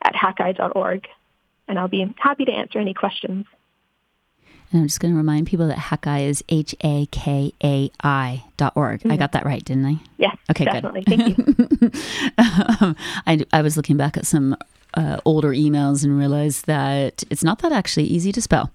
[0.03, 1.09] at hakai.org,
[1.69, 3.47] and I'll be happy to answer any questions.
[4.73, 8.45] And I'm just going to remind people that Hakai is H A K A I
[8.57, 9.01] dot org.
[9.01, 9.13] Mm-hmm.
[9.13, 10.01] I got that right, didn't I?
[10.19, 10.37] Yes.
[10.51, 11.03] Okay, definitely.
[11.03, 11.19] good.
[11.19, 11.91] Thank you.
[12.81, 14.57] um, I, I was looking back at some
[14.95, 18.73] uh, older emails and realized that it's not that actually easy to spell.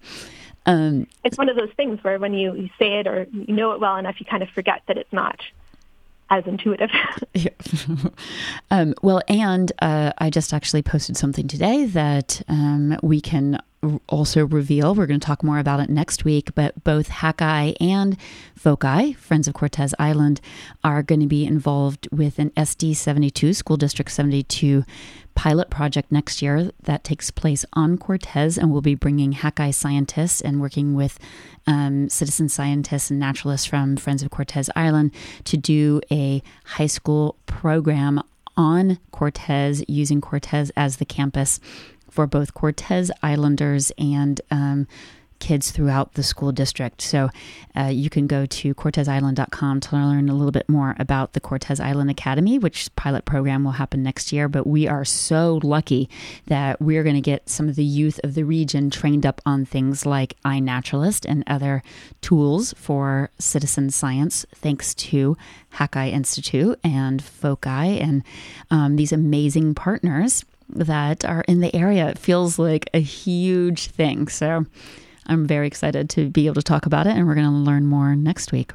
[0.64, 3.72] Um, it's one of those things where when you, you say it or you know
[3.72, 5.40] it well enough, you kind of forget that it's not
[6.32, 6.90] as intuitive.
[8.70, 13.58] um, well, and uh, I just actually posted something today that um, we can
[14.08, 14.94] also reveal.
[14.94, 18.16] We're going to talk more about it next week, but both Hakai and
[18.54, 20.40] Foci, Friends of Cortes Island,
[20.84, 24.84] are going to be involved with an SD 72, School District 72
[25.34, 30.40] pilot project next year that takes place on Cortes, and we'll be bringing Hakai scientists
[30.40, 31.18] and working with
[31.66, 35.12] um, citizen scientists and naturalists from Friends of Cortes Island
[35.44, 38.22] to do a high school program
[38.56, 41.58] on Cortes using Cortes as the campus
[42.12, 44.86] for both Cortes Islanders and um,
[45.42, 47.02] kids throughout the school district.
[47.02, 47.28] So
[47.76, 51.80] uh, you can go to cortesisland.com to learn a little bit more about the Cortes
[51.80, 54.48] Island Academy, which pilot program will happen next year.
[54.48, 56.08] But we are so lucky
[56.46, 59.64] that we're going to get some of the youth of the region trained up on
[59.64, 61.82] things like iNaturalist and other
[62.20, 65.36] tools for citizen science, thanks to
[65.74, 68.22] Hakai Institute and Foci and
[68.70, 70.44] um, these amazing partners
[70.74, 72.08] that are in the area.
[72.08, 74.28] It feels like a huge thing.
[74.28, 74.64] So
[75.26, 77.86] I'm very excited to be able to talk about it, and we're going to learn
[77.86, 78.72] more next week.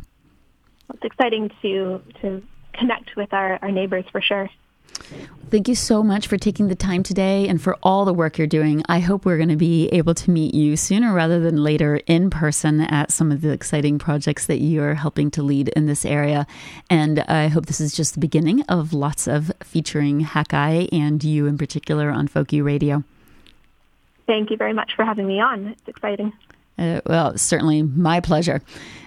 [0.93, 2.41] It's exciting to to
[2.73, 4.49] connect with our, our neighbors for sure.
[5.49, 8.47] Thank you so much for taking the time today and for all the work you're
[8.47, 8.83] doing.
[8.89, 12.29] I hope we're going to be able to meet you sooner rather than later in
[12.29, 16.45] person at some of the exciting projects that you're helping to lead in this area.
[16.89, 21.45] And I hope this is just the beginning of lots of featuring Hakai and you
[21.45, 23.05] in particular on Folk U Radio.
[24.25, 25.67] Thank you very much for having me on.
[25.67, 26.33] It's exciting.
[26.77, 28.61] Uh, well, certainly my pleasure.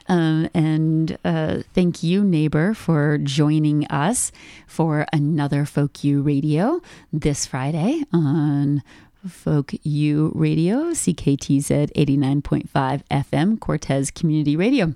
[0.09, 4.33] Um, and uh, thank you, neighbor, for joining us
[4.67, 6.81] for another Folk U Radio
[7.13, 8.83] this Friday on
[9.29, 14.95] Folk U Radio, CKTZ 89.5 FM, Cortes Community Radio.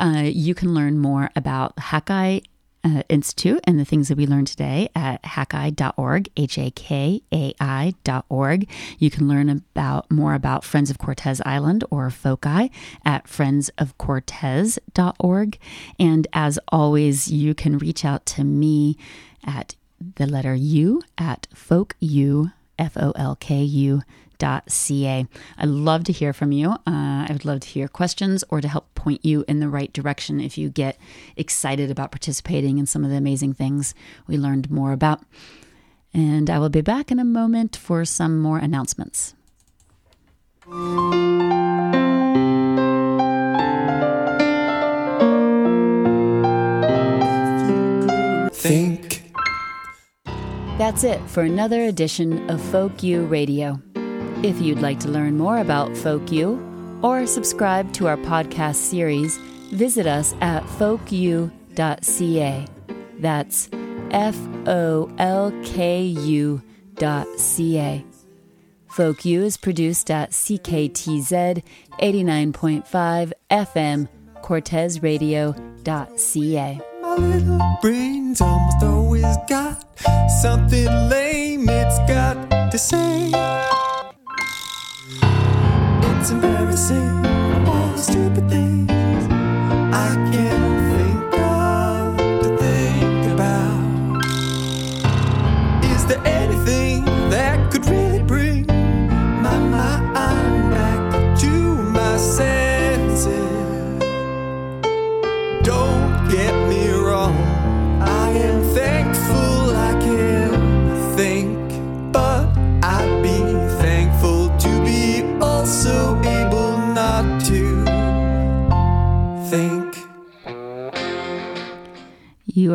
[0.00, 2.42] Uh, you can learn more about Hakai
[2.84, 7.54] uh, Institute and the things that we learned today at hakai.org, H A K A
[7.58, 8.68] I.org.
[8.98, 12.70] You can learn about more about Friends of Cortes Island or Foci
[13.04, 15.58] at friendsofcortes.org.
[15.98, 18.98] And as always, you can reach out to me
[19.44, 19.76] at
[20.16, 24.02] the letter U at folku, F O L K U
[24.38, 25.26] ca.
[25.58, 26.70] I'd love to hear from you.
[26.70, 29.92] Uh, I would love to hear questions or to help point you in the right
[29.92, 30.98] direction if you get
[31.36, 33.94] excited about participating in some of the amazing things
[34.26, 35.22] we learned more about.
[36.12, 39.34] And I will be back in a moment for some more announcements.
[48.52, 49.30] Think.
[50.78, 53.80] That's it for another edition of Folk U Radio.
[54.44, 56.60] If you'd like to learn more about Folk U
[57.02, 59.38] or subscribe to our podcast series,
[59.72, 61.48] visit us at folku.ca.
[63.20, 63.70] That's
[64.10, 66.60] F O L K U
[66.96, 68.04] dot C-A.
[68.86, 71.62] Folk U is produced at CKTZ
[72.02, 74.08] 89.5 FM,
[74.42, 76.80] CortesRadio.ca.
[77.00, 79.98] My little brain's almost always got
[80.42, 83.30] something lame it's got to say.
[86.24, 87.26] It's embarrassing,
[87.66, 88.90] all the stupid things.
[89.92, 90.53] I can't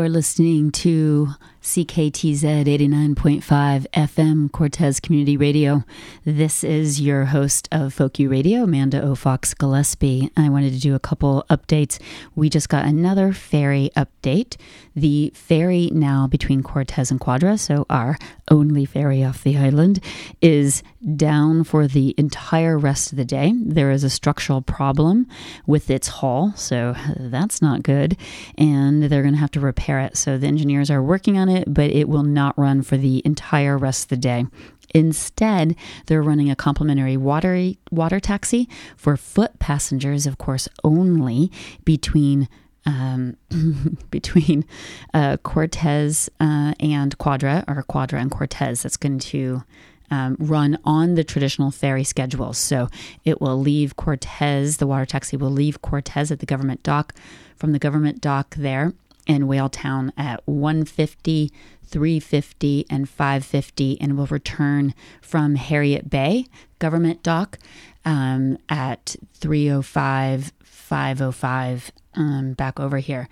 [0.09, 1.27] are listening to
[1.61, 5.83] CKTZ 89.5 FM Cortes Community Radio.
[6.25, 10.31] This is your host of Folk U Radio, Amanda Aufochs Gillespie.
[10.35, 11.99] I wanted to do a couple updates.
[12.33, 14.57] We just got another ferry update.
[14.95, 18.17] The ferry now between Cortes and Quadra, so our
[18.49, 20.03] only ferry off the island,
[20.41, 20.81] is
[21.15, 23.53] down for the entire rest of the day.
[23.55, 25.27] There is a structural problem
[25.65, 28.17] with its hull, so that's not good.
[28.57, 30.17] And they're going to have to repair it.
[30.17, 33.77] So the engineers are working on it, but it will not run for the entire
[33.77, 34.45] rest of the day.
[34.93, 35.75] Instead,
[36.07, 38.67] they're running a complimentary water water taxi
[38.97, 41.51] for foot passengers, of course, only
[41.85, 42.49] between
[42.85, 43.37] um,
[44.11, 44.65] between
[45.13, 48.81] uh, Cortes uh, and Quadra, or Quadra and Cortes.
[48.81, 49.63] That's going to
[50.11, 52.53] um, run on the traditional ferry schedule.
[52.53, 52.89] So
[53.25, 54.77] it will leave Cortes.
[54.77, 57.13] The water taxi will leave Cortes at the government dock.
[57.55, 58.93] From the government dock there,
[59.29, 61.51] in Whaletown at 150,
[61.85, 66.47] 350, and 550, and will return from Heriot Bay
[66.79, 67.59] Government Dock
[68.05, 73.29] um, at 305, 505 um, back over here.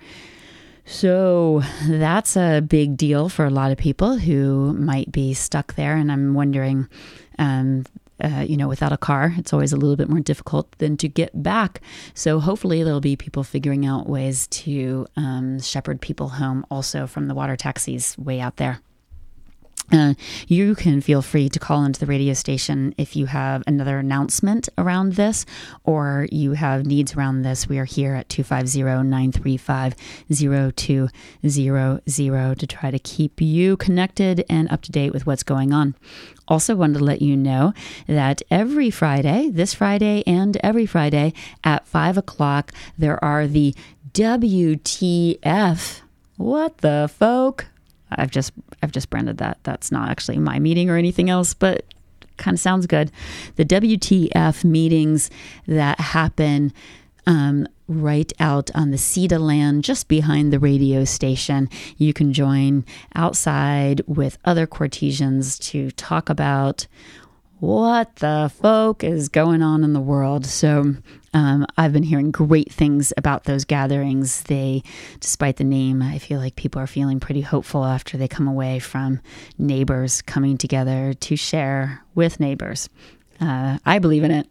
[0.88, 5.94] So that's a big deal for a lot of people who might be stuck there.
[5.94, 6.88] And I'm wondering,
[7.38, 7.84] um,
[8.24, 11.06] uh, you know, without a car, it's always a little bit more difficult than to
[11.06, 11.82] get back.
[12.14, 17.28] So hopefully, there'll be people figuring out ways to um, shepherd people home also from
[17.28, 18.80] the water taxis way out there.
[19.90, 20.12] Uh,
[20.46, 24.68] you can feel free to call into the radio station if you have another announcement
[24.76, 25.46] around this
[25.84, 27.68] or you have needs around this.
[27.68, 29.94] We are here at 250 935
[30.76, 35.94] 0200 to try to keep you connected and up to date with what's going on.
[36.46, 37.72] Also, wanted to let you know
[38.06, 41.32] that every Friday, this Friday and every Friday
[41.64, 43.74] at 5 o'clock, there are the
[44.12, 46.00] WTF.
[46.36, 47.66] What the folk?
[48.10, 48.52] I've just
[48.82, 49.58] I've just branded that.
[49.62, 51.84] That's not actually my meeting or anything else, but
[52.36, 53.10] kind of sounds good.
[53.56, 55.30] The WTF meetings
[55.66, 56.72] that happen
[57.26, 61.68] um, right out on the CETA land just behind the radio station.
[61.96, 66.86] You can join outside with other Cortesians to talk about
[67.60, 70.46] what the folk is going on in the world.
[70.46, 70.94] So
[71.34, 74.42] um, I've been hearing great things about those gatherings.
[74.44, 74.82] They,
[75.20, 78.78] despite the name, I feel like people are feeling pretty hopeful after they come away
[78.78, 79.20] from
[79.58, 82.88] neighbors coming together to share with neighbors.
[83.40, 84.48] Uh, I believe in it.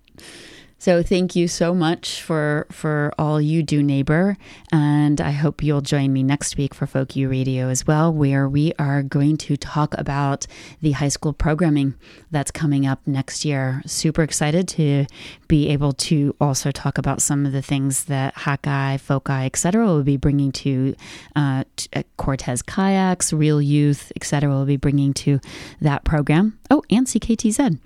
[0.80, 4.38] So thank you so much for for all you do, neighbor,
[4.72, 8.74] and I hope you'll join me next week for Folk Radio as well, where we
[8.78, 10.46] are going to talk about
[10.82, 11.96] the high school programming
[12.30, 13.82] that's coming up next year.
[13.88, 15.08] Super excited to
[15.48, 19.86] be able to also talk about some of the things that Hakai, Foci, etc.
[19.86, 20.96] will be bringing to
[21.36, 21.64] uh,
[21.96, 24.50] uh, Cortes Kayaks, Real Youth, etc.
[24.50, 25.40] will be bringing to
[25.82, 26.60] that program.
[26.70, 27.80] Oh, and CKTZ.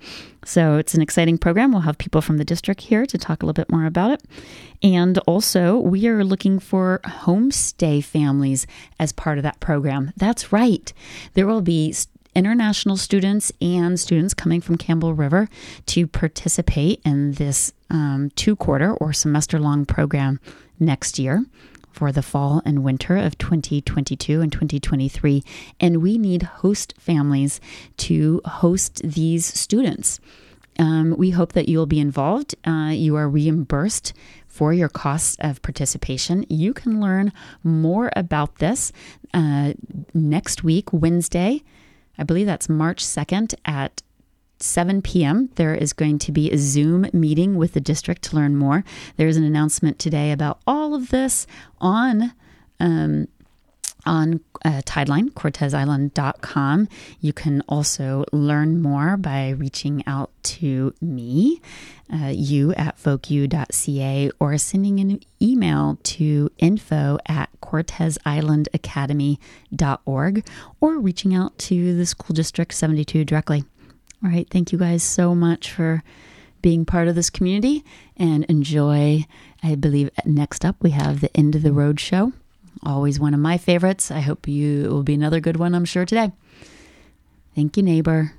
[0.44, 1.72] So it's an exciting program.
[1.72, 4.22] We'll have people from the district here to talk a little bit more about it.
[4.82, 8.66] And also, we are looking for homestay families
[8.98, 10.12] as part of that program.
[10.16, 10.92] That's right.
[11.34, 11.94] There will be
[12.34, 15.48] international students and students coming from Campbell River
[15.86, 20.40] to participate in this um, two quarter or semester long program
[20.78, 21.44] next year
[21.92, 25.42] for the fall and winter of 2022 and 2023.
[25.78, 27.60] And we need host families
[27.98, 30.18] to host these students.
[30.78, 32.54] Um, we hope that you'll be involved.
[32.66, 34.14] Uh, you are reimbursed
[34.48, 36.46] for your costs of participation.
[36.48, 37.32] You can learn
[37.62, 38.92] more about this
[39.34, 39.74] uh,
[40.14, 41.62] next week, Wednesday.
[42.18, 44.02] I believe that's March 2nd at
[44.58, 45.50] 7 p.m.
[45.56, 48.84] There is going to be a Zoom meeting with the district to learn more.
[49.16, 51.46] There's an announcement today about all of this
[51.80, 52.32] on
[52.78, 53.28] um,
[54.04, 56.88] on uh, Tideline, CortesIsland.com.
[57.20, 61.60] You can also learn more by reaching out to me,
[62.12, 70.46] uh, you at folku.ca, or sending an email to info at CortesIslandAcademy.org,
[70.80, 73.64] or reaching out to the School District 72 directly.
[74.24, 74.48] All right.
[74.48, 76.04] Thank you guys so much for
[76.60, 77.84] being part of this community
[78.16, 79.26] and enjoy.
[79.64, 82.32] I believe next up we have the End of the Road show.
[82.84, 84.10] Always one of my favorites.
[84.10, 86.32] I hope you will be another good one, I'm sure, today.
[87.54, 88.32] Thank you, neighbor.